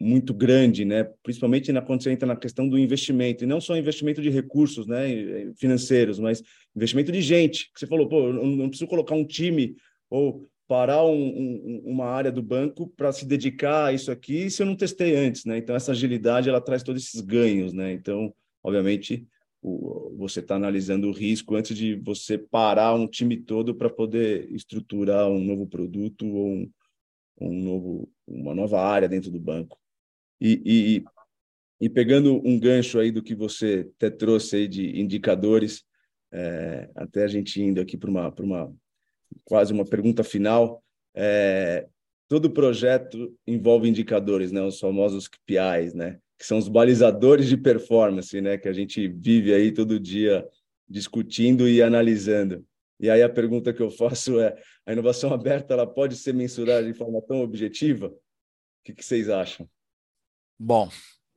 muito 0.00 0.32
grande, 0.32 0.84
né? 0.84 1.04
Principalmente 1.22 1.72
na, 1.72 1.82
quando 1.82 2.02
você 2.02 2.12
entra 2.12 2.26
na 2.26 2.36
questão 2.36 2.68
do 2.68 2.78
investimento, 2.78 3.42
e 3.42 3.46
não 3.46 3.60
só 3.60 3.76
investimento 3.76 4.22
de 4.22 4.30
recursos, 4.30 4.86
né, 4.86 5.52
financeiros, 5.56 6.18
mas 6.18 6.42
investimento 6.74 7.10
de 7.10 7.20
gente. 7.20 7.70
Você 7.74 7.86
falou, 7.86 8.08
pô, 8.08 8.28
eu 8.28 8.32
não 8.32 8.68
preciso 8.68 8.88
colocar 8.88 9.14
um 9.14 9.24
time 9.24 9.76
ou 10.08 10.48
parar 10.68 11.04
um, 11.04 11.14
um, 11.14 11.82
uma 11.86 12.04
área 12.04 12.30
do 12.30 12.42
banco 12.42 12.88
para 12.96 13.10
se 13.10 13.24
dedicar 13.24 13.86
a 13.86 13.92
isso 13.92 14.10
aqui 14.10 14.50
se 14.50 14.62
eu 14.62 14.66
não 14.66 14.76
testei 14.76 15.16
antes, 15.16 15.44
né? 15.44 15.58
Então 15.58 15.74
essa 15.74 15.92
agilidade 15.92 16.48
ela 16.48 16.60
traz 16.60 16.82
todos 16.82 17.02
esses 17.02 17.20
ganhos, 17.22 17.72
né? 17.72 17.92
Então, 17.92 18.32
obviamente, 18.62 19.26
o, 19.62 20.14
você 20.16 20.40
está 20.40 20.56
analisando 20.56 21.08
o 21.08 21.12
risco 21.12 21.56
antes 21.56 21.76
de 21.76 21.96
você 21.96 22.38
parar 22.38 22.94
um 22.94 23.08
time 23.08 23.36
todo 23.36 23.74
para 23.74 23.90
poder 23.90 24.52
estruturar 24.52 25.26
um 25.26 25.42
novo 25.42 25.66
produto 25.66 26.26
ou 26.26 26.48
um, 26.48 26.70
um 27.40 27.62
novo, 27.62 28.08
uma 28.26 28.54
nova 28.54 28.80
área 28.80 29.08
dentro 29.08 29.30
do 29.30 29.40
banco. 29.40 29.78
E, 30.40 30.62
e, 30.64 31.04
e 31.80 31.88
pegando 31.88 32.40
um 32.46 32.58
gancho 32.58 32.98
aí 32.98 33.10
do 33.10 33.22
que 33.22 33.34
você 33.34 33.88
até 33.96 34.10
trouxe 34.10 34.56
aí 34.56 34.68
de 34.68 35.00
indicadores, 35.00 35.84
é, 36.32 36.90
até 36.94 37.24
a 37.24 37.28
gente 37.28 37.60
indo 37.62 37.80
aqui 37.80 37.96
para 37.96 38.10
uma, 38.10 38.34
uma 38.40 38.74
quase 39.44 39.72
uma 39.72 39.84
pergunta 39.84 40.22
final, 40.22 40.82
é, 41.14 41.86
todo 42.28 42.50
projeto 42.50 43.34
envolve 43.46 43.88
indicadores, 43.88 44.52
né, 44.52 44.62
os 44.62 44.78
famosos 44.78 45.28
KPIs, 45.28 45.94
né, 45.94 46.18
que 46.38 46.46
são 46.46 46.58
os 46.58 46.68
balizadores 46.68 47.48
de 47.48 47.56
performance, 47.56 48.40
né, 48.40 48.58
que 48.58 48.68
a 48.68 48.72
gente 48.72 49.08
vive 49.08 49.52
aí 49.52 49.72
todo 49.72 49.98
dia 49.98 50.46
discutindo 50.88 51.68
e 51.68 51.82
analisando. 51.82 52.64
E 53.00 53.08
aí 53.08 53.22
a 53.22 53.28
pergunta 53.28 53.72
que 53.72 53.82
eu 53.82 53.90
faço 53.90 54.40
é: 54.40 54.56
a 54.84 54.92
inovação 54.92 55.32
aberta 55.32 55.74
ela 55.74 55.86
pode 55.86 56.16
ser 56.16 56.34
mensurada 56.34 56.84
de 56.86 56.94
forma 56.94 57.20
tão 57.22 57.40
objetiva? 57.40 58.08
O 58.08 58.18
que, 58.84 58.92
que 58.92 59.04
vocês 59.04 59.28
acham? 59.28 59.68
Bom, 60.58 60.90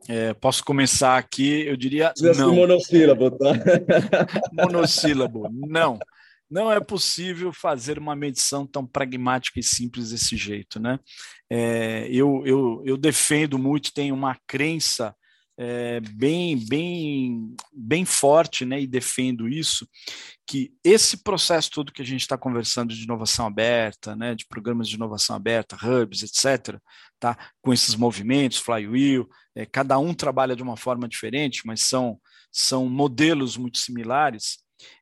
é, 0.07 0.33
posso 0.33 0.63
começar 0.63 1.17
aqui, 1.17 1.65
eu 1.67 1.77
diria 1.77 2.13
não. 2.37 2.55
monossílabo, 2.55 3.31
tá? 3.31 3.53
monossílabo, 4.51 5.47
não. 5.51 5.99
Não 6.49 6.71
é 6.71 6.79
possível 6.81 7.53
fazer 7.53 7.97
uma 7.97 8.15
medição 8.15 8.65
tão 8.65 8.85
pragmática 8.85 9.59
e 9.59 9.63
simples 9.63 10.09
desse 10.09 10.35
jeito, 10.35 10.79
né? 10.79 10.99
É, 11.49 12.07
eu, 12.09 12.41
eu, 12.45 12.81
eu 12.85 12.97
defendo 12.97 13.57
muito, 13.57 13.93
tenho 13.93 14.15
uma 14.15 14.35
crença 14.47 15.15
é, 15.63 15.99
bem, 15.99 16.57
bem, 16.57 17.55
bem 17.71 18.03
forte, 18.03 18.65
né, 18.65 18.81
e 18.81 18.87
defendo 18.87 19.47
isso, 19.47 19.87
que 20.47 20.73
esse 20.83 21.17
processo 21.17 21.69
todo 21.69 21.91
que 21.91 22.01
a 22.01 22.05
gente 22.05 22.21
está 22.21 22.35
conversando 22.35 22.95
de 22.95 23.03
inovação 23.03 23.45
aberta, 23.45 24.15
né, 24.15 24.33
de 24.33 24.47
programas 24.47 24.89
de 24.89 24.95
inovação 24.95 25.35
aberta, 25.35 25.75
hubs, 25.75 26.23
etc., 26.23 26.79
tá, 27.19 27.37
com 27.61 27.71
esses 27.71 27.93
movimentos, 27.93 28.57
flywheel, 28.57 29.29
é, 29.55 29.63
cada 29.63 29.99
um 29.99 30.15
trabalha 30.15 30.55
de 30.55 30.63
uma 30.63 30.75
forma 30.75 31.07
diferente, 31.07 31.61
mas 31.63 31.81
são, 31.81 32.19
são 32.51 32.89
modelos 32.89 33.55
muito 33.55 33.77
similares, 33.77 34.57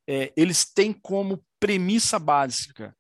é, 0.06 0.34
eles 0.36 0.66
têm 0.66 0.92
como 0.92 1.42
premissa 1.58 2.20
básica, 2.20 2.94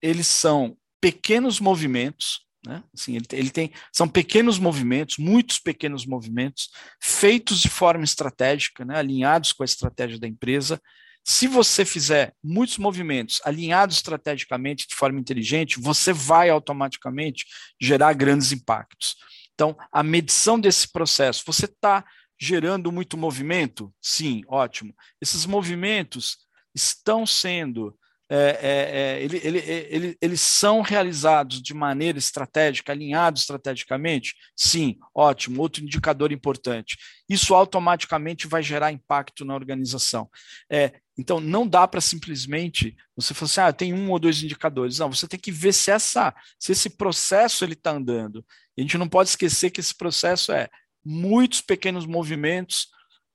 eles 0.00 0.28
são 0.28 0.78
pequenos 1.00 1.58
movimentos 1.58 2.45
né? 2.66 2.82
Assim, 2.92 3.16
ele, 3.16 3.26
ele 3.32 3.50
tem, 3.50 3.72
são 3.92 4.08
pequenos 4.08 4.58
movimentos, 4.58 5.16
muitos 5.18 5.58
pequenos 5.58 6.04
movimentos, 6.04 6.70
feitos 7.00 7.60
de 7.60 7.68
forma 7.68 8.04
estratégica, 8.04 8.84
né? 8.84 8.98
alinhados 8.98 9.52
com 9.52 9.62
a 9.62 9.64
estratégia 9.64 10.18
da 10.18 10.26
empresa. 10.26 10.80
Se 11.24 11.46
você 11.46 11.84
fizer 11.84 12.34
muitos 12.42 12.78
movimentos 12.78 13.40
alinhados 13.44 13.96
estrategicamente 13.96 14.86
de 14.86 14.94
forma 14.94 15.18
inteligente, 15.18 15.80
você 15.80 16.12
vai 16.12 16.50
automaticamente 16.50 17.46
gerar 17.80 18.12
grandes 18.12 18.52
impactos. 18.52 19.16
Então, 19.54 19.76
a 19.90 20.02
medição 20.02 20.60
desse 20.60 20.90
processo, 20.92 21.42
você 21.46 21.64
está 21.64 22.04
gerando 22.38 22.92
muito 22.92 23.16
movimento? 23.16 23.92
Sim, 24.00 24.42
ótimo. 24.46 24.94
Esses 25.20 25.46
movimentos 25.46 26.36
estão 26.74 27.24
sendo 27.24 27.96
é, 28.28 28.58
é, 28.60 29.18
é, 29.20 29.22
ele, 29.22 29.40
ele, 29.42 29.58
ele, 29.58 30.18
eles 30.20 30.40
são 30.40 30.80
realizados 30.80 31.62
de 31.62 31.72
maneira 31.72 32.18
estratégica, 32.18 32.92
alinhados 32.92 33.42
estrategicamente? 33.42 34.34
Sim, 34.56 34.98
ótimo. 35.14 35.62
Outro 35.62 35.82
indicador 35.82 36.32
importante. 36.32 36.96
Isso 37.28 37.54
automaticamente 37.54 38.48
vai 38.48 38.62
gerar 38.62 38.92
impacto 38.92 39.44
na 39.44 39.54
organização. 39.54 40.28
É, 40.70 40.92
então, 41.18 41.40
não 41.40 41.66
dá 41.66 41.86
para 41.88 42.00
simplesmente 42.00 42.94
você 43.16 43.32
falar 43.32 43.46
assim, 43.46 43.60
ah, 43.60 43.72
tem 43.72 43.94
um 43.94 44.10
ou 44.10 44.18
dois 44.18 44.42
indicadores. 44.42 44.98
Não, 44.98 45.10
você 45.10 45.26
tem 45.26 45.38
que 45.38 45.52
ver 45.52 45.72
se, 45.72 45.90
essa, 45.90 46.34
se 46.58 46.72
esse 46.72 46.90
processo 46.90 47.64
está 47.64 47.92
andando. 47.92 48.44
E 48.76 48.80
a 48.80 48.82
gente 48.82 48.98
não 48.98 49.08
pode 49.08 49.30
esquecer 49.30 49.70
que 49.70 49.80
esse 49.80 49.94
processo 49.94 50.52
é 50.52 50.68
muitos 51.04 51.60
pequenos 51.60 52.04
movimentos 52.04 52.88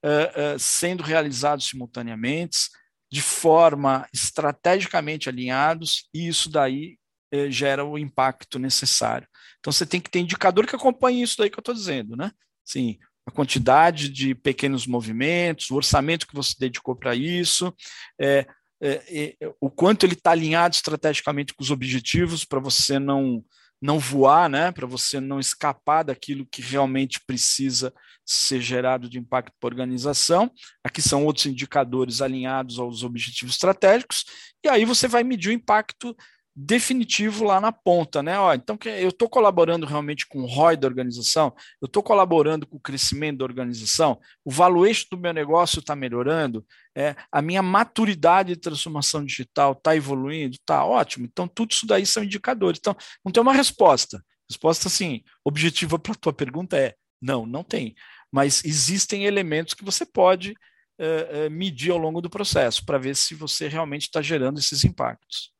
uh, 0.04 0.54
uh, 0.54 0.58
sendo 0.58 1.02
realizados 1.02 1.66
simultaneamente, 1.66 2.68
de 3.12 3.20
forma 3.20 4.08
estrategicamente 4.10 5.28
alinhados, 5.28 6.08
e 6.14 6.26
isso 6.26 6.48
daí 6.48 6.96
uh, 7.34 7.50
gera 7.50 7.84
o 7.84 7.98
impacto 7.98 8.58
necessário. 8.58 9.28
Então 9.60 9.70
você 9.70 9.84
tem 9.84 10.00
que 10.00 10.10
ter 10.10 10.20
indicador 10.20 10.66
que 10.66 10.74
acompanhe 10.74 11.22
isso 11.22 11.36
daí 11.36 11.50
que 11.50 11.58
eu 11.58 11.60
estou 11.60 11.74
dizendo, 11.74 12.16
né? 12.16 12.32
Sim, 12.64 12.98
a 13.26 13.30
quantidade 13.30 14.08
de 14.08 14.34
pequenos 14.34 14.86
movimentos, 14.86 15.70
o 15.70 15.76
orçamento 15.76 16.26
que 16.26 16.34
você 16.34 16.54
dedicou 16.58 16.96
para 16.96 17.14
isso, 17.14 17.72
é, 18.18 18.46
é, 18.80 19.36
é, 19.40 19.52
o 19.60 19.70
quanto 19.70 20.04
ele 20.06 20.14
está 20.14 20.30
alinhado 20.30 20.74
estrategicamente 20.74 21.52
com 21.52 21.62
os 21.62 21.70
objetivos 21.70 22.46
para 22.46 22.58
você 22.58 22.98
não 22.98 23.44
não 23.82 23.98
voar, 23.98 24.48
né, 24.48 24.70
para 24.70 24.86
você 24.86 25.18
não 25.20 25.40
escapar 25.40 26.04
daquilo 26.04 26.46
que 26.46 26.62
realmente 26.62 27.20
precisa 27.26 27.92
ser 28.24 28.60
gerado 28.60 29.08
de 29.10 29.18
impacto 29.18 29.52
para 29.58 29.68
a 29.68 29.72
organização. 29.72 30.50
Aqui 30.84 31.02
são 31.02 31.26
outros 31.26 31.46
indicadores 31.46 32.22
alinhados 32.22 32.78
aos 32.78 33.02
objetivos 33.02 33.54
estratégicos, 33.54 34.24
e 34.64 34.68
aí 34.68 34.84
você 34.84 35.08
vai 35.08 35.24
medir 35.24 35.50
o 35.50 35.52
impacto 35.52 36.16
definitivo 36.54 37.44
lá 37.44 37.60
na 37.60 37.72
ponta, 37.72 38.22
né? 38.22 38.38
Ó, 38.38 38.52
então 38.52 38.78
eu 38.84 39.08
estou 39.08 39.28
colaborando 39.28 39.86
realmente 39.86 40.26
com 40.26 40.40
o 40.42 40.46
ROI 40.46 40.76
da 40.76 40.86
organização, 40.86 41.54
eu 41.80 41.86
estou 41.86 42.02
colaborando 42.02 42.66
com 42.66 42.76
o 42.76 42.80
crescimento 42.80 43.38
da 43.38 43.44
organização, 43.44 44.20
o 44.44 44.50
valuation 44.50 45.06
do 45.10 45.16
meu 45.16 45.32
negócio 45.32 45.80
está 45.80 45.96
melhorando, 45.96 46.64
é, 46.94 47.16
a 47.30 47.40
minha 47.40 47.62
maturidade 47.62 48.54
de 48.54 48.60
transformação 48.60 49.24
digital 49.24 49.72
está 49.72 49.96
evoluindo, 49.96 50.56
está 50.56 50.84
ótimo. 50.84 51.24
Então 51.24 51.48
tudo 51.48 51.72
isso 51.72 51.86
daí 51.86 52.04
são 52.04 52.22
indicadores. 52.22 52.78
Então 52.78 52.94
não 53.24 53.32
tem 53.32 53.42
uma 53.42 53.54
resposta. 53.54 54.22
Resposta 54.48 54.88
assim, 54.88 55.22
objetiva 55.44 55.98
para 55.98 56.12
a 56.12 56.16
tua 56.16 56.32
pergunta 56.32 56.76
é 56.76 56.94
não, 57.20 57.46
não 57.46 57.64
tem. 57.64 57.94
Mas 58.30 58.62
existem 58.64 59.24
elementos 59.24 59.72
que 59.74 59.84
você 59.84 60.04
pode 60.04 60.54
é, 60.98 61.28
é, 61.30 61.48
medir 61.48 61.92
ao 61.92 61.98
longo 61.98 62.20
do 62.20 62.28
processo 62.28 62.84
para 62.84 62.98
ver 62.98 63.16
se 63.16 63.34
você 63.34 63.68
realmente 63.68 64.02
está 64.02 64.20
gerando 64.20 64.58
esses 64.58 64.84
impactos. 64.84 65.52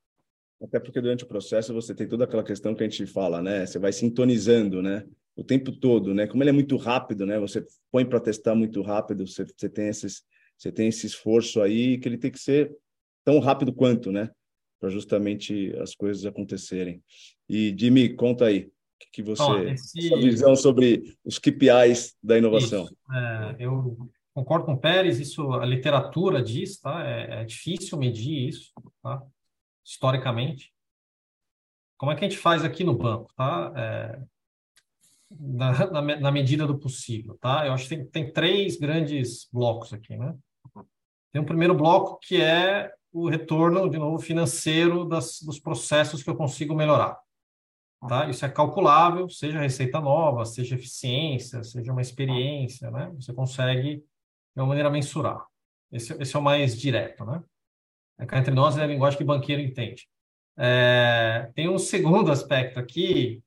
Até 0.62 0.78
porque 0.78 1.00
durante 1.00 1.24
o 1.24 1.26
processo 1.26 1.74
você 1.74 1.94
tem 1.94 2.06
toda 2.06 2.24
aquela 2.24 2.44
questão 2.44 2.74
que 2.74 2.84
a 2.84 2.88
gente 2.88 3.04
fala, 3.06 3.42
né? 3.42 3.66
Você 3.66 3.78
vai 3.78 3.92
sintonizando, 3.92 4.80
né? 4.80 5.04
O 5.34 5.42
tempo 5.42 5.72
todo, 5.72 6.14
né? 6.14 6.26
Como 6.26 6.42
ele 6.42 6.50
é 6.50 6.52
muito 6.52 6.76
rápido, 6.76 7.26
né? 7.26 7.38
Você 7.40 7.64
põe 7.90 8.04
para 8.04 8.20
testar 8.20 8.54
muito 8.54 8.80
rápido, 8.80 9.26
você, 9.26 9.44
você 9.44 9.68
tem 9.68 9.88
esses, 9.88 10.22
você 10.56 10.70
tem 10.70 10.88
esse 10.88 11.06
esforço 11.06 11.60
aí 11.60 11.98
que 11.98 12.08
ele 12.08 12.18
tem 12.18 12.30
que 12.30 12.38
ser 12.38 12.72
tão 13.24 13.40
rápido 13.40 13.72
quanto, 13.72 14.12
né? 14.12 14.30
Para 14.78 14.88
justamente 14.88 15.74
as 15.80 15.94
coisas 15.94 16.24
acontecerem. 16.24 17.02
E 17.48 17.74
Jimmy, 17.76 18.14
conta 18.14 18.46
aí, 18.46 18.70
que, 19.00 19.10
que 19.14 19.22
você, 19.22 19.42
Ó, 19.42 19.58
esse... 19.64 20.08
sua 20.08 20.20
visão 20.20 20.54
sobre 20.54 21.16
os 21.24 21.38
KPIs 21.38 22.14
da 22.22 22.38
inovação. 22.38 22.88
É, 23.12 23.56
eu 23.58 23.96
concordo 24.32 24.66
com 24.66 24.74
o 24.74 24.80
Pérez, 24.80 25.18
isso 25.18 25.52
a 25.52 25.66
literatura 25.66 26.42
diz, 26.42 26.78
tá? 26.78 27.04
É, 27.04 27.42
é 27.42 27.44
difícil 27.44 27.98
medir 27.98 28.48
isso, 28.48 28.72
tá? 29.02 29.22
Historicamente. 29.84 30.72
Como 31.98 32.10
é 32.10 32.16
que 32.16 32.24
a 32.24 32.28
gente 32.28 32.40
faz 32.40 32.64
aqui 32.64 32.84
no 32.84 32.96
banco, 32.96 33.32
tá? 33.34 33.72
É, 33.76 34.22
na, 35.30 35.90
na, 35.90 36.02
na, 36.20 36.32
medida 36.32 36.66
do 36.66 36.78
possível, 36.78 37.38
tá? 37.40 37.66
Eu 37.66 37.72
acho 37.72 37.88
que 37.88 37.96
tem, 37.96 38.06
tem 38.06 38.32
três 38.32 38.76
grandes 38.76 39.48
blocos 39.52 39.92
aqui, 39.92 40.16
né? 40.16 40.36
Tem 41.32 41.40
um 41.40 41.46
primeiro 41.46 41.74
bloco 41.74 42.18
que 42.20 42.40
é 42.40 42.92
o 43.12 43.28
retorno, 43.28 43.88
de 43.88 43.98
novo, 43.98 44.18
financeiro 44.18 45.04
das, 45.04 45.40
dos 45.42 45.58
processos 45.58 46.22
que 46.22 46.30
eu 46.30 46.36
consigo 46.36 46.74
melhorar. 46.74 47.18
Tá? 48.08 48.28
Isso 48.28 48.44
é 48.44 48.48
calculável, 48.48 49.28
seja 49.28 49.60
receita 49.60 50.00
nova, 50.00 50.44
seja 50.44 50.74
eficiência, 50.74 51.62
seja 51.62 51.92
uma 51.92 52.00
experiência, 52.00 52.90
né? 52.90 53.12
Você 53.14 53.32
consegue, 53.32 53.98
de 53.98 54.60
uma 54.60 54.66
maneira, 54.66 54.90
mensurar. 54.90 55.46
Esse, 55.90 56.12
esse 56.20 56.34
é 56.34 56.38
o 56.38 56.42
mais 56.42 56.76
direto, 56.76 57.24
né? 57.24 57.42
É 58.18 58.26
cá 58.26 58.38
entre 58.38 58.54
nós 58.54 58.76
é 58.76 58.82
a 58.82 58.86
linguagem 58.86 59.18
que 59.18 59.24
banqueiro 59.24 59.60
entende. 59.60 60.08
É, 60.56 61.50
tem 61.54 61.68
um 61.68 61.78
segundo 61.78 62.30
aspecto 62.30 62.78
aqui, 62.78 63.42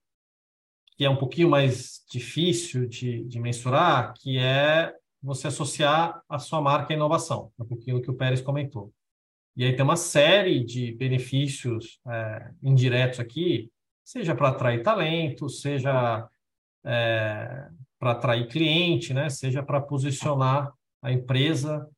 que 0.98 1.06
é 1.06 1.10
um 1.10 1.18
pouquinho 1.18 1.50
mais 1.50 2.04
difícil 2.10 2.88
de, 2.88 3.24
de 3.26 3.40
mensurar, 3.40 4.14
que 4.14 4.38
é 4.38 4.94
você 5.22 5.48
associar 5.48 6.22
a 6.30 6.40
sua 6.40 6.62
marca 6.62 6.94
à 6.94 6.96
inovação, 6.96 7.52
um 7.60 7.66
pouquinho 7.66 8.02
que 8.02 8.10
o 8.10 8.16
Pérez 8.16 8.42
comentou. 8.42 8.94
E 9.56 9.64
aí 9.64 9.74
tem 9.76 9.84
uma 9.84 9.96
série 9.96 10.64
de 10.64 10.94
benefícios 10.94 12.00
é, 12.08 12.52
indiretos 12.62 13.20
aqui, 13.20 13.72
seja 14.04 14.36
para 14.36 14.50
atrair 14.50 14.84
talento, 14.84 15.50
seja 15.50 16.28
é, 16.84 17.68
para 17.98 18.12
atrair 18.12 18.48
cliente, 18.48 19.14
né? 19.14 19.30
seja 19.30 19.64
para 19.64 19.82
posicionar 19.82 20.72
a 21.02 21.12
empresa 21.12 21.90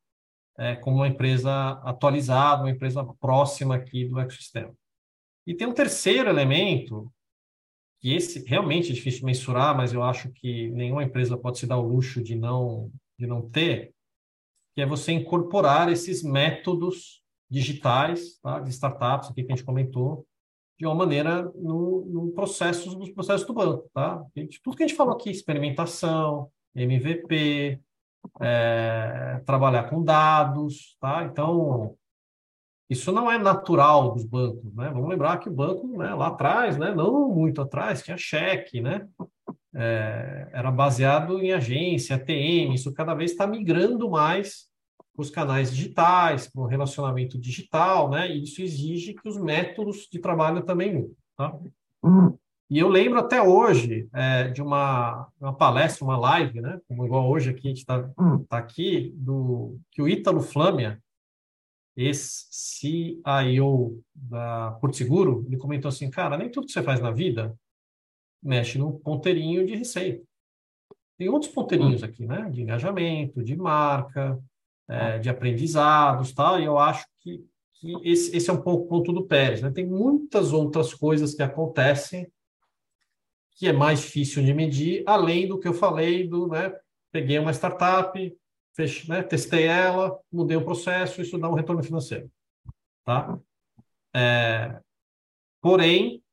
é, 0.58 0.76
como 0.76 0.98
uma 0.98 1.08
empresa 1.08 1.72
atualizada, 1.84 2.64
uma 2.64 2.72
empresa 2.72 3.06
próxima 3.20 3.76
aqui 3.76 4.06
do 4.06 4.20
ecossistema. 4.20 4.74
E 5.46 5.54
tem 5.54 5.68
um 5.68 5.74
terceiro 5.74 6.30
elemento, 6.30 7.12
que 8.00 8.14
esse 8.14 8.44
realmente 8.46 8.92
é 8.92 8.94
difícil 8.94 9.22
de 9.22 9.26
mensurar, 9.26 9.76
mas 9.76 9.94
eu 9.94 10.04
acho 10.04 10.30
que 10.32 10.70
nenhuma 10.72 11.04
empresa 11.04 11.38
pode 11.38 11.60
se 11.60 11.68
dar 11.68 11.78
o 11.78 11.88
luxo 11.88 12.22
de 12.22 12.36
não, 12.36 12.92
de 13.18 13.26
não 13.26 13.50
ter, 13.50 13.94
que 14.76 14.82
é 14.82 14.86
você 14.86 15.12
incorporar 15.12 15.92
esses 15.92 16.22
métodos 16.22 17.24
digitais, 17.50 18.40
tá, 18.42 18.60
de 18.60 18.70
startups, 18.70 19.30
aqui 19.30 19.44
que 19.44 19.52
a 19.52 19.56
gente 19.56 19.66
comentou, 19.66 20.28
de 20.78 20.86
uma 20.86 20.94
maneira 20.94 21.44
no, 21.56 22.06
no 22.06 22.32
processo, 22.32 22.98
nos 22.98 23.10
processos 23.10 23.48
do 23.48 23.54
banco. 23.54 23.90
Tá? 23.94 24.24
Tudo 24.64 24.78
que 24.78 24.84
a 24.84 24.88
gente 24.88 24.98
falou 24.98 25.16
aqui, 25.16 25.32
experimentação, 25.32 26.52
MVP, 26.76 27.82
é, 28.42 29.42
trabalhar 29.46 29.90
com 29.90 30.04
dados, 30.04 30.96
tá? 31.00 31.24
Então, 31.24 31.96
isso 32.90 33.12
não 33.12 33.30
é 33.30 33.38
natural 33.38 34.14
dos 34.14 34.24
bancos, 34.24 34.74
né? 34.74 34.90
Vamos 34.94 35.10
lembrar 35.10 35.38
que 35.38 35.50
o 35.50 35.54
banco, 35.54 35.88
né, 35.98 36.14
lá 36.14 36.28
atrás, 36.28 36.78
né, 36.78 36.94
não 36.94 37.30
muito 37.30 37.62
atrás, 37.62 38.02
tinha 38.02 38.18
cheque, 38.18 38.82
né? 38.82 39.08
É, 39.76 40.50
era 40.54 40.72
baseado 40.72 41.40
em 41.40 41.52
agência, 41.52 42.16
ATM, 42.16 42.74
isso 42.74 42.94
cada 42.94 43.14
vez 43.14 43.32
está 43.32 43.46
migrando 43.46 44.10
mais 44.10 44.68
para 45.14 45.22
os 45.22 45.30
canais 45.30 45.72
digitais, 45.72 46.48
para 46.48 46.62
o 46.62 46.66
relacionamento 46.66 47.40
digital, 47.40 48.10
né? 48.10 48.32
E 48.32 48.44
isso 48.44 48.62
exige 48.62 49.14
que 49.14 49.28
os 49.28 49.38
métodos 49.38 50.08
de 50.12 50.20
trabalho 50.20 50.64
também 50.64 50.94
mudem, 50.94 51.18
tá? 51.36 51.58
E 52.70 52.80
eu 52.80 52.90
lembro 52.90 53.18
até 53.18 53.42
hoje 53.42 54.10
é, 54.14 54.50
de 54.50 54.62
uma, 54.62 55.30
uma 55.40 55.56
palestra, 55.56 56.04
uma 56.04 56.18
live, 56.18 56.60
né? 56.60 56.82
Como 56.86 57.06
igual 57.06 57.30
hoje 57.30 57.50
aqui, 57.50 57.68
a 57.68 57.70
gente 57.70 57.78
está 57.78 58.10
hum. 58.20 58.44
tá 58.44 58.58
aqui, 58.58 59.14
do, 59.16 59.80
que 59.90 60.02
o 60.02 60.08
Ítalo 60.08 60.42
Flâmia, 60.42 61.02
ex-CIO 61.96 63.24
da 64.14 64.72
Porto 64.82 64.98
Seguro, 64.98 65.46
ele 65.48 65.58
comentou 65.58 65.88
assim, 65.88 66.10
cara, 66.10 66.38
nem 66.38 66.52
tudo 66.52 66.68
que 66.68 66.74
você 66.74 66.84
faz 66.84 67.00
na 67.00 67.10
vida 67.10 67.58
mexe 68.44 68.78
no 68.78 69.00
ponteirinho 69.00 69.66
de 69.66 69.76
receita. 69.76 70.24
Tem 71.18 71.30
outros 71.30 71.52
ponteirinhos 71.52 72.04
hum. 72.04 72.06
aqui, 72.06 72.26
né? 72.28 72.50
De 72.52 72.62
engajamento, 72.62 73.42
de 73.42 73.56
marca, 73.56 74.38
é, 74.90 75.20
de 75.20 75.30
aprendizados, 75.30 76.34
tal. 76.34 76.60
E 76.60 76.66
eu 76.66 76.78
acho 76.78 77.06
que, 77.22 77.42
que 77.76 77.94
esse, 78.04 78.36
esse 78.36 78.50
é 78.50 78.54
um 78.54 78.62
pouco 78.62 78.84
o 78.84 78.88
ponto 78.90 79.14
do 79.14 79.26
Pérez, 79.26 79.62
né? 79.62 79.72
Tem 79.72 79.86
muitas 79.86 80.52
outras 80.52 80.94
coisas 80.94 81.34
que 81.34 81.42
acontecem 81.42 82.30
que 83.58 83.68
é 83.68 83.74
mais 83.74 84.02
difícil 84.02 84.46
de 84.46 84.54
medir, 84.54 85.04
além 85.08 85.48
do 85.48 85.60
que 85.60 85.68
eu 85.68 85.74
falei 85.74 86.28
do, 86.28 86.48
né, 86.48 86.72
peguei 87.12 87.40
uma 87.40 87.52
startup, 87.52 88.38
fech, 88.76 89.10
né, 89.10 89.24
testei 89.24 89.66
ela, 89.66 90.18
mudei 90.32 90.56
o 90.56 90.64
processo, 90.64 91.22
isso 91.22 91.40
dá 91.40 91.50
um 91.50 91.56
retorno 91.56 91.84
financeiro, 91.84 92.32
tá? 93.04 93.38
É, 94.16 94.80
porém, 95.60 96.24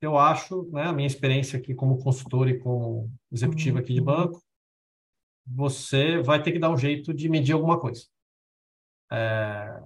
eu 0.00 0.16
acho, 0.16 0.70
né, 0.70 0.84
a 0.84 0.92
minha 0.92 1.06
experiência 1.06 1.58
aqui 1.58 1.74
como 1.74 2.02
consultor 2.02 2.48
e 2.48 2.60
como 2.60 3.12
executivo 3.30 3.78
aqui 3.78 3.92
de 3.92 4.00
banco, 4.00 4.40
você 5.44 6.22
vai 6.22 6.40
ter 6.40 6.52
que 6.52 6.60
dar 6.60 6.70
um 6.70 6.78
jeito 6.78 7.12
de 7.12 7.28
medir 7.28 7.54
alguma 7.54 7.78
coisa. 7.78 8.06
É, 9.10 9.82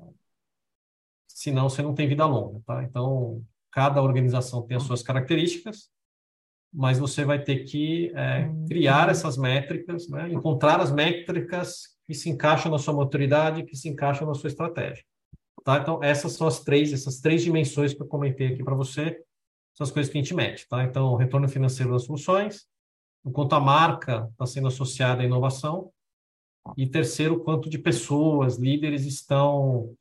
senão 1.27 1.71
você 1.71 1.81
não 1.81 1.95
tem 1.95 2.07
vida 2.07 2.27
longa, 2.27 2.63
tá? 2.67 2.83
Então, 2.85 3.43
cada 3.73 4.03
organização 4.03 4.67
tem 4.67 4.77
as 4.77 4.83
suas 4.83 5.03
características, 5.03 5.91
mas 6.75 6.99
você 6.99 7.25
vai 7.25 7.41
ter 7.41 7.65
que 7.65 8.11
é, 8.17 8.51
criar 8.67 9.09
essas 9.09 9.37
métricas, 9.37 10.09
né? 10.09 10.33
encontrar 10.33 10.81
as 10.81 10.91
métricas 10.91 11.95
que 12.05 12.13
se 12.13 12.29
encaixam 12.29 12.71
na 12.71 12.79
sua 12.79 12.93
maturidade, 12.93 13.65
que 13.65 13.77
se 13.77 13.89
encaixam 13.89 14.27
na 14.27 14.35
sua 14.35 14.49
estratégia. 14.49 15.05
Tá? 15.63 15.79
Então, 15.79 16.03
essas 16.03 16.33
são 16.33 16.49
as 16.49 16.61
três, 16.61 16.93
essas 16.93 17.21
três 17.21 17.45
dimensões 17.45 17.95
que 17.95 18.03
eu 18.03 18.09
comentei 18.09 18.49
aqui 18.49 18.65
para 18.65 18.75
você, 18.75 19.23
são 19.73 19.85
as 19.85 19.93
coisas 19.93 20.11
que 20.11 20.19
a 20.19 20.21
gente 20.21 20.35
mede. 20.35 20.67
Tá? 20.69 20.83
Então, 20.83 21.13
o 21.13 21.17
retorno 21.17 21.49
financeiro 21.49 21.93
das 21.93 22.03
soluções, 22.03 22.67
o 23.23 23.31
quanto 23.31 23.55
a 23.55 23.61
marca 23.61 24.29
está 24.33 24.45
sendo 24.45 24.67
associada 24.67 25.23
à 25.23 25.25
inovação, 25.25 25.93
e 26.77 26.87
terceiro, 26.89 27.35
o 27.35 27.41
quanto 27.41 27.71
de 27.71 27.79
pessoas, 27.79 28.57
líderes 28.57 29.05
estão 29.05 29.95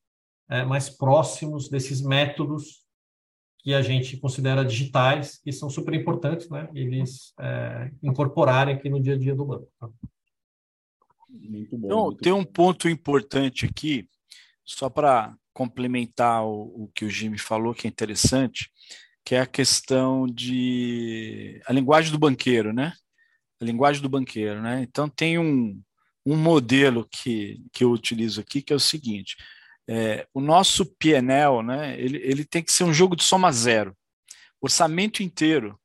é, 0.49 0.65
mais 0.65 0.89
próximos 0.89 1.69
desses 1.69 2.01
métodos 2.01 2.82
que 3.63 3.73
a 3.73 3.81
gente 3.81 4.17
considera 4.17 4.65
digitais 4.65 5.39
e 5.45 5.53
são 5.53 5.69
super 5.69 5.93
importantes, 5.93 6.49
né? 6.49 6.69
Eles 6.75 7.33
é, 7.39 7.89
incorporarem 8.03 8.75
aqui 8.75 8.89
no 8.89 9.01
dia 9.01 9.13
a 9.13 9.17
dia 9.17 9.33
do 9.33 9.45
banco. 9.45 9.69
Tá? 9.79 9.89
Muito 11.29 11.77
bom. 11.77 11.87
Então, 11.87 12.03
muito 12.03 12.21
tem 12.21 12.33
bom. 12.33 12.39
um 12.39 12.43
ponto 12.43 12.89
importante 12.89 13.65
aqui, 13.65 14.07
só 14.65 14.89
para 14.89 15.33
complementar 15.53 16.45
o, 16.45 16.83
o, 16.83 16.91
que 16.93 17.05
o 17.05 17.09
Jimmy 17.09 17.37
falou, 17.37 17.73
que 17.73 17.87
é 17.87 17.89
interessante, 17.89 18.69
que 19.23 19.33
é 19.33 19.39
a 19.39 19.47
questão 19.47 20.27
de 20.27 21.61
a 21.65 21.71
linguagem 21.71 22.11
do 22.11 22.19
banqueiro, 22.19 22.73
né? 22.73 22.91
A 23.61 23.65
linguagem 23.65 24.01
do 24.01 24.09
banqueiro, 24.09 24.61
né? 24.61 24.81
Então 24.81 25.07
tem 25.07 25.39
um, 25.39 25.81
um 26.25 26.35
modelo 26.35 27.07
que, 27.09 27.63
que 27.71 27.85
eu 27.85 27.91
utilizo 27.91 28.41
aqui 28.41 28.61
que 28.61 28.73
é 28.73 28.75
o 28.75 28.79
seguinte: 28.79 29.37
é, 29.89 30.27
o 30.33 30.39
nosso 30.39 30.85
PNL, 30.85 31.61
né? 31.63 31.99
Ele, 31.99 32.17
ele 32.17 32.45
tem 32.45 32.63
que 32.63 32.71
ser 32.71 32.83
um 32.83 32.93
jogo 32.93 33.15
de 33.15 33.23
soma 33.23 33.51
zero. 33.51 33.95
O 34.61 34.67
orçamento 34.67 35.21
inteiro 35.21 35.79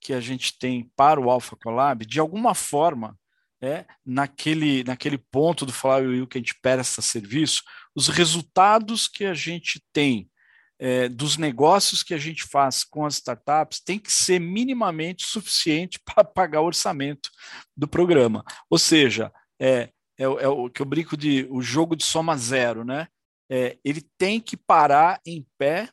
que 0.00 0.12
a 0.12 0.20
gente 0.20 0.58
tem 0.58 0.90
para 0.96 1.20
o 1.20 1.30
Alpha 1.30 1.56
Collab, 1.56 2.04
de 2.04 2.20
alguma 2.20 2.54
forma, 2.54 3.18
é 3.60 3.84
naquele, 4.04 4.84
naquele 4.84 5.18
ponto 5.18 5.64
do 5.64 5.72
Flywheel 5.72 6.26
que 6.26 6.38
a 6.38 6.40
gente 6.40 6.58
presta 6.60 7.00
serviço, 7.00 7.62
os 7.94 8.08
resultados 8.08 9.08
que 9.08 9.24
a 9.24 9.34
gente 9.34 9.82
tem 9.92 10.30
é, 10.78 11.08
dos 11.08 11.36
negócios 11.36 12.02
que 12.02 12.12
a 12.12 12.18
gente 12.18 12.44
faz 12.44 12.84
com 12.84 13.06
as 13.06 13.14
startups 13.14 13.80
tem 13.80 13.98
que 13.98 14.12
ser 14.12 14.38
minimamente 14.38 15.26
suficiente 15.26 15.98
para 16.04 16.22
pagar 16.22 16.60
o 16.60 16.66
orçamento 16.66 17.30
do 17.76 17.88
programa. 17.88 18.44
Ou 18.68 18.78
seja, 18.78 19.32
é, 19.58 19.90
é, 20.18 20.24
é, 20.24 20.48
o 20.48 20.68
que 20.68 20.82
eu 20.82 20.86
brinco 20.86 21.16
de 21.16 21.46
o 21.50 21.62
jogo 21.62 21.96
de 21.96 22.04
soma 22.04 22.36
zero, 22.36 22.84
né? 22.84 23.08
É, 23.50 23.78
ele 23.84 24.02
tem 24.18 24.40
que 24.40 24.56
parar 24.56 25.20
em 25.24 25.46
pé 25.58 25.88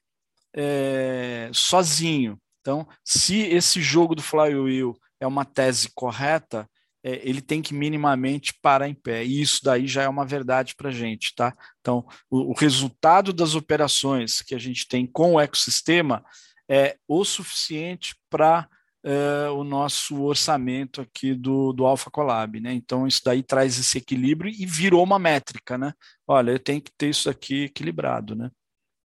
é, 0.55 1.49
sozinho. 1.53 2.39
Então, 2.61 2.87
se 3.03 3.41
esse 3.41 3.81
jogo 3.81 4.15
do 4.15 4.21
flywheel 4.21 4.97
é 5.19 5.27
uma 5.27 5.45
tese 5.45 5.89
correta, 5.93 6.69
é, 7.03 7.19
ele 7.27 7.41
tem 7.41 7.61
que 7.61 7.73
minimamente 7.73 8.53
parar 8.61 8.87
em 8.87 8.93
pé. 8.93 9.25
E 9.25 9.41
isso 9.41 9.59
daí 9.63 9.87
já 9.87 10.03
é 10.03 10.07
uma 10.07 10.25
verdade 10.25 10.73
para 10.75 10.89
a 10.89 10.93
gente, 10.93 11.35
tá? 11.35 11.53
Então, 11.81 12.05
o, 12.29 12.51
o, 12.51 12.53
resultado 12.53 13.33
das 13.33 13.55
operações 13.55 14.41
que 14.41 14.55
a 14.55 14.57
gente 14.57 14.87
tem 14.87 15.05
com 15.05 15.33
o 15.33 15.39
ecossistema 15.39 16.23
é 16.69 16.97
o 17.07 17.25
suficiente 17.25 18.15
para 18.29 18.69
é, 19.03 19.49
o 19.49 19.63
nosso 19.63 20.23
orçamento 20.23 21.01
aqui 21.01 21.33
do, 21.33 21.73
do 21.73 21.85
Alpha 21.85 22.09
Collab, 22.09 22.59
né? 22.59 22.73
Então, 22.73 23.05
isso 23.05 23.21
daí 23.23 23.43
traz 23.43 23.77
esse 23.77 23.97
equilíbrio 23.97 24.51
e 24.51 24.65
virou 24.65 25.03
uma 25.03 25.19
métrica, 25.19 25.77
né? 25.77 25.93
Olha, 26.27 26.51
eu 26.51 26.59
tenho 26.59 26.81
que 26.81 26.91
ter 26.97 27.09
isso 27.09 27.29
aqui 27.29 27.65
equilibrado, 27.65 28.35
né? 28.35 28.49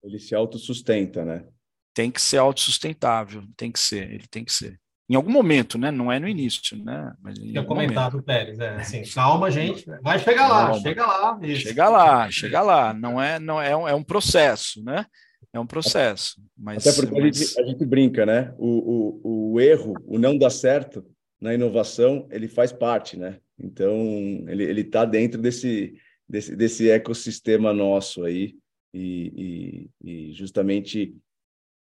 Ele 0.03 0.19
se 0.19 0.35
autossustenta, 0.35 1.23
né? 1.23 1.45
Tem 1.93 2.11
que 2.11 2.21
ser 2.21 2.37
autossustentável, 2.37 3.43
tem 3.55 3.71
que 3.71 3.79
ser, 3.79 4.11
ele 4.11 4.27
tem 4.27 4.43
que 4.43 4.53
ser 4.53 4.79
em 5.09 5.15
algum 5.15 5.31
momento, 5.31 5.77
né? 5.77 5.89
Não 5.89 6.11
é 6.11 6.19
no 6.19 6.27
início, 6.27 6.77
né? 6.83 7.13
Mas 7.21 7.35
Tinha 7.39 7.63
comentado, 7.63 8.13
momento. 8.13 8.25
Pérez, 8.25 8.59
é 8.59 8.75
assim, 8.75 9.03
calma, 9.03 9.49
gente, 9.49 9.85
vai 10.01 10.19
chegar 10.19 10.47
lá, 10.49 10.65
calma. 10.65 10.81
chega 10.81 11.05
lá. 11.05 11.39
Isso. 11.41 11.61
Chega 11.61 11.89
lá, 11.89 12.31
chega 12.31 12.61
lá. 12.61 12.93
Não 12.93 13.21
é, 13.21 13.39
não 13.39 13.61
é, 13.61 13.75
um, 13.75 13.87
é 13.87 13.95
um 13.95 14.03
processo, 14.03 14.83
né? 14.83 15.05
É 15.53 15.59
um 15.59 15.67
processo. 15.67 16.41
Mas, 16.55 16.85
Até 16.85 16.95
porque 16.95 17.19
mas... 17.19 17.35
a, 17.35 17.45
gente, 17.45 17.59
a, 17.59 17.63
gente, 17.65 17.85
brinca, 17.85 18.25
né? 18.25 18.53
O, 18.57 19.21
o, 19.23 19.53
o 19.53 19.61
erro, 19.61 19.93
o 20.05 20.19
não 20.19 20.37
dar 20.37 20.49
certo 20.49 21.05
na 21.39 21.53
inovação, 21.53 22.27
ele 22.31 22.47
faz 22.47 22.71
parte, 22.71 23.17
né? 23.17 23.39
Então, 23.57 24.45
ele 24.47 24.63
ele 24.63 24.81
está 24.81 25.05
dentro 25.05 25.41
desse, 25.41 25.95
desse, 26.27 26.55
desse 26.55 26.89
ecossistema 26.89 27.73
nosso 27.73 28.23
aí 28.23 28.55
e, 28.93 29.89
e, 30.03 30.29
e 30.29 30.33
justamente 30.33 31.15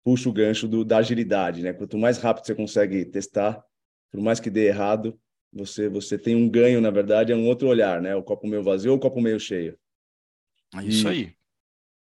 puxa 0.05 0.28
o 0.28 0.32
gancho 0.32 0.68
do, 0.68 0.84
da 0.84 0.99
agilidade, 0.99 1.62
né? 1.62 1.72
Quanto 1.72 1.99
mais 1.99 2.18
rápido 2.18 2.47
você 2.47 2.55
consegue 2.55 3.05
testar, 3.05 3.62
por 4.11 4.20
mais 4.20 4.41
que 4.41 4.51
dê 4.51 4.66
errado, 4.66 5.18
você 5.53 5.89
você 5.89 6.18
tem 6.18 6.36
um 6.36 6.49
ganho, 6.49 6.80
na 6.80 6.91
verdade, 6.91 7.32
é 7.32 7.36
um 7.36 7.47
outro 7.47 7.68
olhar, 7.68 8.01
né? 8.01 8.14
O 8.14 8.22
copo 8.22 8.47
meio 8.47 8.62
vazio 8.62 8.93
ou 8.93 8.99
o 8.99 9.01
copo 9.01 9.20
meio 9.20 9.41
cheio. 9.41 9.78
É 10.74 10.84
isso 10.84 11.09
e, 11.09 11.11
aí. 11.11 11.38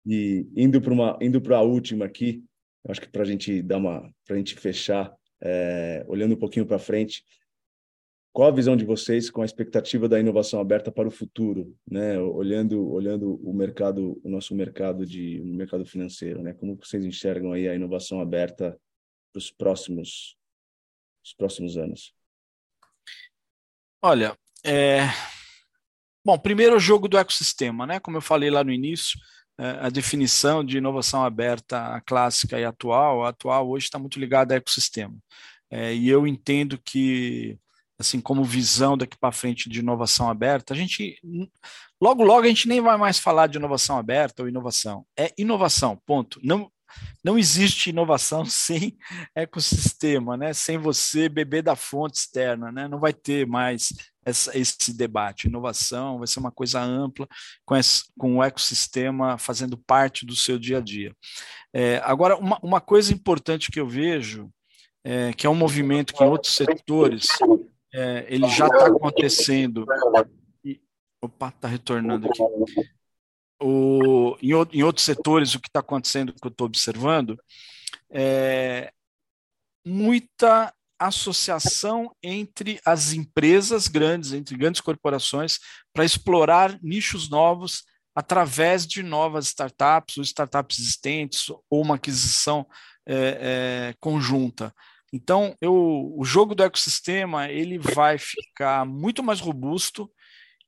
E 0.06 0.46
indo 0.54 0.80
para 0.80 0.92
uma 0.92 1.18
indo 1.20 1.40
para 1.40 1.58
a 1.58 1.62
última 1.62 2.04
aqui, 2.04 2.44
acho 2.88 3.00
que 3.00 3.08
para 3.08 3.22
a 3.22 3.26
gente 3.26 3.60
dar 3.62 3.78
uma 3.78 4.10
para 4.24 4.36
a 4.36 4.38
gente 4.38 4.54
fechar, 4.54 5.12
é, 5.42 6.04
olhando 6.06 6.34
um 6.34 6.38
pouquinho 6.38 6.64
para 6.64 6.78
frente, 6.78 7.24
qual 8.36 8.50
a 8.50 8.54
visão 8.54 8.76
de 8.76 8.84
vocês 8.84 9.30
com 9.30 9.40
a 9.40 9.46
expectativa 9.46 10.06
da 10.06 10.20
inovação 10.20 10.60
aberta 10.60 10.92
para 10.92 11.08
o 11.08 11.10
futuro, 11.10 11.74
né? 11.90 12.18
Olhando, 12.20 12.86
olhando 12.92 13.40
o 13.42 13.50
mercado, 13.54 14.20
o 14.22 14.28
nosso 14.28 14.54
mercado 14.54 15.06
de 15.06 15.40
o 15.40 15.46
mercado 15.46 15.86
financeiro, 15.86 16.42
né? 16.42 16.52
Como 16.52 16.76
vocês 16.76 17.02
enxergam 17.02 17.52
aí 17.52 17.66
a 17.66 17.74
inovação 17.74 18.20
aberta 18.20 18.78
para 19.32 19.38
os 19.38 19.50
próximos, 19.50 20.36
os 21.24 21.32
próximos 21.32 21.78
anos? 21.78 22.12
Olha, 24.02 24.36
é... 24.62 24.98
bom, 26.22 26.38
primeiro 26.38 26.76
o 26.76 26.78
jogo 26.78 27.08
do 27.08 27.16
ecossistema, 27.16 27.86
né? 27.86 28.00
Como 28.00 28.18
eu 28.18 28.22
falei 28.22 28.50
lá 28.50 28.62
no 28.62 28.70
início, 28.70 29.18
a 29.58 29.88
definição 29.88 30.62
de 30.64 30.78
inovação 30.78 31.24
aberta, 31.24 32.02
clássica 32.06 32.58
e 32.60 32.64
atual, 32.64 33.24
a 33.24 33.30
atual 33.30 33.68
hoje 33.68 33.86
está 33.86 33.98
muito 33.98 34.20
ligada 34.20 34.54
ao 34.54 34.58
ecossistema. 34.58 35.16
É, 35.70 35.94
e 35.94 36.08
eu 36.08 36.26
entendo 36.26 36.78
que 36.78 37.58
assim 37.98 38.20
como 38.20 38.44
visão 38.44 38.96
daqui 38.96 39.16
para 39.16 39.32
frente 39.32 39.70
de 39.70 39.80
inovação 39.80 40.28
aberta, 40.28 40.74
a 40.74 40.76
gente 40.76 41.18
logo 42.00 42.22
logo 42.22 42.44
a 42.44 42.48
gente 42.48 42.68
nem 42.68 42.80
vai 42.80 42.96
mais 42.98 43.18
falar 43.18 43.46
de 43.46 43.56
inovação 43.56 43.96
aberta 43.98 44.42
ou 44.42 44.48
inovação. 44.48 45.06
É 45.18 45.32
inovação, 45.38 46.00
ponto. 46.04 46.38
Não 46.42 46.70
não 47.24 47.38
existe 47.38 47.90
inovação 47.90 48.44
sem 48.46 48.96
ecossistema, 49.34 50.36
né? 50.36 50.52
Sem 50.52 50.78
você 50.78 51.28
beber 51.28 51.62
da 51.62 51.76
fonte 51.76 52.18
externa, 52.18 52.70
né? 52.70 52.88
Não 52.88 53.00
vai 53.00 53.12
ter 53.12 53.46
mais 53.46 53.92
essa, 54.24 54.56
esse 54.58 54.92
debate. 54.96 55.46
Inovação 55.46 56.18
vai 56.18 56.26
ser 56.26 56.38
uma 56.38 56.50
coisa 56.50 56.80
ampla 56.80 57.28
com, 57.64 57.76
esse, 57.76 58.04
com 58.18 58.36
o 58.36 58.42
ecossistema 58.42 59.38
fazendo 59.38 59.76
parte 59.78 60.26
do 60.26 60.34
seu 60.34 60.58
dia 60.58 60.78
a 60.78 60.80
dia. 60.80 61.14
É, 61.72 62.00
agora, 62.04 62.36
uma, 62.36 62.58
uma 62.62 62.80
coisa 62.80 63.12
importante 63.12 63.70
que 63.70 63.80
eu 63.80 63.88
vejo 63.88 64.50
é, 65.04 65.32
que 65.32 65.46
é 65.46 65.50
um 65.50 65.54
movimento 65.54 66.12
que 66.12 66.24
em 66.24 66.26
outros 66.26 66.56
setores 66.56 67.28
é, 67.94 68.26
ele 68.28 68.48
já 68.48 68.66
está 68.66 68.86
acontecendo. 68.86 69.86
E, 70.64 70.80
opa, 71.22 71.48
está 71.48 71.68
retornando 71.68 72.26
aqui. 72.28 72.42
O, 73.60 74.36
em, 74.42 74.50
em 74.72 74.82
outros 74.82 75.04
setores, 75.04 75.54
o 75.54 75.60
que 75.60 75.68
está 75.68 75.80
acontecendo, 75.80 76.32
que 76.32 76.46
eu 76.46 76.50
estou 76.50 76.66
observando, 76.66 77.38
é 78.10 78.92
muita 79.84 80.72
associação 80.98 82.14
entre 82.22 82.80
as 82.84 83.12
empresas 83.12 83.86
grandes, 83.86 84.32
entre 84.32 84.56
grandes 84.56 84.80
corporações, 84.80 85.58
para 85.92 86.04
explorar 86.04 86.78
nichos 86.82 87.28
novos 87.28 87.84
através 88.14 88.86
de 88.86 89.02
novas 89.02 89.46
startups, 89.46 90.16
ou 90.16 90.22
startups 90.22 90.78
existentes, 90.78 91.50
ou 91.70 91.82
uma 91.82 91.96
aquisição 91.96 92.66
é, 93.06 93.14
é, 93.92 93.94
conjunta. 94.00 94.74
Então, 95.12 95.54
eu, 95.60 96.14
o 96.16 96.24
jogo 96.24 96.54
do 96.54 96.62
ecossistema 96.62 97.48
ele 97.48 97.78
vai 97.78 98.18
ficar 98.18 98.86
muito 98.86 99.22
mais 99.22 99.38
robusto, 99.38 100.10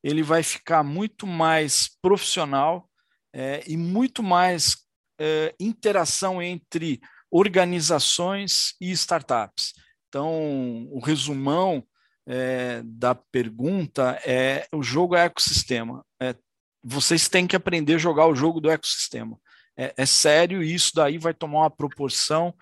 ele 0.03 0.23
vai 0.23 0.43
ficar 0.43 0.83
muito 0.83 1.27
mais 1.27 1.91
profissional 2.01 2.89
é, 3.33 3.63
e 3.67 3.77
muito 3.77 4.23
mais 4.23 4.77
é, 5.21 5.55
interação 5.59 6.43
entre 6.43 7.01
organizações 7.31 8.75
e 8.81 8.91
startups. 8.93 9.75
Então, 10.09 10.89
o 10.91 11.01
resumão 11.01 11.85
é, 12.27 12.83
da 12.85 13.15
pergunta 13.15 14.21
é: 14.25 14.67
o 14.73 14.83
jogo 14.83 15.15
é 15.15 15.25
ecossistema. 15.25 16.05
É, 16.21 16.35
vocês 16.83 17.29
têm 17.29 17.47
que 17.47 17.57
aprender 17.57 17.95
a 17.95 17.99
jogar 17.99 18.27
o 18.27 18.35
jogo 18.35 18.61
do 18.61 18.71
ecossistema. 18.71 19.39
É, 19.77 19.95
é 19.97 20.07
sério, 20.07 20.63
e 20.63 20.75
isso 20.75 20.93
daí 20.95 21.19
vai 21.19 21.35
tomar 21.35 21.61
uma 21.61 21.71
proporção 21.71 22.55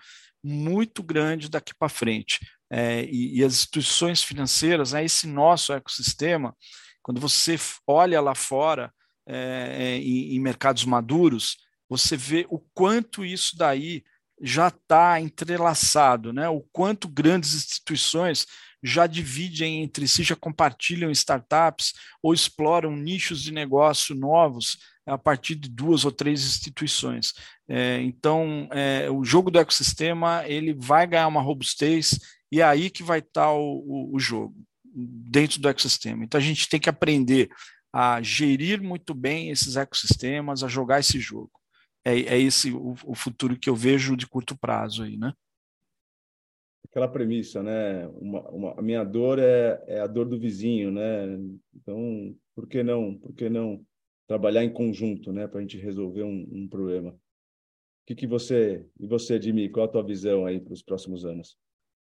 muito 0.43 1.01
grande 1.01 1.49
daqui 1.49 1.73
para 1.77 1.89
frente. 1.89 2.39
É, 2.69 3.03
e, 3.05 3.39
e, 3.39 3.43
as 3.43 3.53
instituições 3.53 4.21
financeiras, 4.21 4.91
né, 4.91 5.03
esse 5.03 5.25
nosso 5.25 5.71
ecossistema, 5.71 6.55
quando 7.07 7.21
você 7.21 7.57
olha 7.87 8.19
lá 8.19 8.35
fora 8.35 8.93
é, 9.25 9.95
em, 9.95 10.35
em 10.35 10.39
mercados 10.41 10.83
maduros, 10.83 11.55
você 11.87 12.17
vê 12.17 12.45
o 12.49 12.59
quanto 12.73 13.23
isso 13.23 13.57
daí 13.57 14.03
já 14.41 14.67
está 14.67 15.17
entrelaçado, 15.21 16.33
né? 16.33 16.49
o 16.49 16.59
quanto 16.59 17.07
grandes 17.07 17.55
instituições 17.55 18.45
já 18.83 19.07
dividem 19.07 19.83
entre 19.83 20.05
si, 20.05 20.21
já 20.21 20.35
compartilham 20.35 21.09
startups 21.09 21.93
ou 22.21 22.33
exploram 22.33 22.93
nichos 22.93 23.41
de 23.41 23.53
negócio 23.53 24.13
novos 24.13 24.77
a 25.05 25.17
partir 25.17 25.55
de 25.55 25.69
duas 25.69 26.03
ou 26.03 26.11
três 26.11 26.43
instituições. 26.43 27.31
É, 27.69 28.01
então, 28.01 28.67
é, 28.69 29.09
o 29.09 29.23
jogo 29.23 29.49
do 29.49 29.59
ecossistema 29.59 30.43
ele 30.45 30.73
vai 30.73 31.07
ganhar 31.07 31.27
uma 31.27 31.41
robustez 31.41 32.19
e 32.51 32.59
é 32.59 32.65
aí 32.65 32.89
que 32.89 33.01
vai 33.01 33.19
estar 33.19 33.53
o, 33.53 33.77
o, 33.77 34.15
o 34.15 34.19
jogo 34.19 34.53
dentro 34.97 35.61
do 35.61 35.69
ecossistema. 35.69 36.23
Então, 36.23 36.39
a 36.39 36.43
gente 36.43 36.67
tem 36.67 36.79
que 36.79 36.89
aprender 36.89 37.49
a 37.93 38.21
gerir 38.21 38.81
muito 38.81 39.13
bem 39.13 39.49
esses 39.49 39.75
ecossistemas, 39.75 40.63
a 40.63 40.67
jogar 40.67 40.99
esse 40.99 41.19
jogo. 41.19 41.51
É, 42.03 42.19
é 42.19 42.39
esse 42.39 42.71
o, 42.71 42.95
o, 43.05 43.15
futuro 43.15 43.57
que 43.57 43.69
eu 43.69 43.75
vejo 43.75 44.15
de 44.15 44.27
curto 44.27 44.57
prazo 44.57 45.03
aí, 45.03 45.17
né? 45.17 45.33
aquela 46.89 47.07
premissa, 47.07 47.61
né? 47.61 48.07
Uma, 48.07 48.49
uma, 48.49 48.79
a 48.79 48.81
minha 48.81 49.03
dor 49.03 49.39
é, 49.39 49.83
é 49.87 49.99
a 49.99 50.07
dor 50.07 50.27
do 50.27 50.39
vizinho, 50.39 50.91
né? 50.91 51.25
Então, 51.75 52.35
por 52.55 52.67
que 52.67 52.81
não? 52.81 53.15
Por 53.15 53.33
que 53.33 53.49
não 53.49 53.85
trabalhar 54.27 54.63
em 54.63 54.73
conjunto, 54.73 55.31
né? 55.31 55.47
Para 55.47 55.59
a 55.59 55.61
gente 55.61 55.77
resolver 55.77 56.23
um, 56.23 56.47
um 56.51 56.67
problema. 56.67 57.11
O 57.11 57.17
que, 58.07 58.15
que 58.15 58.27
você 58.27 58.85
e 58.99 59.05
você, 59.05 59.39
Jimmy, 59.39 59.69
qual 59.69 59.85
a 59.85 59.89
tua 59.89 60.03
visão 60.03 60.45
aí 60.45 60.59
para 60.59 60.73
os 60.73 60.81
próximos 60.81 61.25
anos? 61.25 61.57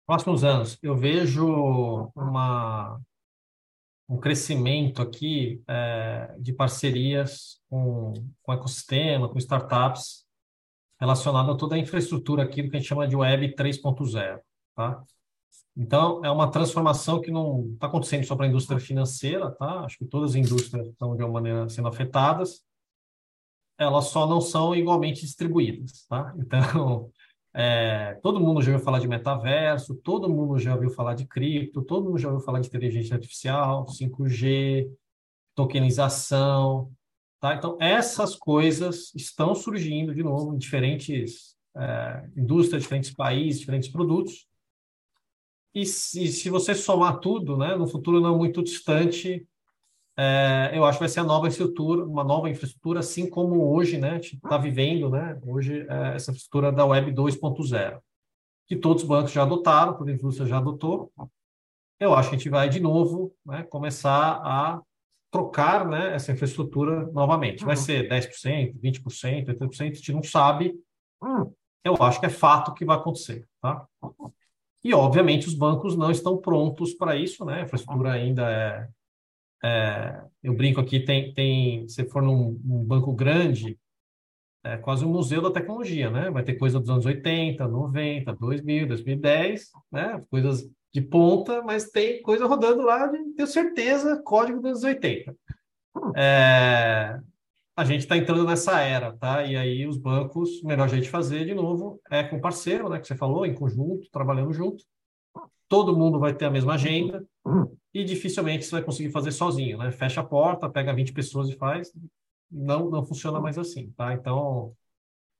Próximos 0.05 0.43
anos, 0.43 0.77
eu 0.83 0.95
vejo 0.95 2.11
uma 2.15 2.99
um 4.07 4.19
crescimento 4.19 5.01
aqui 5.01 5.63
é, 5.67 6.35
de 6.39 6.53
parcerias 6.53 7.59
com, 7.67 8.13
com 8.43 8.53
ecossistema, 8.53 9.27
com 9.27 9.39
startups, 9.39 10.25
relacionado 10.99 11.51
a 11.51 11.57
toda 11.57 11.75
a 11.75 11.79
infraestrutura 11.79 12.43
aqui 12.43 12.61
do 12.61 12.69
que 12.69 12.77
a 12.77 12.79
gente 12.79 12.87
chama 12.87 13.07
de 13.07 13.15
Web 13.15 13.55
3.0. 13.55 14.39
Tá? 14.75 15.03
Então, 15.75 16.23
é 16.23 16.31
uma 16.31 16.49
transformação 16.49 17.19
que 17.19 17.31
não 17.31 17.71
está 17.73 17.87
acontecendo 17.87 18.25
só 18.25 18.35
para 18.35 18.45
a 18.45 18.49
indústria 18.49 18.79
financeira, 18.79 19.51
tá? 19.51 19.81
Acho 19.81 19.97
que 19.97 20.05
todas 20.05 20.31
as 20.31 20.35
indústrias 20.35 20.87
estão, 20.87 21.15
de 21.15 21.21
alguma 21.21 21.41
maneira, 21.41 21.67
sendo 21.67 21.89
afetadas. 21.89 22.63
Elas 23.77 24.05
só 24.05 24.25
não 24.25 24.39
são 24.39 24.73
igualmente 24.73 25.21
distribuídas, 25.21 26.05
tá? 26.07 26.33
Então, 26.37 27.11
é, 27.57 28.19
todo 28.21 28.39
mundo 28.39 28.61
já 28.61 28.73
ouviu 28.73 28.83
falar 28.83 28.99
de 28.99 29.07
metaverso, 29.07 29.95
todo 29.95 30.29
mundo 30.29 30.59
já 30.59 30.73
ouviu 30.75 30.89
falar 30.89 31.13
de 31.13 31.25
cripto, 31.25 31.81
todo 31.81 32.05
mundo 32.05 32.17
já 32.17 32.27
ouviu 32.27 32.43
falar 32.43 32.59
de 32.59 32.67
inteligência 32.67 33.15
artificial, 33.15 33.85
5G, 33.85 34.91
tokenização, 35.55 36.91
tá? 37.39 37.55
Então, 37.55 37.77
essas 37.79 38.35
coisas 38.35 39.13
estão 39.15 39.55
surgindo 39.55 40.13
de 40.13 40.21
novo 40.21 40.53
em 40.53 40.57
diferentes 40.57 41.55
é, 41.77 42.29
indústrias, 42.35 42.83
diferentes 42.83 43.13
países, 43.13 43.61
diferentes 43.61 43.89
produtos, 43.89 44.47
e 45.73 45.85
se, 45.85 46.27
se 46.27 46.49
você 46.49 46.75
somar 46.75 47.19
tudo, 47.19 47.57
né, 47.57 47.75
no 47.75 47.87
futuro 47.87 48.19
não 48.19 48.37
muito 48.37 48.63
distante, 48.63 49.45
é, 50.17 50.71
eu 50.73 50.85
acho 50.85 50.97
que 50.97 51.03
vai 51.03 51.09
ser 51.09 51.19
a 51.19 51.23
nova 51.23 51.47
infraestrutura, 51.47 52.05
uma 52.05 52.23
nova 52.23 52.49
infraestrutura, 52.49 53.01
assim 53.01 53.29
como 53.29 53.73
hoje, 53.73 53.97
né, 53.97 54.11
a 54.11 54.13
gente 54.13 54.35
está 54.35 54.57
vivendo, 54.57 55.09
né, 55.09 55.37
hoje 55.45 55.85
é 55.89 56.15
essa 56.15 56.31
infraestrutura 56.31 56.71
da 56.71 56.85
Web 56.85 57.11
2.0, 57.11 57.99
que 58.65 58.75
todos 58.75 59.03
os 59.03 59.09
bancos 59.09 59.31
já 59.31 59.43
adotaram, 59.43 59.97
toda 59.97 60.11
a 60.11 60.13
indústria 60.13 60.47
já 60.47 60.57
adotou. 60.57 61.11
Eu 61.99 62.13
acho 62.13 62.29
que 62.29 62.35
a 62.35 62.37
gente 62.37 62.49
vai 62.49 62.69
de 62.69 62.79
novo, 62.79 63.33
né, 63.45 63.63
começar 63.63 64.41
a 64.43 64.81
trocar, 65.29 65.85
né, 65.85 66.15
essa 66.15 66.31
infraestrutura 66.31 67.07
novamente. 67.11 67.65
Vai 67.65 67.75
ser 67.75 68.07
10%, 68.07 68.79
20%, 68.79 69.47
80%, 69.47 69.81
a 69.81 69.95
gente 69.95 70.13
não 70.13 70.23
sabe. 70.23 70.73
Eu 71.83 71.95
acho 72.01 72.21
que 72.21 72.25
é 72.25 72.29
fato 72.29 72.73
que 72.73 72.85
vai 72.85 72.97
acontecer, 72.97 73.45
tá? 73.61 73.85
E, 74.83 74.93
obviamente, 74.93 75.47
os 75.47 75.53
bancos 75.53 75.95
não 75.97 76.09
estão 76.09 76.37
prontos 76.37 76.93
para 76.93 77.15
isso, 77.15 77.43
né? 77.43 77.59
A 77.59 77.63
infraestrutura 77.63 78.11
ainda 78.13 78.49
é, 78.49 78.87
é, 79.63 80.21
eu 80.43 80.53
brinco 80.53 80.79
aqui, 80.79 80.99
tem, 80.99 81.33
tem 81.33 81.87
se 81.87 82.05
for 82.05 82.21
num, 82.21 82.59
num, 82.63 82.83
banco 82.83 83.13
grande, 83.13 83.77
é 84.63 84.77
quase 84.77 85.05
um 85.05 85.09
museu 85.09 85.41
da 85.41 85.51
tecnologia, 85.51 86.09
né? 86.09 86.29
Vai 86.29 86.43
ter 86.43 86.55
coisa 86.55 86.79
dos 86.79 86.89
anos 86.89 87.05
80, 87.05 87.67
90, 87.67 88.33
2000, 88.33 88.87
2010, 88.87 89.71
né? 89.91 90.23
Coisas 90.29 90.69
de 90.91 91.01
ponta, 91.01 91.61
mas 91.61 91.89
tem 91.89 92.21
coisa 92.21 92.45
rodando 92.45 92.81
lá, 92.81 93.07
de, 93.07 93.17
tenho 93.33 93.47
certeza, 93.47 94.21
código 94.23 94.59
dos 94.59 94.69
anos 94.69 94.83
80. 94.83 95.35
É, 96.15 97.19
a 97.75 97.83
gente 97.83 98.01
está 98.01 98.17
entrando 98.17 98.45
nessa 98.45 98.79
era, 98.79 99.11
tá? 99.17 99.43
E 99.43 99.57
aí 99.57 99.85
os 99.85 99.97
bancos, 99.97 100.61
melhor 100.63 100.87
jeito 100.87 101.03
de 101.03 101.09
fazer, 101.09 101.45
de 101.45 101.53
novo, 101.53 101.99
é 102.09 102.23
com 102.23 102.39
parceiro, 102.39 102.87
né? 102.87 102.99
Que 102.99 103.07
você 103.07 103.15
falou, 103.15 103.45
em 103.45 103.53
conjunto, 103.53 104.09
trabalhando 104.11 104.53
junto. 104.53 104.83
Todo 105.67 105.97
mundo 105.97 106.19
vai 106.19 106.33
ter 106.33 106.45
a 106.45 106.51
mesma 106.51 106.75
agenda 106.75 107.25
e 107.93 108.03
dificilmente 108.03 108.65
você 108.65 108.71
vai 108.71 108.83
conseguir 108.83 109.11
fazer 109.11 109.31
sozinho, 109.31 109.77
né? 109.77 109.91
Fecha 109.91 110.21
a 110.21 110.23
porta, 110.23 110.69
pega 110.69 110.93
20 110.93 111.13
pessoas 111.13 111.49
e 111.49 111.55
faz. 111.55 111.91
Não, 112.51 112.89
não 112.89 113.05
funciona 113.05 113.39
mais 113.39 113.57
assim, 113.57 113.91
tá? 113.91 114.13
Então, 114.13 114.75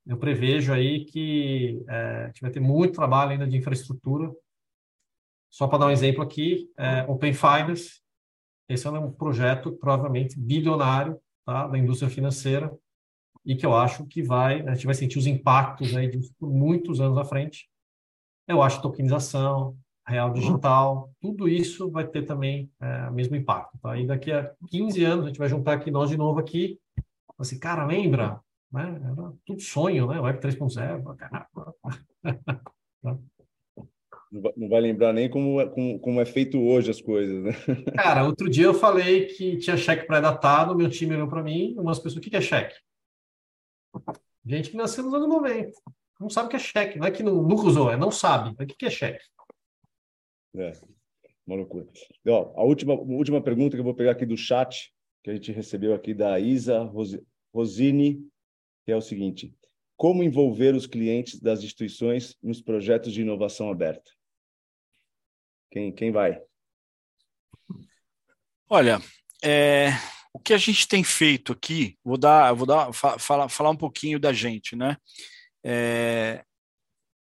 eu 0.05 0.17
prevejo 0.17 0.73
aí 0.73 1.05
que 1.05 1.84
é, 1.88 2.23
a 2.23 2.28
gente 2.28 2.41
vai 2.41 2.51
ter 2.51 2.59
muito 2.59 2.95
trabalho 2.95 3.32
ainda 3.32 3.47
de 3.47 3.57
infraestrutura. 3.57 4.32
Só 5.49 5.67
para 5.67 5.80
dar 5.80 5.86
um 5.88 5.91
exemplo 5.91 6.21
aqui, 6.23 6.71
é, 6.78 7.03
Open 7.07 7.34
Finance, 7.34 8.01
esse 8.67 8.88
é 8.88 8.89
um 8.89 9.11
projeto 9.11 9.71
provavelmente 9.73 10.39
bilionário 10.39 11.19
tá, 11.45 11.67
da 11.67 11.78
indústria 11.78 12.09
financeira 12.09 12.76
e 13.45 13.55
que 13.55 13.65
eu 13.65 13.76
acho 13.76 14.05
que 14.07 14.23
vai, 14.23 14.61
a 14.67 14.73
gente 14.73 14.88
vai 14.88 14.95
sentir 14.95 15.19
os 15.19 15.28
impactos 15.28 15.95
aí 15.95 16.09
disso 16.09 16.34
por 16.39 16.49
muitos 16.49 16.99
anos 16.99 17.17
à 17.17 17.23
frente. 17.23 17.69
Eu 18.47 18.61
acho 18.61 18.82
tokenização, 18.82 19.78
real 20.08 20.32
digital, 20.32 21.10
tudo 21.20 21.49
isso 21.49 21.89
vai 21.89 22.08
ter 22.08 22.24
também 22.24 22.70
é, 22.82 23.10
o 23.10 23.14
mesmo 23.14 23.36
impacto. 23.36 23.78
Tá? 23.80 23.97
E 23.97 24.06
daqui 24.06 24.32
a 24.32 24.53
15 24.70 25.03
anos 25.03 25.26
a 25.26 25.28
gente 25.30 25.39
vai 25.39 25.49
juntar 25.49 25.74
aqui 25.74 25.89
nós 25.89 26.10
de 26.10 26.18
novo 26.18 26.39
aqui, 26.39 26.80
assim, 27.38 27.60
cara, 27.60 27.86
lembra? 27.86 28.39
Né? 28.72 29.01
Era 29.03 29.34
tudo 29.45 29.62
sonho, 29.62 30.08
né? 30.08 30.20
Web 30.20 30.39
3.0, 30.39 31.16
caramba. 31.16 31.76
Não 34.58 34.68
vai 34.68 34.82
lembrar 34.82 35.14
nem 35.14 35.30
como 35.30 35.62
é, 35.62 35.68
como, 35.68 35.99
como 35.99 36.20
é 36.20 36.26
feito 36.26 36.62
hoje 36.62 36.91
as 36.91 37.01
coisas, 37.01 37.43
né? 37.43 37.51
Cara, 37.95 38.26
outro 38.26 38.49
dia 38.49 38.66
eu 38.66 38.74
falei 38.74 39.28
que 39.28 39.58
tinha 39.58 39.78
cheque 39.78 40.06
pré-datado, 40.06 40.76
meu 40.76 40.89
time 40.89 41.16
olhou 41.16 41.30
para 41.30 41.43
mim, 41.43 41.74
umas 41.78 41.99
pessoas, 41.99 42.18
o 42.18 42.30
que 42.30 42.36
é 42.36 42.41
cheque? 42.41 42.76
Gente 44.45 44.72
que 44.72 44.78
nasceu 44.78 45.06
nos 45.06 45.14
anos 45.14 45.30
90, 45.30 45.72
não 46.20 46.30
sabe 46.30 46.47
o 46.47 46.49
que 46.49 46.58
é 46.58 46.60
cheque, 46.60 46.99
não 46.99 47.08
é 47.08 47.12
que 47.12 47.24
não, 47.24 47.41
nunca 47.41 47.64
usou, 47.64 47.89
é 47.89 47.95
não 47.95 48.12
sabe, 48.12 48.49
o 48.62 48.68
que 48.68 48.86
é 48.86 48.89
cheque? 48.89 49.24
É, 50.58 50.72
uma 51.45 51.58
loucura. 51.58 51.88
E, 52.24 52.30
ó, 52.30 52.53
a 52.56 52.64
última, 52.64 52.93
última 52.93 53.41
pergunta 53.41 53.76
que 53.76 53.80
eu 53.80 53.86
vou 53.86 53.95
pegar 53.95 54.12
aqui 54.12 54.26
do 54.26 54.38
chat, 54.38 54.93
que 55.24 55.30
a 55.30 55.34
gente 55.34 55.51
recebeu 55.51 55.93
aqui 55.93 56.14
da 56.14 56.39
Isa 56.39 56.89
Rosini, 57.53 58.28
que 58.86 58.91
é 58.91 58.95
o 58.95 59.01
seguinte, 59.01 59.53
como 59.97 60.24
envolver 60.24 60.76
os 60.76 60.86
clientes 60.86 61.39
das 61.39 61.64
instituições 61.64 62.36
nos 62.41 62.62
projetos 62.62 63.14
de 63.14 63.22
inovação 63.22 63.70
aberta? 63.70 64.12
Quem, 65.72 65.91
quem 65.91 66.12
vai? 66.12 66.41
Olha, 68.70 68.99
é, 69.43 69.89
o 70.34 70.39
que 70.39 70.53
a 70.53 70.58
gente 70.58 70.88
tem 70.88 71.03
feito 71.03 71.53
aqui, 71.53 71.97
vou 72.03 72.18
dar, 72.18 72.51
vou 72.53 72.66
dar, 72.66 72.91
falar, 72.93 73.47
falar 73.47 73.70
um 73.70 73.78
pouquinho 73.78 74.20
da 74.20 74.34
gente, 74.34 74.76
né? 74.76 74.97
É, 75.64 76.43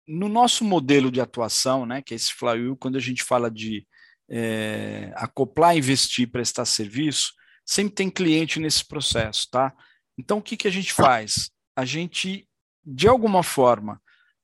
no 0.07 0.29
nosso 0.29 0.63
modelo 0.63 1.11
de 1.11 1.19
atuação, 1.19 1.85
né, 1.85 2.01
que 2.01 2.13
é 2.13 2.15
esse 2.15 2.33
flywheel, 2.33 2.77
quando 2.77 2.95
a 2.95 3.01
gente 3.01 3.23
fala 3.23 3.51
de 3.51 3.85
é, 4.29 5.11
acoplar, 5.15 5.75
investir, 5.75 6.31
prestar 6.31 6.65
serviço, 6.65 7.33
sempre 7.65 7.93
tem 7.93 8.09
cliente 8.09 8.59
nesse 8.59 8.85
processo, 8.85 9.49
tá? 9.51 9.73
Então, 10.17 10.37
o 10.37 10.41
que, 10.41 10.55
que 10.55 10.67
a 10.67 10.71
gente 10.71 10.93
faz? 10.93 11.51
A 11.75 11.83
gente, 11.85 12.47
de 12.85 13.07
alguma 13.07 13.43
forma, 13.43 14.01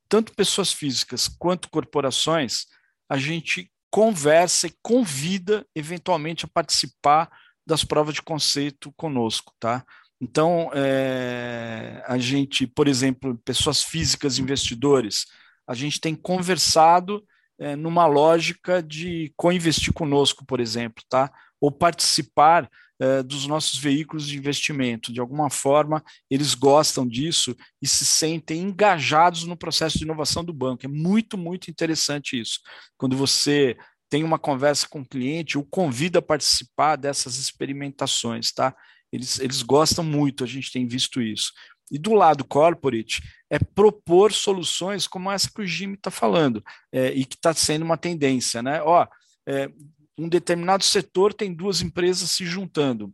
tanto 0.10 0.34
pessoas 0.34 0.72
físicas 0.72 1.28
quanto 1.28 1.70
corporações, 1.70 2.66
a 3.10 3.18
gente 3.18 3.72
conversa 3.90 4.68
e 4.68 4.76
convida 4.82 5.66
eventualmente 5.74 6.46
a 6.46 6.48
participar 6.48 7.30
das 7.66 7.84
provas 7.84 8.14
de 8.14 8.22
conceito 8.22 8.92
conosco, 8.94 9.54
tá? 9.60 9.86
Então, 10.20 10.70
é, 10.74 12.04
a 12.08 12.18
gente, 12.18 12.68
por 12.68 12.88
exemplo, 12.88 13.38
pessoas 13.44 13.82
físicas, 13.82 14.38
investidores, 14.38 15.26
a 15.68 15.74
gente 15.74 16.00
tem 16.00 16.16
conversado 16.16 17.24
é, 17.60 17.76
numa 17.76 18.06
lógica 18.06 18.82
de 18.82 19.34
co-investir 19.38 19.94
conosco, 19.94 20.46
por 20.46 20.60
exemplo, 20.60 21.04
tá? 21.10 21.32
Ou 21.62 21.72
participar 21.72 22.70
é, 23.00 23.24
dos 23.24 23.48
nossos 23.48 23.78
veículos 23.78 24.28
de 24.28 24.38
investimento. 24.38 25.12
De 25.12 25.20
alguma 25.20 25.50
forma, 25.50 26.04
eles 26.30 26.54
gostam 26.54 27.08
disso 27.08 27.56
e 27.82 27.88
se 27.88 28.06
sentem 28.06 28.62
engajados 28.62 29.46
no 29.46 29.58
processo 29.58 29.98
de 29.98 30.04
inovação 30.04 30.44
do 30.44 30.54
banco. 30.54 30.86
É 30.86 30.90
muito, 30.90 31.38
muito 31.38 31.70
interessante 31.70 32.40
isso. 32.40 32.60
Quando 32.98 33.16
você 33.16 33.78
tem 34.10 34.24
uma 34.24 34.38
conversa 34.38 34.88
com 34.88 35.02
o 35.02 35.06
cliente, 35.06 35.58
o 35.58 35.64
convida 35.64 36.20
a 36.20 36.22
participar 36.22 36.96
dessas 36.96 37.38
experimentações, 37.38 38.52
tá? 38.52 38.76
Eles, 39.12 39.40
eles 39.40 39.62
gostam 39.62 40.04
muito, 40.04 40.44
a 40.44 40.48
gente 40.48 40.72
tem 40.72 40.88
visto 40.88 41.22
isso. 41.22 41.52
E 41.92 41.98
do 41.98 42.14
lado 42.14 42.44
corporate, 42.44 43.22
é 43.50 43.60
propor 43.60 44.34
soluções 44.34 45.08
como 45.08 45.32
essa 45.32 45.50
que 45.50 45.62
o 45.62 45.68
Jimmy 45.68 45.94
está 45.94 46.10
falando, 46.10 46.64
é, 46.92 47.10
e 47.14 47.26
que 47.26 47.36
está 47.36 47.54
sendo 47.54 47.84
uma 47.84 47.98
tendência, 47.98 48.64
né? 48.64 48.82
Ó, 48.82 49.08
é, 49.48 49.70
um 50.18 50.28
determinado 50.28 50.84
setor 50.84 51.34
tem 51.34 51.54
duas 51.54 51.82
empresas 51.82 52.32
se 52.32 52.46
juntando 52.46 53.14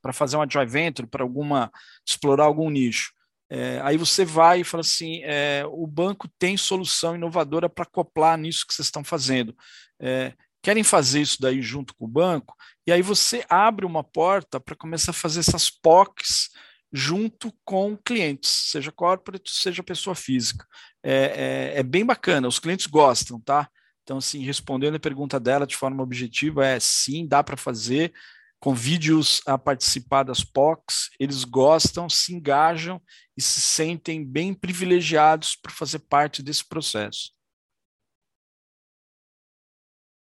para 0.00 0.12
fazer 0.12 0.36
uma 0.36 0.48
joint 0.48 0.70
venture, 0.70 1.08
para 1.08 1.22
alguma 1.22 1.70
explorar 2.06 2.44
algum 2.44 2.70
nicho. 2.70 3.12
É, 3.50 3.80
aí 3.82 3.96
você 3.96 4.24
vai 4.24 4.60
e 4.60 4.64
fala 4.64 4.82
assim: 4.82 5.20
é, 5.24 5.64
o 5.66 5.86
banco 5.86 6.28
tem 6.38 6.56
solução 6.56 7.16
inovadora 7.16 7.68
para 7.68 7.82
acoplar 7.82 8.38
nisso 8.38 8.64
que 8.66 8.72
vocês 8.72 8.86
estão 8.86 9.02
fazendo. 9.02 9.54
É, 10.00 10.32
querem 10.62 10.84
fazer 10.84 11.20
isso 11.20 11.40
daí 11.40 11.60
junto 11.60 11.94
com 11.94 12.04
o 12.04 12.08
banco? 12.08 12.54
E 12.86 12.92
aí 12.92 13.02
você 13.02 13.44
abre 13.48 13.84
uma 13.84 14.04
porta 14.04 14.60
para 14.60 14.76
começar 14.76 15.10
a 15.10 15.14
fazer 15.14 15.40
essas 15.40 15.68
POCs 15.68 16.50
junto 16.92 17.52
com 17.64 17.96
clientes, 17.96 18.50
seja 18.50 18.90
corporate, 18.90 19.50
seja 19.50 19.82
pessoa 19.82 20.14
física. 20.14 20.66
É, 21.02 21.72
é, 21.74 21.78
é, 21.78 21.82
bem 21.82 22.04
bacana, 22.04 22.48
os 22.48 22.58
clientes 22.58 22.86
gostam, 22.86 23.40
tá? 23.40 23.70
Então, 24.02 24.18
assim, 24.18 24.40
respondendo 24.40 24.96
a 24.96 25.00
pergunta 25.00 25.38
dela 25.38 25.66
de 25.66 25.76
forma 25.76 26.02
objetiva, 26.02 26.66
é 26.66 26.80
sim, 26.80 27.26
dá 27.26 27.42
para 27.42 27.56
fazer. 27.56 28.12
Com 28.58 28.74
vídeos 28.74 29.40
a 29.46 29.56
participar 29.56 30.24
das 30.24 30.44
POCs, 30.44 31.10
eles 31.18 31.44
gostam, 31.44 32.10
se 32.10 32.34
engajam 32.34 33.00
e 33.36 33.40
se 33.40 33.60
sentem 33.60 34.22
bem 34.22 34.52
privilegiados 34.52 35.56
por 35.56 35.70
fazer 35.70 36.00
parte 36.00 36.42
desse 36.42 36.68
processo. 36.68 37.32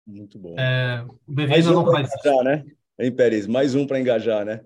Muito 0.06 0.38
bom. 0.38 0.56
É, 0.60 1.04
o 1.26 1.32
BV 1.32 1.54
ainda 1.54 1.72
um 1.72 1.74
não 1.74 1.91
faz. 1.91 2.10
Engajar, 2.14 2.43
né? 2.43 2.66
Hein, 2.99 3.16
Pérez? 3.16 3.47
Mais 3.47 3.74
um 3.74 3.88
para 3.88 3.99
engajar, 3.99 4.45
né? 4.45 4.64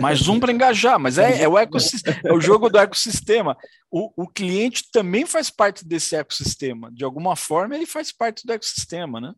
Mais 0.00 0.28
um 0.28 0.38
para 0.40 0.52
engajar, 0.52 0.98
mas 0.98 1.18
é, 1.18 1.42
é, 1.42 1.48
o 1.48 1.58
ecossistema, 1.58 2.20
é 2.24 2.32
o 2.32 2.40
jogo 2.40 2.68
do 2.68 2.78
ecossistema. 2.78 3.56
O, 3.90 4.24
o 4.24 4.28
cliente 4.28 4.90
também 4.92 5.26
faz 5.26 5.50
parte 5.50 5.86
desse 5.86 6.16
ecossistema. 6.16 6.90
De 6.92 7.04
alguma 7.04 7.36
forma, 7.36 7.74
ele 7.74 7.86
faz 7.86 8.12
parte 8.12 8.46
do 8.46 8.52
ecossistema, 8.52 9.20
né? 9.20 9.34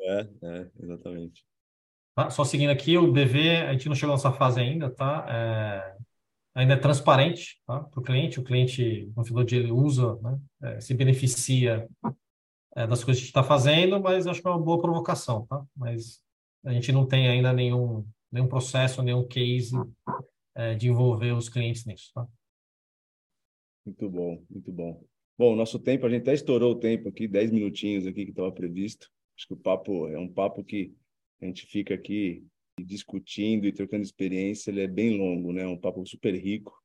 É, 0.00 0.28
é 0.42 0.66
exatamente. 0.82 1.44
Tá, 2.14 2.30
só 2.30 2.44
seguindo 2.44 2.70
aqui, 2.70 2.98
o 2.98 3.12
DV, 3.12 3.56
a 3.68 3.72
gente 3.72 3.88
não 3.88 3.94
chegou 3.94 4.14
nessa 4.14 4.32
fase 4.32 4.60
ainda, 4.60 4.90
tá? 4.90 5.26
É, 5.28 5.96
ainda 6.54 6.74
é 6.74 6.76
transparente 6.76 7.60
tá? 7.66 7.80
para 7.80 8.00
o 8.00 8.02
cliente. 8.02 8.40
O 8.40 8.44
cliente, 8.44 9.10
no 9.16 9.24
final 9.24 9.44
do 9.44 9.48
dia, 9.48 9.60
ele 9.60 9.72
usa, 9.72 10.16
né? 10.16 10.38
É, 10.62 10.80
se 10.80 10.94
beneficia 10.94 11.88
é, 12.76 12.86
das 12.86 13.02
coisas 13.04 13.04
que 13.04 13.10
a 13.10 13.14
gente 13.14 13.24
está 13.26 13.42
fazendo, 13.42 14.00
mas 14.00 14.26
acho 14.26 14.40
que 14.40 14.46
é 14.46 14.50
uma 14.50 14.60
boa 14.60 14.80
provocação, 14.80 15.46
tá? 15.46 15.62
Mas 15.76 16.20
a 16.64 16.72
gente 16.72 16.92
não 16.92 17.06
tem 17.06 17.28
ainda 17.28 17.52
nenhum, 17.52 18.04
nenhum 18.30 18.48
processo, 18.48 19.02
nenhum 19.02 19.26
case 19.26 19.74
é, 20.54 20.74
de 20.74 20.88
envolver 20.88 21.32
os 21.32 21.48
clientes 21.48 21.84
nisso, 21.84 22.10
tá? 22.14 22.26
Muito 23.84 24.08
bom, 24.08 24.44
muito 24.48 24.72
bom. 24.72 25.04
Bom, 25.38 25.56
nosso 25.56 25.78
tempo, 25.78 26.06
a 26.06 26.10
gente 26.10 26.22
até 26.22 26.34
estourou 26.34 26.72
o 26.72 26.78
tempo 26.78 27.08
aqui, 27.08 27.26
10 27.26 27.50
minutinhos 27.50 28.06
aqui 28.06 28.24
que 28.24 28.30
estava 28.30 28.52
previsto. 28.52 29.10
Acho 29.36 29.48
que 29.48 29.54
o 29.54 29.56
papo 29.56 30.06
é 30.08 30.18
um 30.18 30.28
papo 30.28 30.62
que 30.62 30.94
a 31.40 31.46
gente 31.46 31.66
fica 31.66 31.94
aqui 31.94 32.44
discutindo 32.78 33.66
e 33.66 33.72
trocando 33.72 34.02
experiência, 34.02 34.70
ele 34.70 34.82
é 34.82 34.86
bem 34.86 35.16
longo, 35.16 35.52
né? 35.52 35.66
Um 35.66 35.78
papo 35.78 36.06
super 36.06 36.34
rico, 36.34 36.78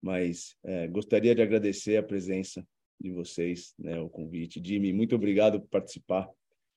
mas 0.00 0.56
é, 0.64 0.88
gostaria 0.88 1.34
de 1.34 1.42
agradecer 1.42 1.96
a 1.96 2.02
presença 2.02 2.66
de 3.00 3.10
vocês, 3.10 3.74
né, 3.78 4.00
o 4.00 4.08
convite. 4.08 4.62
Jimmy, 4.64 4.92
muito 4.92 5.14
obrigado 5.14 5.60
por 5.60 5.68
participar 5.68 6.28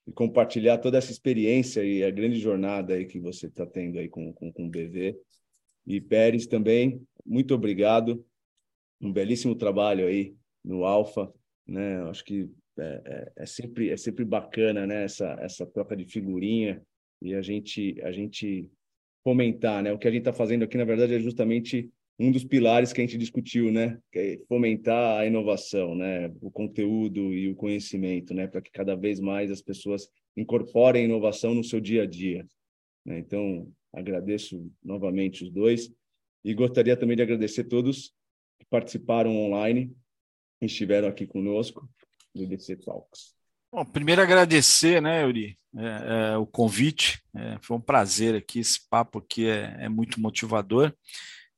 e 0.07 0.11
compartilhar 0.11 0.77
toda 0.77 0.97
essa 0.97 1.11
experiência 1.11 1.83
e 1.83 2.03
a 2.03 2.11
grande 2.11 2.39
jornada 2.39 2.93
aí 2.93 3.05
que 3.05 3.19
você 3.19 3.47
está 3.47 3.65
tendo 3.65 3.97
aí 3.97 4.07
com, 4.07 4.31
com, 4.33 4.51
com 4.51 4.65
o 4.67 4.69
BV. 4.69 5.17
E 5.87 5.99
Pérez 5.99 6.47
também, 6.47 7.01
muito 7.25 7.53
obrigado. 7.53 8.25
Um 9.01 9.11
belíssimo 9.11 9.55
trabalho 9.55 10.07
aí 10.07 10.35
no 10.63 10.85
Alfa, 10.85 11.31
né? 11.67 12.01
Acho 12.03 12.23
que 12.23 12.49
é, 12.77 13.01
é, 13.05 13.31
é, 13.37 13.45
sempre 13.45 13.89
é 13.89 13.97
sempre 13.97 14.25
bacana, 14.25 14.85
né? 14.85 15.03
Essa 15.03 15.37
essa 15.39 15.65
troca 15.65 15.95
de 15.95 16.05
figurinha 16.05 16.81
e 17.21 17.33
a 17.33 17.41
gente 17.41 17.99
a 18.01 18.11
gente 18.11 18.69
comentar, 19.23 19.81
né? 19.81 19.91
O 19.91 19.97
que 19.97 20.07
a 20.07 20.11
gente 20.11 20.21
está 20.21 20.33
fazendo 20.33 20.63
aqui, 20.63 20.77
na 20.77 20.85
verdade, 20.85 21.15
é 21.15 21.19
justamente 21.19 21.89
um 22.17 22.31
dos 22.31 22.43
pilares 22.43 22.93
que 22.93 23.01
a 23.01 23.03
gente 23.03 23.17
discutiu, 23.17 23.71
né, 23.71 23.99
é 24.13 24.39
fomentar 24.47 25.19
a 25.19 25.25
inovação, 25.25 25.95
né, 25.95 26.33
o 26.41 26.49
conteúdo 26.49 27.33
e 27.33 27.49
o 27.49 27.55
conhecimento, 27.55 28.33
né, 28.33 28.47
para 28.47 28.61
que 28.61 28.71
cada 28.71 28.95
vez 28.95 29.19
mais 29.19 29.51
as 29.51 29.61
pessoas 29.61 30.07
incorporem 30.35 31.05
inovação 31.05 31.53
no 31.53 31.63
seu 31.63 31.79
dia 31.79 32.03
a 32.03 32.05
dia. 32.05 32.47
Né? 33.05 33.19
Então, 33.19 33.71
agradeço 33.93 34.71
novamente 34.83 35.43
os 35.43 35.51
dois 35.51 35.91
e 36.43 36.53
gostaria 36.53 36.95
também 36.95 37.17
de 37.17 37.23
agradecer 37.23 37.65
todos 37.65 38.13
que 38.59 38.65
participaram 38.69 39.35
online 39.35 39.93
e 40.61 40.65
estiveram 40.65 41.07
aqui 41.07 41.27
conosco 41.27 41.87
no 42.33 42.47
DC 42.47 42.77
Talks. 42.77 43.35
Bom, 43.71 43.83
primeiro 43.83 44.21
agradecer, 44.21 45.01
né, 45.01 45.23
Yuri, 45.23 45.57
é, 45.75 46.33
é, 46.33 46.37
o 46.37 46.45
convite. 46.45 47.21
É, 47.35 47.57
foi 47.61 47.75
um 47.75 47.81
prazer 47.81 48.35
aqui, 48.35 48.59
esse 48.59 48.87
papo 48.89 49.19
aqui 49.19 49.47
é, 49.47 49.75
é 49.81 49.89
muito 49.89 50.21
motivador. 50.21 50.95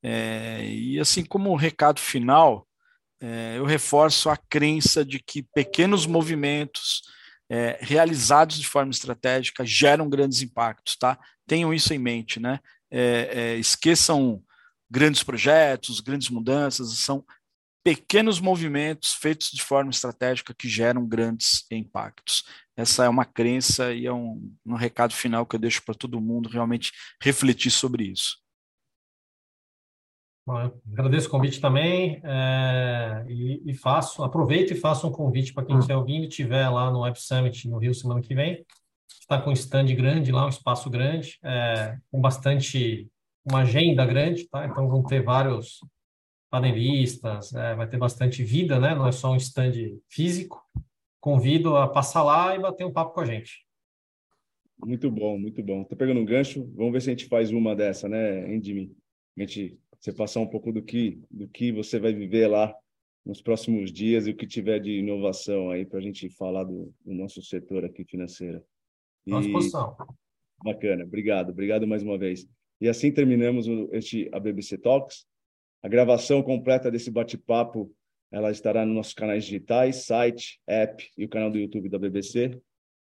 É, 0.03 0.63
e 0.65 0.99
assim 0.99 1.23
como 1.23 1.55
recado 1.55 1.99
final, 1.99 2.67
é, 3.19 3.55
eu 3.57 3.65
reforço 3.65 4.29
a 4.29 4.37
crença 4.37 5.03
de 5.03 5.19
que 5.19 5.43
pequenos 5.53 6.05
movimentos 6.05 7.01
é, 7.49 7.77
realizados 7.81 8.59
de 8.59 8.67
forma 8.67 8.91
estratégica 8.91 9.65
geram 9.65 10.09
grandes 10.09 10.41
impactos, 10.41 10.95
tá? 10.95 11.17
Tenham 11.47 11.73
isso 11.73 11.93
em 11.93 11.97
mente, 11.97 12.39
né? 12.39 12.59
É, 12.91 13.29
é, 13.31 13.55
esqueçam 13.57 14.43
grandes 14.89 15.23
projetos, 15.23 15.99
grandes 15.99 16.29
mudanças, 16.29 16.97
são 16.99 17.25
pequenos 17.83 18.39
movimentos 18.39 19.13
feitos 19.13 19.49
de 19.49 19.61
forma 19.61 19.89
estratégica 19.89 20.53
que 20.53 20.67
geram 20.67 21.07
grandes 21.07 21.65
impactos. 21.71 22.43
Essa 22.75 23.05
é 23.05 23.09
uma 23.09 23.25
crença 23.25 23.93
e 23.93 24.05
é 24.05 24.13
um, 24.13 24.53
um 24.65 24.75
recado 24.75 25.13
final 25.13 25.45
que 25.45 25.55
eu 25.55 25.59
deixo 25.59 25.81
para 25.83 25.95
todo 25.95 26.21
mundo 26.21 26.49
realmente 26.49 26.91
refletir 27.21 27.71
sobre 27.71 28.03
isso. 28.11 28.37
Bom, 30.47 30.71
agradeço 30.93 31.27
o 31.27 31.31
convite 31.31 31.59
também 31.59 32.21
é, 32.23 33.25
e, 33.27 33.61
e, 33.65 33.73
faço, 33.73 34.23
aproveito 34.23 34.71
e 34.71 34.75
faço 34.75 35.05
um 35.05 35.11
convite 35.11 35.53
para 35.53 35.65
quem 35.65 35.75
hum. 35.75 35.79
estiver 35.79 35.97
ouvindo 35.97 36.23
e 36.23 36.29
estiver 36.29 36.69
lá 36.69 36.89
no 36.89 37.01
Web 37.01 37.19
Summit 37.21 37.67
no 37.67 37.77
Rio 37.77 37.93
semana 37.93 38.21
que 38.21 38.33
vem. 38.33 38.65
Está 39.19 39.41
com 39.41 39.49
um 39.49 39.53
stand 39.53 39.87
grande 39.87 40.31
lá, 40.31 40.45
um 40.45 40.49
espaço 40.49 40.89
grande, 40.89 41.37
é, 41.43 41.97
com 42.09 42.21
bastante, 42.21 43.09
uma 43.43 43.63
agenda 43.63 44.05
grande, 44.05 44.47
tá? 44.47 44.65
Então 44.65 44.87
vão 44.87 45.03
ter 45.03 45.21
vários 45.21 45.81
panelistas, 46.49 47.53
é, 47.53 47.75
vai 47.75 47.85
ter 47.85 47.97
bastante 47.97 48.41
vida, 48.41 48.79
né? 48.79 48.95
Não 48.95 49.05
é 49.05 49.11
só 49.11 49.33
um 49.33 49.35
stand 49.35 49.73
físico. 50.07 50.63
Convido 51.19 51.75
a 51.75 51.89
passar 51.89 52.23
lá 52.23 52.55
e 52.55 52.59
bater 52.59 52.85
um 52.85 52.93
papo 52.93 53.13
com 53.13 53.19
a 53.19 53.25
gente. 53.25 53.65
Muito 54.79 55.11
bom, 55.11 55.37
muito 55.37 55.61
bom. 55.61 55.81
Estou 55.81 55.97
pegando 55.97 56.21
um 56.21 56.25
gancho. 56.25 56.71
Vamos 56.73 56.93
ver 56.93 57.01
se 57.01 57.09
a 57.09 57.11
gente 57.11 57.25
faz 57.25 57.51
uma 57.51 57.75
dessa, 57.75 58.07
né, 58.07 58.47
Jimmy? 58.61 58.95
A 59.35 59.41
gente 59.41 59.77
você 59.99 60.13
passar 60.13 60.39
um 60.39 60.47
pouco 60.47 60.71
do 60.71 60.81
que 60.81 61.19
do 61.29 61.47
que 61.47 61.71
você 61.71 61.99
vai 61.99 62.13
viver 62.13 62.47
lá 62.47 62.73
nos 63.25 63.41
próximos 63.41 63.91
dias 63.91 64.25
e 64.25 64.31
o 64.31 64.35
que 64.35 64.47
tiver 64.47 64.79
de 64.79 64.99
inovação 64.99 65.69
aí 65.69 65.85
para 65.85 65.99
a 65.99 66.01
gente 66.01 66.29
falar 66.29 66.63
do, 66.63 66.93
do, 67.03 67.13
nosso 67.13 67.41
setor 67.41 67.83
aqui 67.83 68.05
financeiro. 68.05 68.63
À 69.29 69.39
disposição. 69.39 69.97
Bacana, 70.63 71.03
obrigado, 71.03 71.49
obrigado 71.49 71.85
mais 71.85 72.01
uma 72.01 72.17
vez. 72.17 72.47
E 72.79 72.87
assim 72.87 73.11
terminamos 73.11 73.67
este 73.91 74.29
a 74.31 74.39
BBC 74.39 74.77
Talks. 74.77 75.25
A 75.83 75.87
gravação 75.89 76.41
completa 76.41 76.89
desse 76.89 77.11
bate-papo 77.11 77.93
ela 78.31 78.51
estará 78.51 78.85
nos 78.85 78.95
nossos 78.95 79.13
canais 79.13 79.45
digitais, 79.45 80.05
site, 80.05 80.59
app 80.67 81.09
e 81.17 81.25
o 81.25 81.29
canal 81.29 81.49
do 81.49 81.57
YouTube 81.57 81.89
da 81.89 81.97
BBC. 81.97 82.59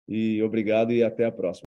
E 0.08 0.40
obrigado 0.42 0.92
e 0.92 1.02
até 1.02 1.24
a 1.24 1.32
próxima. 1.32 1.65